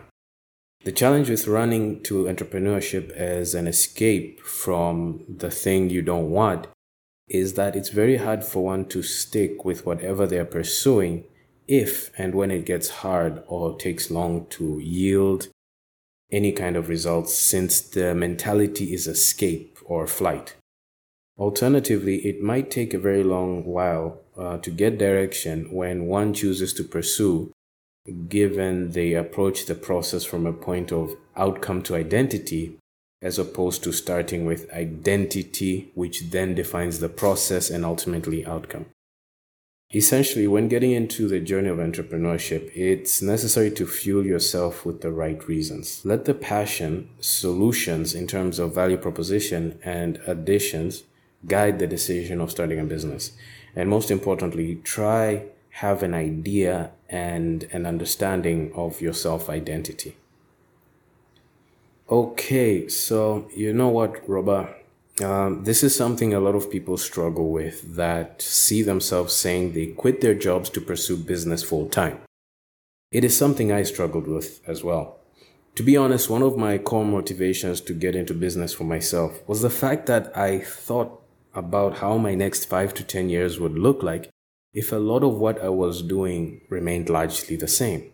The 0.85 0.93
challenge 0.93 1.29
with 1.29 1.49
running 1.49 2.03
to 2.05 2.25
entrepreneurship 2.25 3.11
as 3.11 3.55
an 3.55 3.67
escape 3.67 4.41
from 4.41 5.25
the 5.29 5.51
thing 5.51 5.91
you 5.91 6.03
don't 6.03 6.31
want 6.31 6.69
is 7.29 7.55
that 7.55 7.75
it's 7.75 7.89
very 7.89 8.17
hard 8.19 8.45
for 8.45 8.65
one 8.65 8.85
to 8.87 9.03
stick 9.03 9.65
with 9.65 9.85
whatever 9.85 10.27
they're 10.27 10.45
pursuing 10.45 11.25
if 11.67 12.11
and 12.19 12.35
when 12.35 12.51
it 12.51 12.65
gets 12.65 12.89
hard 12.89 13.43
or 13.49 13.77
takes 13.77 14.11
long 14.11 14.47
to 14.47 14.79
yield 14.79 15.49
any 16.31 16.53
kind 16.53 16.77
of 16.77 16.89
results 16.89 17.35
since 17.35 17.81
the 17.81 18.15
mentality 18.15 18.93
is 18.93 19.07
escape 19.07 19.79
or 19.85 20.07
flight. 20.07 20.55
Alternatively, 21.39 22.17
it 22.27 22.43
might 22.43 22.71
take 22.71 22.95
a 22.95 22.99
very 22.99 23.23
long 23.23 23.65
while 23.65 24.21
uh, 24.39 24.57
to 24.59 24.71
get 24.71 24.99
direction 24.99 25.71
when 25.71 26.07
one 26.07 26.33
chooses 26.33 26.73
to 26.73 26.83
pursue, 26.83 27.53
given 28.29 28.93
they 28.93 29.13
approach 29.13 29.67
the 29.67 29.75
process 29.75 30.25
from 30.25 30.47
a 30.47 30.53
point 30.53 30.93
of 30.93 31.15
outcome 31.37 31.83
to 31.83 31.95
identity 31.95 32.79
as 33.23 33.39
opposed 33.39 33.83
to 33.85 33.93
starting 33.93 34.45
with 34.45 34.71
identity, 34.73 35.91
which 35.95 36.31
then 36.31 36.55
defines 36.55 36.99
the 36.99 37.09
process 37.09 37.71
and 37.71 37.85
ultimately 37.85 38.45
outcome. 38.45 38.87
Essentially, 39.95 40.49
when 40.49 40.69
getting 40.69 40.91
into 40.91 41.29
the 41.29 41.39
journey 41.39 41.69
of 41.69 41.79
entrepreneurship, 41.79 42.71
it's 42.75 43.23
necessary 43.23 43.71
to 43.71 43.87
fuel 43.87 44.27
yourself 44.27 44.85
with 44.85 45.01
the 45.01 45.13
right 45.13 45.47
reasons. 45.47 46.05
Let 46.05 46.25
the 46.25 46.35
passion, 46.35 47.09
solutions 47.21 48.13
in 48.13 48.27
terms 48.27 48.59
of 48.59 48.75
value 48.75 48.97
proposition, 48.97 49.79
and 49.85 50.19
additions 50.27 51.05
guide 51.47 51.79
the 51.79 51.87
decision 51.87 52.41
of 52.41 52.51
starting 52.51 52.81
a 52.81 52.85
business. 52.85 53.33
And 53.77 53.89
most 53.89 54.11
importantly, 54.11 54.81
try 54.83 55.45
have 55.71 56.03
an 56.03 56.15
idea 56.15 56.91
and 57.09 57.69
an 57.71 57.87
understanding 57.87 58.73
of 58.75 59.01
your 59.01 59.13
self 59.13 59.49
identity. 59.49 60.17
Okay, 62.09 62.87
so 62.87 63.51
you 63.53 63.73
know 63.73 63.89
what, 63.89 64.29
Robert? 64.29 64.69
Um, 65.25 65.65
this 65.65 65.83
is 65.83 65.97
something 65.97 66.33
a 66.33 66.39
lot 66.39 66.55
of 66.55 66.71
people 66.71 66.97
struggle 66.99 67.51
with 67.51 67.97
that 67.97 68.41
see 68.41 68.83
themselves 68.83 69.35
saying 69.35 69.73
they 69.73 69.87
quit 69.89 70.21
their 70.21 70.35
jobs 70.35 70.71
to 70.71 70.81
pursue 70.81 71.17
business 71.17 71.65
full 71.65 71.89
time. 71.89 72.21
It 73.11 73.25
is 73.25 73.37
something 73.37 73.73
I 73.73 73.83
struggled 73.83 74.29
with 74.29 74.61
as 74.69 74.85
well. 74.85 75.19
To 75.75 75.83
be 75.83 75.97
honest, 75.97 76.31
one 76.31 76.43
of 76.43 76.57
my 76.57 76.79
core 76.79 77.05
motivations 77.05 77.81
to 77.81 77.93
get 77.93 78.15
into 78.15 78.35
business 78.35 78.73
for 78.73 78.85
myself 78.85 79.41
was 79.49 79.63
the 79.63 79.71
fact 79.71 80.07
that 80.07 80.37
I 80.37 80.61
thought 80.61 81.21
about 81.55 81.99
how 81.99 82.19
my 82.19 82.37
next 82.37 82.67
five 82.67 82.95
to 82.95 83.03
10 83.03 83.31
years 83.31 83.59
would 83.59 83.77
look 83.77 84.05
like 84.05 84.31
if 84.73 84.93
a 84.93 84.97
lot 84.97 85.25
of 85.25 85.39
what 85.39 85.61
I 85.61 85.71
was 85.71 86.03
doing 86.03 86.61
remained 86.69 87.09
largely 87.09 87.57
the 87.57 87.67
same. 87.67 88.13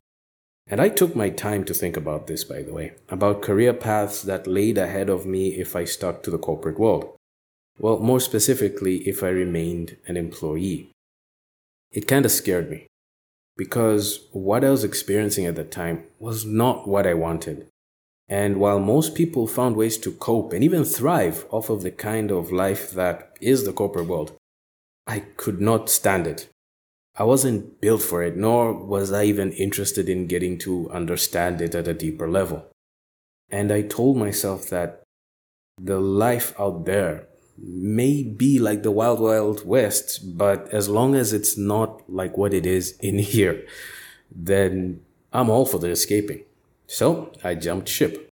And 0.67 0.81
I 0.81 0.89
took 0.89 1.17
my 1.17 1.29
time 1.29 1.65
to 1.65 1.75
think 1.75 1.97
about 1.97 2.27
this, 2.27 2.45
by 2.45 2.63
the 2.63 2.73
way, 2.73 2.95
about 3.09 3.43
career 3.43 3.75
paths 3.75 4.23
that 4.23 4.47
laid 4.47 4.79
ahead 4.79 5.09
of 5.09 5.27
me 5.27 5.49
if 5.49 5.75
I 5.77 5.85
stuck 5.85 6.23
to 6.23 6.31
the 6.31 6.39
corporate 6.39 6.79
world. 6.79 7.17
Well, 7.79 7.99
more 7.99 8.21
specifically, 8.21 8.99
if 9.09 9.23
I 9.23 9.29
remained 9.29 9.97
an 10.07 10.17
employee. 10.17 10.91
It 11.91 12.09
kind 12.09 12.25
of 12.25 12.31
scared 12.31 12.71
me 12.71 12.87
because 13.57 14.29
what 14.33 14.65
I 14.65 14.71
was 14.71 14.85
experiencing 14.85 15.47
at 15.47 15.57
the 15.57 15.65
time 15.65 16.05
was 16.19 16.45
not 16.45 16.89
what 16.89 17.07
I 17.07 17.15
wanted. 17.15 17.69
And 18.29 18.57
while 18.59 18.79
most 18.79 19.15
people 19.15 19.47
found 19.47 19.77
ways 19.77 19.99
to 19.99 20.13
cope 20.13 20.53
and 20.53 20.65
even 20.65 20.85
thrive 20.85 21.45
off 21.51 21.69
of 21.69 21.83
the 21.83 21.91
kind 21.91 22.31
of 22.31 22.51
life 22.51 22.91
that 22.93 23.37
is 23.41 23.65
the 23.65 23.73
corporate 23.73 24.07
world, 24.07 24.33
I 25.07 25.21
could 25.21 25.61
not 25.61 25.91
stand 25.91 26.27
it. 26.27 26.49
I 27.17 27.25
wasn't 27.25 27.81
built 27.81 28.03
for 28.03 28.23
it, 28.23 28.37
nor 28.37 28.73
was 28.73 29.13
I 29.13 29.25
even 29.25 29.53
interested 29.53 30.09
in 30.09 30.27
getting 30.27 30.59
to 30.61 30.91
understand 30.91 31.61
it 31.61 31.75
at 31.75 31.89
a 31.89 31.95
deeper 31.95 32.29
level. 32.29 32.67
And 33.51 33.71
I 33.71 33.83
told 33.83 34.17
myself 34.17 34.71
that 34.71 35.03
the 35.79 36.01
life 36.01 36.59
out 36.59 36.87
there 36.87 37.27
may 37.59 38.23
be 38.23 38.59
like 38.59 38.83
the 38.83 38.91
wild, 38.91 39.21
wild 39.21 39.67
west, 39.67 40.37
but 40.39 40.69
as 40.73 40.89
long 40.89 41.15
as 41.15 41.35
it's 41.35 41.59
not 41.59 42.03
like 42.11 42.37
what 42.39 42.55
it 42.55 42.65
is 42.65 42.97
in 43.01 43.19
here, 43.35 43.67
then 44.35 45.01
I'm 45.33 45.51
all 45.51 45.67
for 45.67 45.79
the 45.79 45.91
escaping. 45.91 46.45
So 46.87 47.33
I 47.45 47.55
jumped 47.55 47.89
ship. 47.89 48.31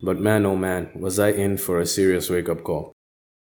But 0.00 0.18
man, 0.18 0.46
oh 0.46 0.56
man, 0.56 0.90
was 0.94 1.18
I 1.18 1.28
in 1.28 1.58
for 1.58 1.78
a 1.78 1.86
serious 1.86 2.30
wake 2.30 2.48
up 2.48 2.64
call. 2.64 2.92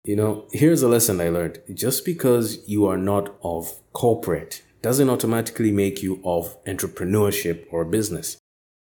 You 0.04 0.16
know, 0.16 0.47
here's 0.52 0.82
a 0.82 0.88
lesson 0.88 1.20
I 1.20 1.30
learned. 1.30 1.60
Just 1.74 2.06
because 2.06 2.60
you 2.68 2.86
are 2.86 2.97
not 2.97 3.36
of 3.43 3.82
corporate 3.91 4.64
doesn't 4.82 5.10
automatically 5.10 5.72
make 5.72 6.02
you 6.02 6.22
of 6.24 6.64
entrepreneurship 6.64 7.66
or 7.70 7.84
business. 7.84 8.38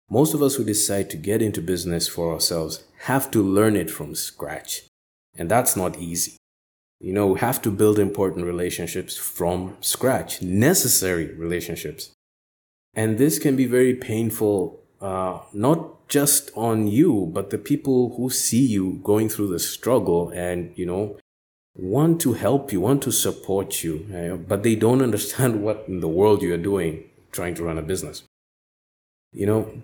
Most 0.10 0.34
of 0.34 0.42
us 0.42 0.56
who 0.56 0.64
decide 0.64 1.10
to 1.10 1.18
get 1.18 1.42
into 1.42 1.62
business 1.62 2.08
for 2.08 2.34
ourselves 2.34 2.84
have 3.04 3.30
to 3.32 3.44
learn 3.44 3.76
it 3.76 3.92
from 3.92 4.16
scratch. 4.16 4.84
And 5.38 5.50
that's 5.50 5.76
not 5.76 6.00
easy. 6.00 6.38
You 7.00 7.14
know, 7.14 7.28
we 7.28 7.40
have 7.40 7.62
to 7.64 7.72
build 7.72 7.98
important 7.98 8.46
relationships 8.46 9.18
from 9.18 9.76
scratch, 9.82 10.42
necessary 10.42 11.34
relationships. 11.34 12.12
And 12.94 13.18
this 13.18 13.40
can 13.40 13.56
be 13.56 13.66
very 13.66 13.96
painful, 13.96 14.81
uh, 15.02 15.40
not 15.54 16.08
just 16.08 16.52
on 16.56 16.88
you, 16.88 17.30
but 17.34 17.50
the 17.50 17.58
people 17.58 18.16
who 18.16 18.30
see 18.30 18.66
you 18.66 19.00
going 19.04 19.30
through 19.30 19.48
the 19.48 19.60
struggle 19.60 20.30
and, 20.30 20.72
you 20.76 20.86
know, 20.86 21.18
want 21.76 22.22
to 22.22 22.34
help 22.34 22.72
you, 22.72 22.82
want 22.82 23.02
to 23.04 23.12
support 23.12 23.84
you, 23.84 24.06
uh, 24.14 24.36
but 24.36 24.64
they 24.64 24.76
don't 24.76 25.02
understand 25.10 25.64
what 25.64 25.86
in 25.88 26.00
the 26.00 26.08
world 26.08 26.42
you're 26.42 26.58
doing 26.58 27.04
trying 27.32 27.56
to 27.56 27.64
run 27.64 27.78
a 27.78 27.82
business. 27.82 28.24
You 29.32 29.46
know, 29.46 29.82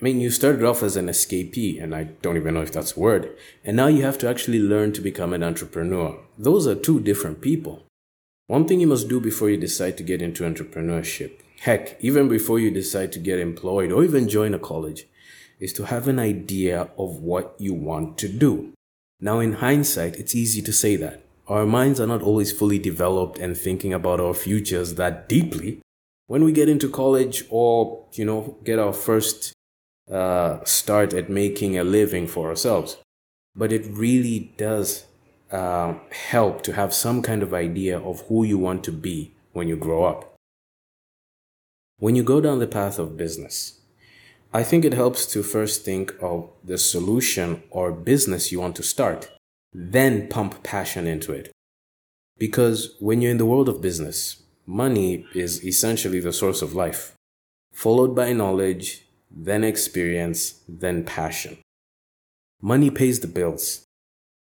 I 0.00 0.04
mean, 0.04 0.20
you 0.20 0.30
started 0.30 0.64
off 0.64 0.82
as 0.82 0.96
an 0.96 1.08
escapee, 1.08 1.82
and 1.82 1.94
I 1.94 2.04
don't 2.04 2.36
even 2.36 2.54
know 2.54 2.62
if 2.62 2.72
that's 2.72 2.96
a 2.96 3.00
word, 3.00 3.36
and 3.64 3.76
now 3.76 3.88
you 3.88 4.02
have 4.04 4.16
to 4.18 4.28
actually 4.28 4.60
learn 4.60 4.92
to 4.92 5.00
become 5.02 5.34
an 5.34 5.42
entrepreneur. 5.42 6.18
Those 6.38 6.66
are 6.66 6.74
two 6.74 7.00
different 7.00 7.40
people. 7.40 7.82
One 8.46 8.66
thing 8.66 8.80
you 8.80 8.86
must 8.86 9.08
do 9.08 9.20
before 9.20 9.50
you 9.50 9.56
decide 9.56 9.98
to 9.98 10.02
get 10.02 10.22
into 10.22 10.44
entrepreneurship 10.44 11.32
heck, 11.60 11.96
even 12.00 12.28
before 12.28 12.58
you 12.58 12.70
decide 12.70 13.12
to 13.12 13.18
get 13.18 13.38
employed 13.38 13.92
or 13.92 14.02
even 14.02 14.28
join 14.28 14.54
a 14.54 14.58
college, 14.58 15.06
is 15.58 15.72
to 15.74 15.84
have 15.84 16.08
an 16.08 16.18
idea 16.18 16.88
of 16.96 17.18
what 17.20 17.54
you 17.58 17.74
want 17.74 18.16
to 18.18 18.28
do. 18.28 18.72
Now, 19.20 19.40
in 19.40 19.54
hindsight, 19.54 20.16
it's 20.16 20.34
easy 20.34 20.62
to 20.62 20.72
say 20.72 20.96
that. 20.96 21.22
Our 21.48 21.66
minds 21.66 22.00
are 22.00 22.06
not 22.06 22.22
always 22.22 22.50
fully 22.50 22.78
developed 22.78 23.38
and 23.38 23.56
thinking 23.56 23.92
about 23.92 24.20
our 24.20 24.32
futures 24.32 24.94
that 24.94 25.28
deeply. 25.28 25.80
When 26.28 26.44
we 26.44 26.52
get 26.52 26.68
into 26.68 26.88
college 26.88 27.44
or, 27.50 28.06
you 28.12 28.24
know, 28.24 28.56
get 28.64 28.78
our 28.78 28.94
first 28.94 29.52
uh, 30.10 30.64
start 30.64 31.12
at 31.12 31.28
making 31.28 31.76
a 31.76 31.84
living 31.84 32.26
for 32.26 32.48
ourselves. 32.48 32.96
But 33.54 33.72
it 33.72 33.86
really 33.90 34.52
does 34.56 35.04
uh, 35.50 35.94
help 36.30 36.62
to 36.62 36.72
have 36.72 36.94
some 36.94 37.20
kind 37.20 37.42
of 37.42 37.52
idea 37.52 37.98
of 37.98 38.22
who 38.28 38.44
you 38.44 38.56
want 38.56 38.82
to 38.84 38.92
be 38.92 39.34
when 39.52 39.68
you 39.68 39.76
grow 39.76 40.04
up. 40.04 40.29
When 42.00 42.16
you 42.16 42.22
go 42.22 42.40
down 42.40 42.60
the 42.60 42.66
path 42.66 42.98
of 42.98 43.18
business, 43.18 43.78
I 44.54 44.62
think 44.62 44.86
it 44.86 44.94
helps 44.94 45.26
to 45.26 45.42
first 45.42 45.84
think 45.84 46.14
of 46.22 46.48
the 46.64 46.78
solution 46.78 47.62
or 47.68 47.92
business 47.92 48.50
you 48.50 48.58
want 48.58 48.74
to 48.76 48.82
start, 48.82 49.30
then 49.74 50.26
pump 50.28 50.62
passion 50.62 51.06
into 51.06 51.32
it. 51.32 51.52
Because 52.38 52.96
when 53.00 53.20
you're 53.20 53.30
in 53.30 53.36
the 53.36 53.44
world 53.44 53.68
of 53.68 53.82
business, 53.82 54.42
money 54.64 55.26
is 55.34 55.62
essentially 55.62 56.20
the 56.20 56.32
source 56.32 56.62
of 56.62 56.74
life, 56.74 57.12
followed 57.74 58.16
by 58.16 58.32
knowledge, 58.32 59.06
then 59.30 59.62
experience, 59.62 60.54
then 60.66 61.04
passion. 61.04 61.58
Money 62.62 62.88
pays 62.88 63.20
the 63.20 63.28
bills. 63.28 63.84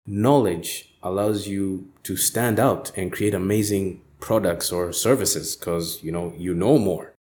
Knowledge 0.04 0.94
allows 1.02 1.48
you 1.48 1.88
to 2.02 2.18
stand 2.18 2.60
out 2.60 2.92
and 2.98 3.10
create 3.10 3.32
amazing 3.32 4.02
products 4.20 4.70
or 4.70 4.92
services 4.92 5.56
because 5.56 6.02
you 6.02 6.12
know 6.12 6.34
you 6.36 6.52
know 6.52 6.76
more. 6.76 7.15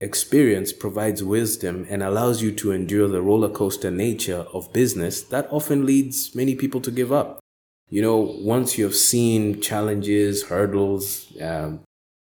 Experience 0.00 0.74
provides 0.74 1.24
wisdom 1.24 1.86
and 1.88 2.02
allows 2.02 2.42
you 2.42 2.52
to 2.52 2.70
endure 2.70 3.08
the 3.08 3.22
roller 3.22 3.48
coaster 3.48 3.90
nature 3.90 4.44
of 4.52 4.70
business 4.74 5.22
that 5.22 5.48
often 5.50 5.86
leads 5.86 6.34
many 6.34 6.54
people 6.54 6.82
to 6.82 6.90
give 6.90 7.10
up. 7.10 7.40
You 7.88 8.02
know, 8.02 8.18
once 8.40 8.76
you 8.76 8.84
have 8.84 8.94
seen 8.94 9.62
challenges, 9.62 10.44
hurdles, 10.48 11.32
um, 11.40 11.80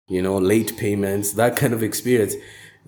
you 0.09 0.23
know, 0.23 0.39
late 0.39 0.79
payments, 0.79 1.33
that 1.33 1.57
kind 1.57 1.75
of 1.75 1.83
experience, 1.83 2.35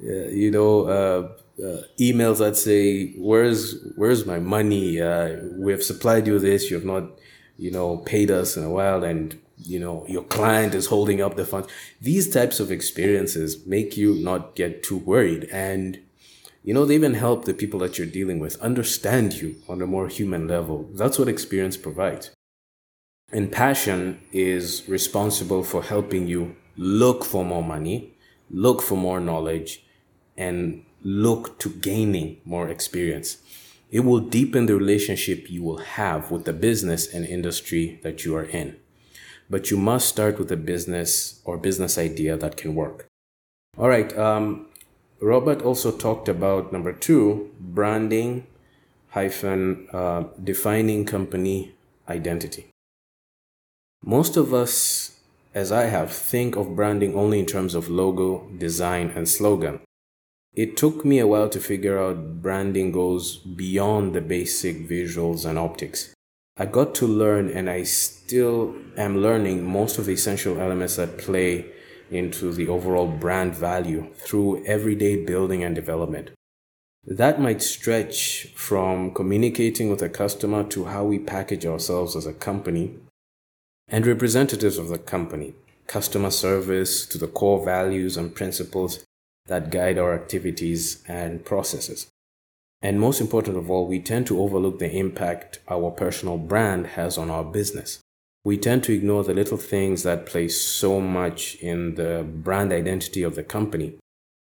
uh, 0.03 0.29
you 0.29 0.51
know, 0.51 0.85
uh, 0.87 1.63
uh, 1.63 1.83
emails 2.01 2.39
that 2.39 2.57
say, 2.57 3.13
"Where's 3.19 3.75
where's 3.97 4.25
my 4.25 4.39
money? 4.39 4.99
Uh, 4.99 5.37
we 5.59 5.73
have 5.73 5.83
supplied 5.83 6.27
you 6.27 6.39
this. 6.39 6.71
You 6.71 6.77
have 6.77 6.87
not, 6.87 7.19
you 7.59 7.71
know, 7.71 7.99
paid 7.99 8.31
us 8.31 8.57
in 8.57 8.65
a 8.65 8.71
while, 8.71 9.05
and 9.05 9.39
you 9.63 9.79
know 9.79 10.05
your 10.09 10.23
client 10.25 10.75
is 10.75 10.87
holding 10.87 11.21
up 11.21 11.37
the 11.37 11.45
funds. 11.45 11.69
These 12.01 12.33
types 12.33 12.61
of 12.61 12.71
experiences 12.71 13.67
make 13.67 13.97
you 13.97 14.15
not 14.15 14.55
get 14.55 14.83
too 14.83 14.99
worried. 14.99 15.45
And 15.53 16.01
you 16.63 16.75
know 16.75 16.85
they 16.85 16.95
even 16.95 17.15
help 17.15 17.45
the 17.45 17.55
people 17.55 17.81
that 17.81 17.99
you're 17.99 18.07
dealing 18.07 18.39
with 18.39 18.61
understand 18.61 19.35
you 19.35 19.57
on 19.69 19.83
a 19.83 19.87
more 19.87 20.09
human 20.09 20.49
level. 20.49 20.89
That's 20.95 21.19
what 21.19 21.29
experience 21.29 21.77
provides. 21.77 22.31
And 23.33 23.53
passion 23.53 24.21
is 24.33 24.89
responsible 24.89 25.63
for 25.63 25.83
helping 25.83 26.27
you 26.27 26.57
look 26.77 27.25
for 27.25 27.45
more 27.45 27.63
money 27.63 28.17
look 28.51 28.83
for 28.83 28.97
more 28.97 29.21
knowledge 29.21 29.85
and 30.37 30.85
look 31.03 31.59
to 31.61 31.71
gaining 31.71 32.41
more 32.45 32.69
experience. 32.69 33.39
It 33.91 34.01
will 34.01 34.21
deepen 34.21 34.67
the 34.67 34.77
relationship 34.77 35.51
you 35.51 35.63
will 35.63 35.79
have 35.79 36.31
with 36.31 36.45
the 36.45 36.53
business 36.53 37.13
and 37.13 37.25
industry 37.25 38.01
that 38.03 38.25
you 38.25 38.37
are 38.37 38.45
in 38.45 38.77
but 39.51 39.71
you 39.71 39.77
must 39.77 40.09
start 40.09 40.39
with 40.39 40.51
a 40.53 40.57
business 40.57 41.41
or 41.45 41.59
business 41.59 41.99
idea 41.99 42.37
that 42.37 42.57
can 42.57 42.75
work. 42.75 43.07
All 43.77 43.89
right. 43.89 44.17
Um, 44.17 44.69
Robert 45.21 45.61
also 45.63 45.91
talked 45.91 46.29
about 46.29 46.73
number 46.73 46.93
two, 46.93 47.51
branding 47.61 48.47
hyphen 49.11 49.89
uh, 49.93 50.25
defining 50.43 51.05
company 51.05 51.75
identity. 52.09 52.69
Most 54.03 54.37
of 54.37 54.55
us, 54.55 55.19
as 55.53 55.71
I 55.73 55.85
have, 55.85 56.13
think 56.13 56.57
of 56.57 56.77
branding 56.77 57.15
only 57.15 57.41
in 57.41 57.47
terms 57.47 57.75
of 57.75 57.91
logo, 57.91 58.49
design, 58.57 59.11
and 59.15 59.29
slogan. 59.29 59.81
It 60.55 60.77
took 60.77 61.05
me 61.05 61.19
a 61.19 61.27
while 61.27 61.49
to 61.51 61.61
figure 61.61 61.99
out 61.99 62.41
branding 62.41 62.93
goes 62.93 63.37
beyond 63.37 64.15
the 64.15 64.21
basic 64.21 64.89
visuals 64.89 65.45
and 65.45 65.59
optics. 65.59 66.15
I 66.61 66.67
got 66.67 66.95
to 66.97 67.07
learn, 67.07 67.49
and 67.49 67.71
I 67.71 67.85
still 67.85 68.75
am 68.99 69.23
learning 69.23 69.65
most 69.65 69.97
of 69.97 70.05
the 70.05 70.13
essential 70.13 70.61
elements 70.61 70.97
that 70.97 71.17
play 71.17 71.65
into 72.11 72.53
the 72.53 72.69
overall 72.69 73.07
brand 73.07 73.55
value 73.55 74.13
through 74.17 74.67
everyday 74.67 75.25
building 75.25 75.65
and 75.65 75.75
development. 75.75 76.33
That 77.07 77.41
might 77.41 77.63
stretch 77.63 78.49
from 78.55 79.15
communicating 79.15 79.89
with 79.89 80.03
a 80.03 80.11
customer 80.11 80.63
to 80.65 80.85
how 80.85 81.05
we 81.05 81.19
package 81.19 81.65
ourselves 81.65 82.15
as 82.15 82.27
a 82.27 82.35
company 82.35 82.95
and 83.89 84.07
representatives 84.07 84.77
of 84.77 84.89
the 84.89 84.99
company, 84.99 85.55
customer 85.87 86.31
service 86.31 87.07
to 87.07 87.17
the 87.17 87.27
core 87.27 87.65
values 87.65 88.19
and 88.19 88.35
principles 88.35 89.03
that 89.47 89.71
guide 89.71 89.97
our 89.97 90.13
activities 90.13 91.03
and 91.09 91.43
processes. 91.43 92.09
And 92.83 92.99
most 92.99 93.21
important 93.21 93.57
of 93.59 93.71
all, 93.71 93.87
we 93.87 94.01
tend 94.01 94.27
to 94.29 94.41
overlook 94.41 94.79
the 94.79 94.91
impact 94.91 95.61
our 95.69 95.91
personal 95.91 96.39
brand 96.39 96.87
has 96.89 97.19
on 97.19 97.31
our 97.31 97.45
business. 97.45 98.01
We 98.43 98.57
tend 98.57 98.85
to 98.85 98.95
ignore 98.95 99.23
the 99.23 99.35
little 99.35 99.59
things 99.59 100.03
that 100.05 100.25
play 100.25 100.49
so 100.49 100.99
much 100.99 101.57
in 101.57 101.97
the 101.97 102.27
brand 102.27 102.73
identity 102.73 103.23
of 103.23 103.35
the 103.35 103.43
company 103.43 103.99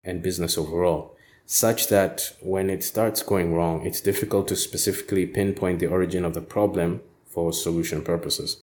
and 0.03 0.21
business 0.21 0.57
overall, 0.57 1.15
such 1.45 1.87
that 1.87 2.33
when 2.41 2.69
it 2.69 2.83
starts 2.83 3.23
going 3.23 3.53
wrong, 3.53 3.85
it's 3.85 4.01
difficult 4.01 4.49
to 4.49 4.57
specifically 4.57 5.25
pinpoint 5.25 5.79
the 5.79 5.87
origin 5.87 6.25
of 6.25 6.33
the 6.33 6.41
problem 6.41 7.01
for 7.25 7.53
solution 7.53 8.01
purposes. 8.01 8.59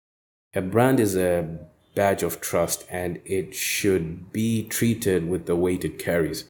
A 0.54 0.62
brand 0.62 0.98
is 0.98 1.14
a 1.14 1.58
badge 1.94 2.22
of 2.22 2.40
trust 2.40 2.86
and 2.88 3.20
it 3.26 3.54
should 3.54 4.32
be 4.32 4.66
treated 4.66 5.28
with 5.28 5.44
the 5.44 5.56
weight 5.56 5.84
it 5.84 5.98
carries 5.98 6.48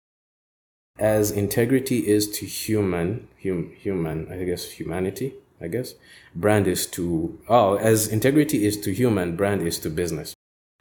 as 0.99 1.31
integrity 1.31 2.09
is 2.09 2.29
to 2.29 2.47
human 2.47 3.29
hum, 3.43 3.71
human 3.79 4.31
i 4.33 4.45
guess 4.45 4.73
humanity 4.73 5.35
i 5.61 5.69
guess 5.69 5.95
brand 6.35 6.67
is 6.67 6.87
to 6.87 7.39
oh 7.49 7.77
as 7.77 8.09
integrity 8.09 8.67
is 8.67 8.81
to 8.81 8.93
human 8.93 9.37
brand 9.37 9.63
is 9.63 9.79
to 9.79 9.91
business. 9.91 10.35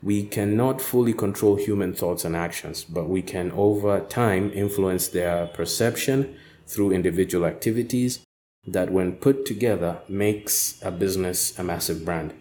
We 0.03 0.26
cannot 0.26 0.80
fully 0.80 1.13
control 1.13 1.55
human 1.55 1.93
thoughts 1.95 2.24
and 2.24 2.36
actions 2.36 2.84
but 2.84 3.09
we 3.09 3.24
can 3.24 3.51
over 3.53 3.99
time 3.99 4.51
influence 4.53 5.07
their 5.07 5.47
perception 5.47 6.36
through 6.68 6.91
individual 6.91 7.45
activities 7.45 8.20
that 8.68 8.91
when 8.91 9.13
put 9.13 9.43
together 9.43 9.97
makes 10.07 10.80
a 10.84 10.91
business 10.91 11.57
a 11.57 11.63
massive 11.63 12.05
brand. 12.05 12.36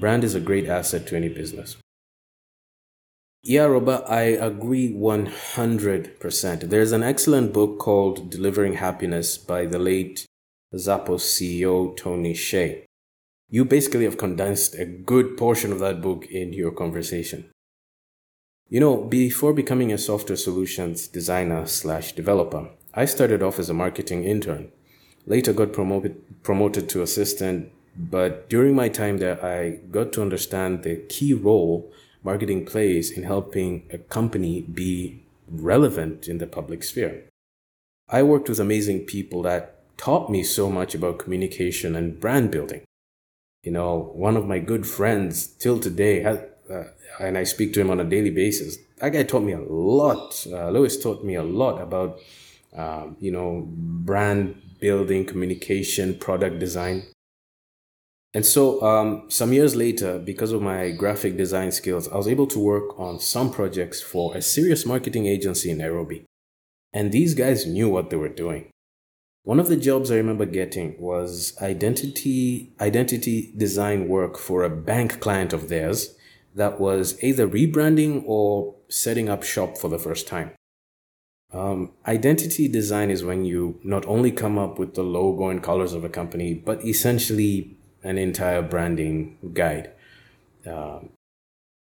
Brand 0.00 0.24
is 0.24 0.34
a 0.34 0.40
great 0.40 0.66
asset 0.66 1.06
to 1.08 1.16
any 1.16 1.28
business 1.28 1.76
yeah, 3.44 3.64
Robert, 3.64 4.04
I 4.08 4.22
agree 4.22 4.92
100%. 4.92 6.70
There's 6.70 6.92
an 6.92 7.02
excellent 7.02 7.52
book 7.52 7.80
called 7.80 8.30
Delivering 8.30 8.74
Happiness 8.74 9.36
by 9.36 9.66
the 9.66 9.80
late 9.80 10.26
Zappos 10.72 11.22
CEO 11.22 11.96
Tony 11.96 12.34
Hsieh. 12.34 12.84
You 13.50 13.64
basically 13.64 14.04
have 14.04 14.16
condensed 14.16 14.76
a 14.76 14.86
good 14.86 15.36
portion 15.36 15.72
of 15.72 15.80
that 15.80 16.00
book 16.00 16.24
in 16.26 16.52
your 16.52 16.70
conversation. 16.70 17.50
You 18.68 18.78
know, 18.78 19.04
before 19.04 19.52
becoming 19.52 19.92
a 19.92 19.98
software 19.98 20.36
solutions 20.36 21.08
designer 21.08 21.66
slash 21.66 22.12
developer, 22.12 22.70
I 22.94 23.06
started 23.06 23.42
off 23.42 23.58
as 23.58 23.68
a 23.68 23.74
marketing 23.74 24.22
intern. 24.22 24.70
Later 25.26 25.52
got 25.52 25.72
promoted, 25.72 26.42
promoted 26.44 26.88
to 26.90 27.02
assistant, 27.02 27.72
but 27.96 28.48
during 28.48 28.76
my 28.76 28.88
time 28.88 29.18
there, 29.18 29.44
I 29.44 29.80
got 29.90 30.12
to 30.12 30.22
understand 30.22 30.84
the 30.84 30.96
key 31.08 31.34
role 31.34 31.92
marketing 32.22 32.66
plays 32.66 33.10
in 33.10 33.24
helping 33.24 33.88
a 33.92 33.98
company 33.98 34.62
be 34.62 35.24
relevant 35.48 36.28
in 36.28 36.38
the 36.38 36.46
public 36.46 36.82
sphere. 36.84 37.24
I 38.08 38.22
worked 38.22 38.48
with 38.48 38.60
amazing 38.60 39.00
people 39.00 39.42
that 39.42 39.96
taught 39.96 40.30
me 40.30 40.42
so 40.42 40.70
much 40.70 40.94
about 40.94 41.18
communication 41.18 41.94
and 41.94 42.18
brand 42.18 42.50
building. 42.50 42.82
You 43.62 43.72
know, 43.72 44.10
one 44.14 44.36
of 44.36 44.46
my 44.46 44.58
good 44.58 44.86
friends 44.86 45.46
till 45.46 45.78
today, 45.78 46.20
has, 46.20 46.38
uh, 46.68 46.84
and 47.20 47.38
I 47.38 47.44
speak 47.44 47.72
to 47.74 47.80
him 47.80 47.90
on 47.90 48.00
a 48.00 48.04
daily 48.04 48.30
basis. 48.30 48.78
That 48.98 49.10
guy 49.10 49.22
taught 49.22 49.44
me 49.44 49.52
a 49.52 49.60
lot. 49.60 50.44
Uh, 50.50 50.70
Lewis 50.70 51.00
taught 51.00 51.24
me 51.24 51.36
a 51.36 51.42
lot 51.42 51.80
about, 51.80 52.18
um, 52.76 53.16
you 53.20 53.30
know, 53.30 53.68
brand 53.68 54.60
building, 54.80 55.24
communication, 55.24 56.18
product 56.18 56.58
design. 56.58 57.04
And 58.34 58.46
so, 58.46 58.82
um, 58.82 59.24
some 59.28 59.52
years 59.52 59.76
later, 59.76 60.18
because 60.18 60.52
of 60.52 60.62
my 60.62 60.90
graphic 60.90 61.36
design 61.36 61.70
skills, 61.70 62.08
I 62.08 62.16
was 62.16 62.28
able 62.28 62.46
to 62.48 62.58
work 62.58 62.98
on 62.98 63.20
some 63.20 63.52
projects 63.52 64.00
for 64.00 64.34
a 64.34 64.40
serious 64.40 64.86
marketing 64.86 65.26
agency 65.26 65.70
in 65.70 65.78
Nairobi. 65.78 66.24
And 66.94 67.12
these 67.12 67.34
guys 67.34 67.66
knew 67.66 67.90
what 67.90 68.08
they 68.08 68.16
were 68.16 68.28
doing. 68.28 68.70
One 69.44 69.60
of 69.60 69.68
the 69.68 69.76
jobs 69.76 70.10
I 70.10 70.16
remember 70.16 70.46
getting 70.46 70.98
was 71.00 71.54
identity, 71.60 72.72
identity 72.80 73.52
design 73.56 74.08
work 74.08 74.38
for 74.38 74.62
a 74.62 74.70
bank 74.70 75.20
client 75.20 75.52
of 75.52 75.68
theirs 75.68 76.14
that 76.54 76.80
was 76.80 77.22
either 77.22 77.48
rebranding 77.48 78.22
or 78.24 78.76
setting 78.88 79.28
up 79.28 79.42
shop 79.42 79.76
for 79.76 79.88
the 79.88 79.98
first 79.98 80.28
time. 80.28 80.52
Um, 81.52 81.92
identity 82.06 82.68
design 82.68 83.10
is 83.10 83.24
when 83.24 83.44
you 83.44 83.78
not 83.82 84.06
only 84.06 84.30
come 84.30 84.58
up 84.58 84.78
with 84.78 84.94
the 84.94 85.02
logo 85.02 85.48
and 85.48 85.62
colors 85.62 85.92
of 85.92 86.04
a 86.04 86.08
company, 86.08 86.54
but 86.54 86.84
essentially 86.84 87.76
an 88.02 88.18
entire 88.18 88.62
branding 88.62 89.38
guide. 89.52 89.90
Uh, 90.66 91.00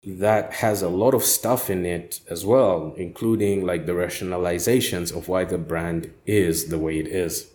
that 0.03 0.55
has 0.55 0.81
a 0.81 0.89
lot 0.89 1.13
of 1.13 1.23
stuff 1.23 1.69
in 1.69 1.85
it 1.85 2.21
as 2.31 2.47
well, 2.47 2.95
including 2.97 3.67
like 3.67 3.85
the 3.87 3.93
rationalizations 3.93 5.15
of 5.15 5.29
why 5.29 5.45
the 5.45 5.59
brand 5.59 6.11
is 6.25 6.69
the 6.69 6.79
way 6.79 6.99
it 6.99 7.07
is, 7.07 7.51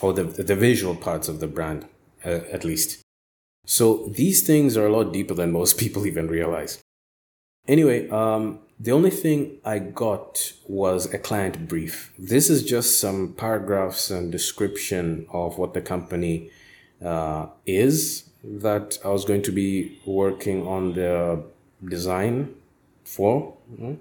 or 0.00 0.12
the, 0.12 0.24
the 0.24 0.54
visual 0.54 0.94
parts 0.94 1.28
of 1.28 1.40
the 1.40 1.48
brand, 1.48 1.86
uh, 2.24 2.40
at 2.52 2.64
least. 2.64 3.00
So 3.66 4.06
these 4.08 4.46
things 4.46 4.76
are 4.76 4.86
a 4.86 4.92
lot 4.92 5.12
deeper 5.12 5.34
than 5.34 5.50
most 5.50 5.78
people 5.78 6.06
even 6.06 6.28
realize. 6.28 6.80
Anyway, 7.66 8.08
um, 8.10 8.60
the 8.78 8.92
only 8.92 9.10
thing 9.10 9.58
I 9.64 9.78
got 9.78 10.52
was 10.68 11.12
a 11.12 11.18
client 11.18 11.66
brief. 11.66 12.12
This 12.18 12.50
is 12.50 12.62
just 12.62 13.00
some 13.00 13.32
paragraphs 13.32 14.10
and 14.10 14.30
description 14.30 15.26
of 15.32 15.58
what 15.58 15.74
the 15.74 15.80
company 15.80 16.50
uh, 17.04 17.46
is 17.66 18.30
that 18.42 18.98
I 19.04 19.08
was 19.08 19.24
going 19.24 19.42
to 19.42 19.52
be 19.52 19.98
working 20.06 20.66
on 20.66 20.94
the 20.94 21.44
design 21.84 22.54
for. 23.04 23.56
Mm-hmm. 23.72 23.94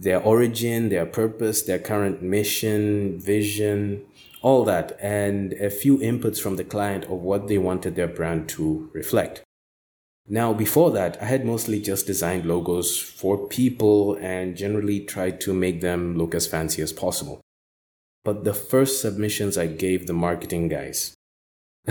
Their 0.00 0.22
origin, 0.22 0.88
their 0.88 1.06
purpose, 1.06 1.62
their 1.62 1.78
current 1.78 2.22
mission, 2.22 3.20
vision, 3.20 4.04
all 4.40 4.64
that, 4.64 4.98
and 5.00 5.52
a 5.54 5.70
few 5.70 5.98
inputs 5.98 6.40
from 6.40 6.56
the 6.56 6.64
client 6.64 7.04
of 7.04 7.22
what 7.22 7.46
they 7.46 7.58
wanted 7.58 7.94
their 7.94 8.08
brand 8.08 8.48
to 8.50 8.90
reflect. 8.92 9.42
Now, 10.28 10.52
before 10.52 10.90
that, 10.92 11.20
I 11.20 11.26
had 11.26 11.44
mostly 11.44 11.80
just 11.80 12.06
designed 12.06 12.46
logos 12.46 12.98
for 12.98 13.46
people 13.48 14.14
and 14.14 14.56
generally 14.56 15.00
tried 15.00 15.40
to 15.42 15.52
make 15.52 15.80
them 15.80 16.16
look 16.16 16.34
as 16.34 16.46
fancy 16.46 16.80
as 16.80 16.92
possible. 16.92 17.40
But 18.24 18.44
the 18.44 18.54
first 18.54 19.00
submissions 19.00 19.58
I 19.58 19.66
gave 19.66 20.06
the 20.06 20.12
marketing 20.12 20.68
guys, 20.68 21.14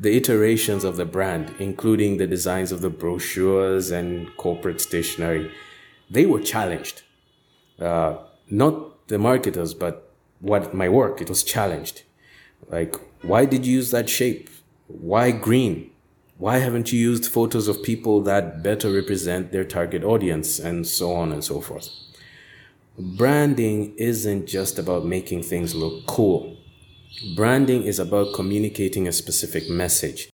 the 0.00 0.16
iterations 0.16 0.84
of 0.84 0.96
the 0.96 1.06
brand, 1.06 1.54
including 1.58 2.18
the 2.18 2.26
designs 2.26 2.72
of 2.72 2.82
the 2.82 2.90
brochures 2.90 3.90
and 3.90 4.36
corporate 4.36 4.80
stationery, 4.80 5.50
they 6.10 6.26
were 6.26 6.40
challenged. 6.40 7.02
Uh, 7.78 8.18
not 8.50 9.08
the 9.08 9.18
marketers, 9.18 9.72
but 9.72 10.12
what 10.40 10.74
my 10.74 10.88
work, 10.88 11.20
it 11.22 11.28
was 11.28 11.42
challenged. 11.42 12.02
Like, 12.68 12.96
why 13.22 13.46
did 13.46 13.64
you 13.64 13.74
use 13.74 13.90
that 13.90 14.10
shape? 14.10 14.50
Why 14.86 15.30
green? 15.30 15.90
Why 16.36 16.58
haven't 16.58 16.92
you 16.92 16.98
used 16.98 17.26
photos 17.26 17.68
of 17.68 17.82
people 17.82 18.22
that 18.22 18.62
better 18.62 18.90
represent 18.90 19.52
their 19.52 19.64
target 19.64 20.04
audience 20.04 20.58
and 20.58 20.86
so 20.86 21.12
on 21.12 21.32
and 21.32 21.44
so 21.44 21.60
forth? 21.60 21.88
Branding 22.98 23.94
isn't 23.96 24.46
just 24.46 24.78
about 24.78 25.04
making 25.06 25.42
things 25.42 25.74
look 25.74 26.06
cool. 26.06 26.56
Branding 27.34 27.82
is 27.82 27.98
about 27.98 28.34
communicating 28.34 29.08
a 29.08 29.12
specific 29.12 29.68
message. 29.68 30.30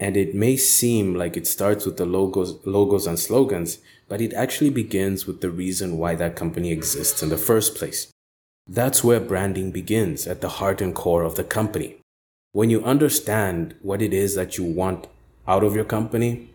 And 0.00 0.16
it 0.16 0.34
may 0.34 0.56
seem 0.56 1.14
like 1.14 1.36
it 1.36 1.46
starts 1.46 1.86
with 1.86 1.96
the 1.96 2.06
logos, 2.06 2.58
logos 2.66 3.06
and 3.06 3.18
slogans, 3.18 3.78
but 4.08 4.20
it 4.20 4.34
actually 4.34 4.70
begins 4.70 5.26
with 5.26 5.40
the 5.40 5.50
reason 5.50 5.96
why 5.96 6.16
that 6.16 6.34
company 6.34 6.72
exists 6.72 7.22
in 7.22 7.28
the 7.28 7.38
first 7.38 7.76
place. 7.76 8.10
That's 8.66 9.04
where 9.04 9.20
branding 9.20 9.70
begins 9.70 10.26
at 10.26 10.40
the 10.40 10.48
heart 10.48 10.80
and 10.80 10.94
core 10.94 11.22
of 11.22 11.36
the 11.36 11.44
company. 11.44 11.96
When 12.52 12.68
you 12.68 12.82
understand 12.82 13.76
what 13.80 14.02
it 14.02 14.12
is 14.12 14.34
that 14.34 14.58
you 14.58 14.64
want 14.64 15.06
out 15.46 15.62
of 15.62 15.76
your 15.76 15.84
company 15.84 16.50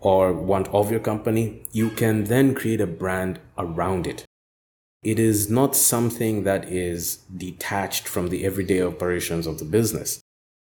or 0.00 0.32
want 0.32 0.68
of 0.68 0.90
your 0.90 1.00
company, 1.00 1.62
you 1.72 1.88
can 1.88 2.24
then 2.24 2.54
create 2.54 2.82
a 2.82 2.86
brand 2.86 3.40
around 3.56 4.06
it. 4.06 4.25
It 5.02 5.18
is 5.18 5.50
not 5.50 5.76
something 5.76 6.44
that 6.44 6.68
is 6.68 7.18
detached 7.36 8.08
from 8.08 8.28
the 8.28 8.44
everyday 8.44 8.82
operations 8.82 9.46
of 9.46 9.58
the 9.58 9.64
business. 9.64 10.20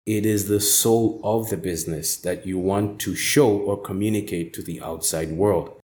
It 0.04 0.24
is 0.24 0.46
the 0.46 0.60
soul 0.60 1.20
of 1.24 1.48
the 1.48 1.56
business 1.56 2.16
that 2.18 2.46
you 2.46 2.58
want 2.58 3.00
to 3.00 3.16
show 3.16 3.48
or 3.48 3.80
communicate 3.80 4.52
to 4.54 4.62
the 4.62 4.80
outside 4.80 5.32
world. 5.32 5.80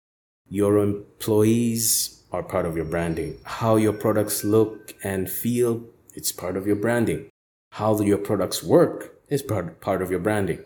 Your 0.49 0.77
employees 0.77 2.23
are 2.31 2.41
part 2.41 2.65
of 2.65 2.75
your 2.75 2.85
branding. 2.85 3.37
How 3.43 3.75
your 3.75 3.93
products 3.93 4.43
look 4.43 4.95
and 5.03 5.29
feel, 5.29 5.83
it's 6.13 6.31
part 6.31 6.57
of 6.57 6.65
your 6.65 6.77
branding. 6.77 7.29
How 7.73 7.99
your 7.99 8.17
products 8.17 8.63
work 8.63 9.13
is 9.29 9.41
part, 9.41 9.81
part 9.81 10.01
of 10.01 10.09
your 10.09 10.19
branding. 10.19 10.63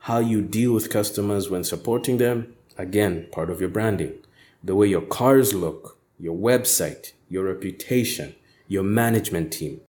How 0.00 0.18
you 0.18 0.42
deal 0.42 0.72
with 0.72 0.90
customers 0.90 1.48
when 1.48 1.64
supporting 1.64 2.18
them, 2.18 2.54
again, 2.76 3.28
part 3.32 3.50
of 3.50 3.60
your 3.60 3.70
branding. 3.70 4.14
The 4.62 4.74
way 4.74 4.88
your 4.88 5.02
cars 5.02 5.54
look, 5.54 5.96
your 6.20 6.36
website, 6.36 7.12
your 7.28 7.44
reputation, 7.44 8.34
your 8.68 8.82
management 8.82 9.52
team, 9.52 9.80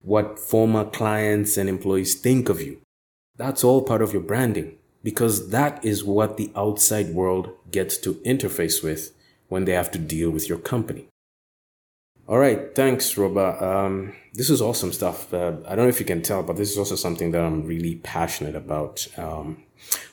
what 0.00 0.38
former 0.38 0.84
clients 0.84 1.56
and 1.56 1.68
employees 1.68 2.14
think 2.14 2.48
of 2.48 2.60
you. 2.60 2.80
That's 3.36 3.64
all 3.64 3.82
part 3.82 4.02
of 4.02 4.12
your 4.12 4.22
branding 4.22 4.76
because 5.02 5.50
that 5.50 5.84
is 5.84 6.04
what 6.04 6.36
the 6.36 6.52
outside 6.54 7.08
world 7.08 7.50
gets 7.70 7.96
to 7.98 8.14
interface 8.26 8.82
with 8.82 9.12
when 9.48 9.64
they 9.64 9.72
have 9.72 9.90
to 9.90 9.98
deal 9.98 10.30
with 10.30 10.48
your 10.48 10.58
company. 10.58 11.08
All 12.28 12.38
right, 12.38 12.74
thanks, 12.74 13.16
Roba. 13.18 13.62
Um, 13.62 14.14
this 14.32 14.48
is 14.48 14.62
awesome 14.62 14.92
stuff. 14.92 15.34
Uh, 15.34 15.56
I 15.66 15.74
don't 15.74 15.86
know 15.86 15.88
if 15.88 15.98
you 15.98 16.06
can 16.06 16.22
tell, 16.22 16.42
but 16.42 16.56
this 16.56 16.70
is 16.70 16.78
also 16.78 16.94
something 16.94 17.32
that 17.32 17.42
I'm 17.42 17.66
really 17.66 17.96
passionate 17.96 18.54
about. 18.54 19.06
Um, 19.18 19.64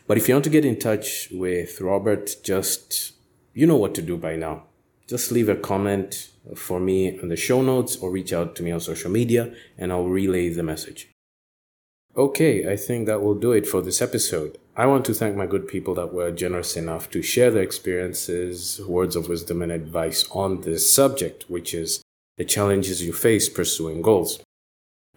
but 0.07 0.17
if 0.17 0.27
you 0.27 0.33
want 0.33 0.43
to 0.45 0.49
get 0.49 0.65
in 0.65 0.79
touch 0.79 1.29
with 1.31 1.79
Robert, 1.79 2.35
just 2.43 3.13
you 3.53 3.67
know 3.67 3.77
what 3.77 3.93
to 3.95 4.01
do 4.01 4.17
by 4.17 4.35
now. 4.35 4.63
Just 5.09 5.31
leave 5.31 5.49
a 5.49 5.55
comment 5.55 6.29
for 6.55 6.79
me 6.79 7.07
in 7.07 7.29
the 7.29 7.35
show 7.35 7.63
notes 7.63 7.97
or 7.97 8.11
reach 8.11 8.31
out 8.31 8.55
to 8.55 8.63
me 8.63 8.69
on 8.69 8.79
social 8.79 9.09
media 9.09 9.51
and 9.75 9.91
I'll 9.91 10.05
relay 10.05 10.49
the 10.49 10.61
message. 10.61 11.09
Okay, 12.15 12.71
I 12.71 12.75
think 12.75 13.07
that 13.07 13.23
will 13.23 13.33
do 13.33 13.51
it 13.51 13.65
for 13.65 13.81
this 13.81 14.03
episode. 14.03 14.59
I 14.77 14.85
want 14.85 15.05
to 15.05 15.15
thank 15.15 15.35
my 15.35 15.47
good 15.47 15.67
people 15.67 15.95
that 15.95 16.13
were 16.13 16.29
generous 16.29 16.77
enough 16.77 17.09
to 17.09 17.23
share 17.23 17.49
their 17.49 17.63
experiences, 17.63 18.79
words 18.87 19.15
of 19.15 19.29
wisdom, 19.29 19.63
and 19.63 19.71
advice 19.71 20.27
on 20.29 20.61
this 20.61 20.93
subject, 20.93 21.49
which 21.49 21.73
is 21.73 22.03
the 22.37 22.45
challenges 22.45 23.01
you 23.01 23.11
face 23.11 23.49
pursuing 23.49 24.03
goals. 24.03 24.43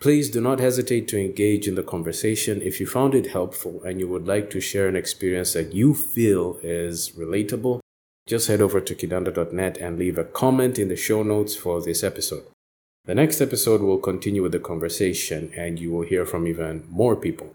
Please 0.01 0.31
do 0.31 0.41
not 0.41 0.59
hesitate 0.59 1.07
to 1.09 1.21
engage 1.21 1.69
in 1.69 1.75
the 1.75 1.83
conversation 1.83 2.63
if 2.63 2.81
you 2.81 2.87
found 2.87 3.15
it 3.15 3.27
helpful 3.27 3.83
and 3.85 4.01
you 4.01 4.09
would 4.09 4.27
like 4.27 4.49
to 4.51 4.61
share 4.61 4.89
an 4.89 4.97
experience 4.97 5.53
that 5.53 5.75
you 5.75 5.93
feel 5.93 6.59
is 6.63 7.11
relatable. 7.11 7.82
Just 8.27 8.49
head 8.49 8.61
over 8.61 8.81
to 8.81 8.95
kidando.net 8.95 9.79
and 9.79 9.99
leave 9.99 10.17
a 10.17 10.25
comment 10.25 10.79
in 10.79 10.89
the 10.89 10.97
show 10.97 11.23
notes 11.23 11.57
for 11.57 11.83
this 11.83 12.05
episode. 12.05 12.45
The 13.05 13.17
next 13.17 13.41
episode 13.41 13.81
will 13.81 13.99
continue 13.99 14.43
with 14.43 14.53
the 14.53 14.61
conversation 14.61 15.53
and 15.57 15.79
you 15.79 15.91
will 15.91 16.07
hear 16.07 16.25
from 16.25 16.47
even 16.47 16.85
more 16.89 17.17
people. 17.17 17.55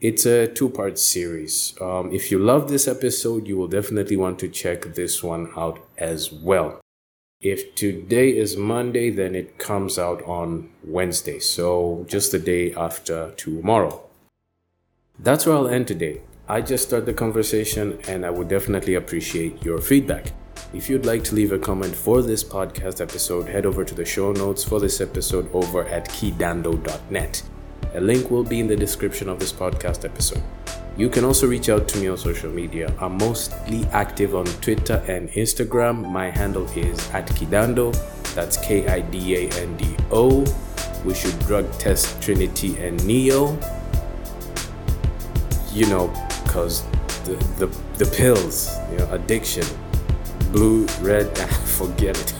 It's 0.00 0.24
a 0.24 0.48
two 0.48 0.70
part 0.70 0.98
series. 0.98 1.74
Um, 1.80 2.10
if 2.12 2.30
you 2.30 2.38
love 2.38 2.68
this 2.68 2.88
episode, 2.88 3.46
you 3.46 3.56
will 3.56 3.68
definitely 3.68 4.16
want 4.16 4.38
to 4.40 4.48
check 4.48 4.94
this 4.94 5.22
one 5.22 5.50
out 5.56 5.78
as 5.98 6.32
well. 6.32 6.80
If 7.40 7.74
today 7.74 8.36
is 8.36 8.56
Monday, 8.56 9.10
then 9.10 9.34
it 9.34 9.58
comes 9.58 9.98
out 9.98 10.22
on 10.22 10.70
Wednesday, 10.84 11.38
so 11.38 12.06
just 12.08 12.32
the 12.32 12.38
day 12.38 12.72
after 12.74 13.32
tomorrow. 13.36 14.00
That's 15.18 15.44
where 15.44 15.56
I'll 15.56 15.68
end 15.68 15.88
today. 15.88 16.22
I 16.52 16.60
just 16.60 16.88
started 16.88 17.06
the 17.06 17.14
conversation 17.14 17.98
and 18.08 18.26
I 18.26 18.30
would 18.30 18.48
definitely 18.48 18.96
appreciate 18.96 19.64
your 19.64 19.80
feedback. 19.80 20.26
If 20.74 20.90
you'd 20.90 21.06
like 21.06 21.24
to 21.24 21.34
leave 21.34 21.50
a 21.50 21.58
comment 21.58 21.96
for 21.96 22.20
this 22.20 22.44
podcast 22.44 23.00
episode, 23.00 23.48
head 23.48 23.64
over 23.64 23.86
to 23.86 23.94
the 23.94 24.04
show 24.04 24.32
notes 24.32 24.62
for 24.62 24.78
this 24.78 25.00
episode 25.00 25.48
over 25.54 25.84
at 25.84 26.10
kidando.net. 26.10 27.42
A 27.94 28.00
link 28.02 28.30
will 28.30 28.44
be 28.44 28.60
in 28.60 28.66
the 28.66 28.76
description 28.76 29.30
of 29.30 29.38
this 29.38 29.50
podcast 29.50 30.04
episode. 30.04 30.42
You 30.98 31.08
can 31.08 31.24
also 31.24 31.46
reach 31.46 31.70
out 31.70 31.88
to 31.88 31.98
me 31.98 32.08
on 32.08 32.18
social 32.18 32.50
media. 32.50 32.94
I'm 33.00 33.16
mostly 33.16 33.86
active 33.86 34.34
on 34.34 34.44
Twitter 34.60 35.02
and 35.08 35.30
Instagram. 35.30 36.06
My 36.06 36.28
handle 36.28 36.68
is 36.76 36.98
at 37.12 37.28
Kidando. 37.28 37.94
That's 38.34 38.58
K 38.58 38.86
I 38.88 39.00
D 39.00 39.36
A 39.36 39.48
N 39.52 39.74
D 39.78 39.96
O. 40.10 40.44
We 41.06 41.14
should 41.14 41.38
drug 41.46 41.72
test 41.78 42.20
Trinity 42.20 42.76
and 42.76 43.02
Neo. 43.06 43.58
You 45.72 45.86
know, 45.86 46.12
because 46.52 46.82
the, 47.24 47.34
the, 47.58 47.66
the 47.96 48.04
pills, 48.14 48.76
you 48.90 48.98
know, 48.98 49.10
addiction, 49.12 49.64
blue, 50.50 50.84
red, 51.00 51.26
forget 51.78 52.20
it. 52.20 52.34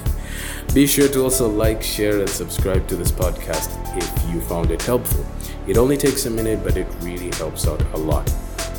Be 0.74 0.86
sure 0.86 1.08
to 1.08 1.22
also 1.22 1.48
like, 1.48 1.82
share, 1.82 2.20
and 2.20 2.28
subscribe 2.28 2.86
to 2.88 2.96
this 2.96 3.10
podcast 3.10 3.70
if 3.96 4.30
you 4.30 4.42
found 4.42 4.70
it 4.70 4.82
helpful. 4.82 5.24
It 5.66 5.78
only 5.78 5.96
takes 5.96 6.26
a 6.26 6.30
minute, 6.30 6.62
but 6.62 6.76
it 6.76 6.86
really 7.00 7.30
helps 7.36 7.66
out 7.66 7.80
a 7.94 7.96
lot. 7.96 8.30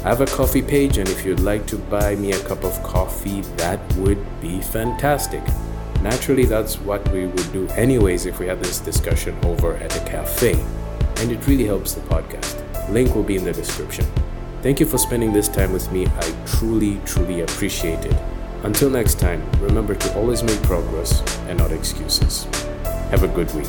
I 0.05 0.09
have 0.09 0.21
a 0.21 0.27
Ko-fi 0.27 0.61
page, 0.61 0.99
and 0.99 1.09
if 1.09 1.25
you'd 1.25 1.39
like 1.39 1.65
to 1.67 1.79
buy 1.79 2.13
me 2.13 2.34
a 2.34 2.39
cup 2.43 2.63
of 2.63 2.84
coffee, 2.84 3.41
that 3.57 3.79
would 3.95 4.23
be 4.39 4.61
fantastic. 4.61 5.41
Naturally, 6.03 6.45
that's 6.45 6.79
what 6.79 7.11
we 7.11 7.25
would 7.25 7.51
do 7.51 7.67
anyways 7.69 8.27
if 8.27 8.38
we 8.38 8.45
had 8.45 8.63
this 8.63 8.77
discussion 8.79 9.36
over 9.45 9.77
at 9.77 9.95
a 9.97 10.05
cafe, 10.07 10.63
and 11.17 11.31
it 11.31 11.47
really 11.47 11.65
helps 11.65 11.95
the 11.95 12.01
podcast. 12.01 12.59
Link 12.91 13.15
will 13.15 13.23
be 13.23 13.36
in 13.36 13.43
the 13.43 13.53
description. 13.53 14.05
Thank 14.64 14.80
you 14.80 14.86
for 14.86 14.97
spending 14.97 15.34
this 15.34 15.49
time 15.49 15.74
with 15.74 15.91
me. 15.91 16.07
I 16.07 16.34
truly, 16.45 17.01
truly 17.05 17.41
appreciate 17.41 18.05
it. 18.05 18.16
Until 18.64 18.89
next 18.89 19.20
time, 19.20 19.43
remember 19.59 19.93
to 19.93 20.16
always 20.16 20.41
make 20.41 20.61
progress 20.64 21.22
and 21.49 21.59
not 21.59 21.74
excuses. 21.74 22.45
Have 23.11 23.24
a 23.24 23.28
good 23.28 23.53
week. 23.53 23.68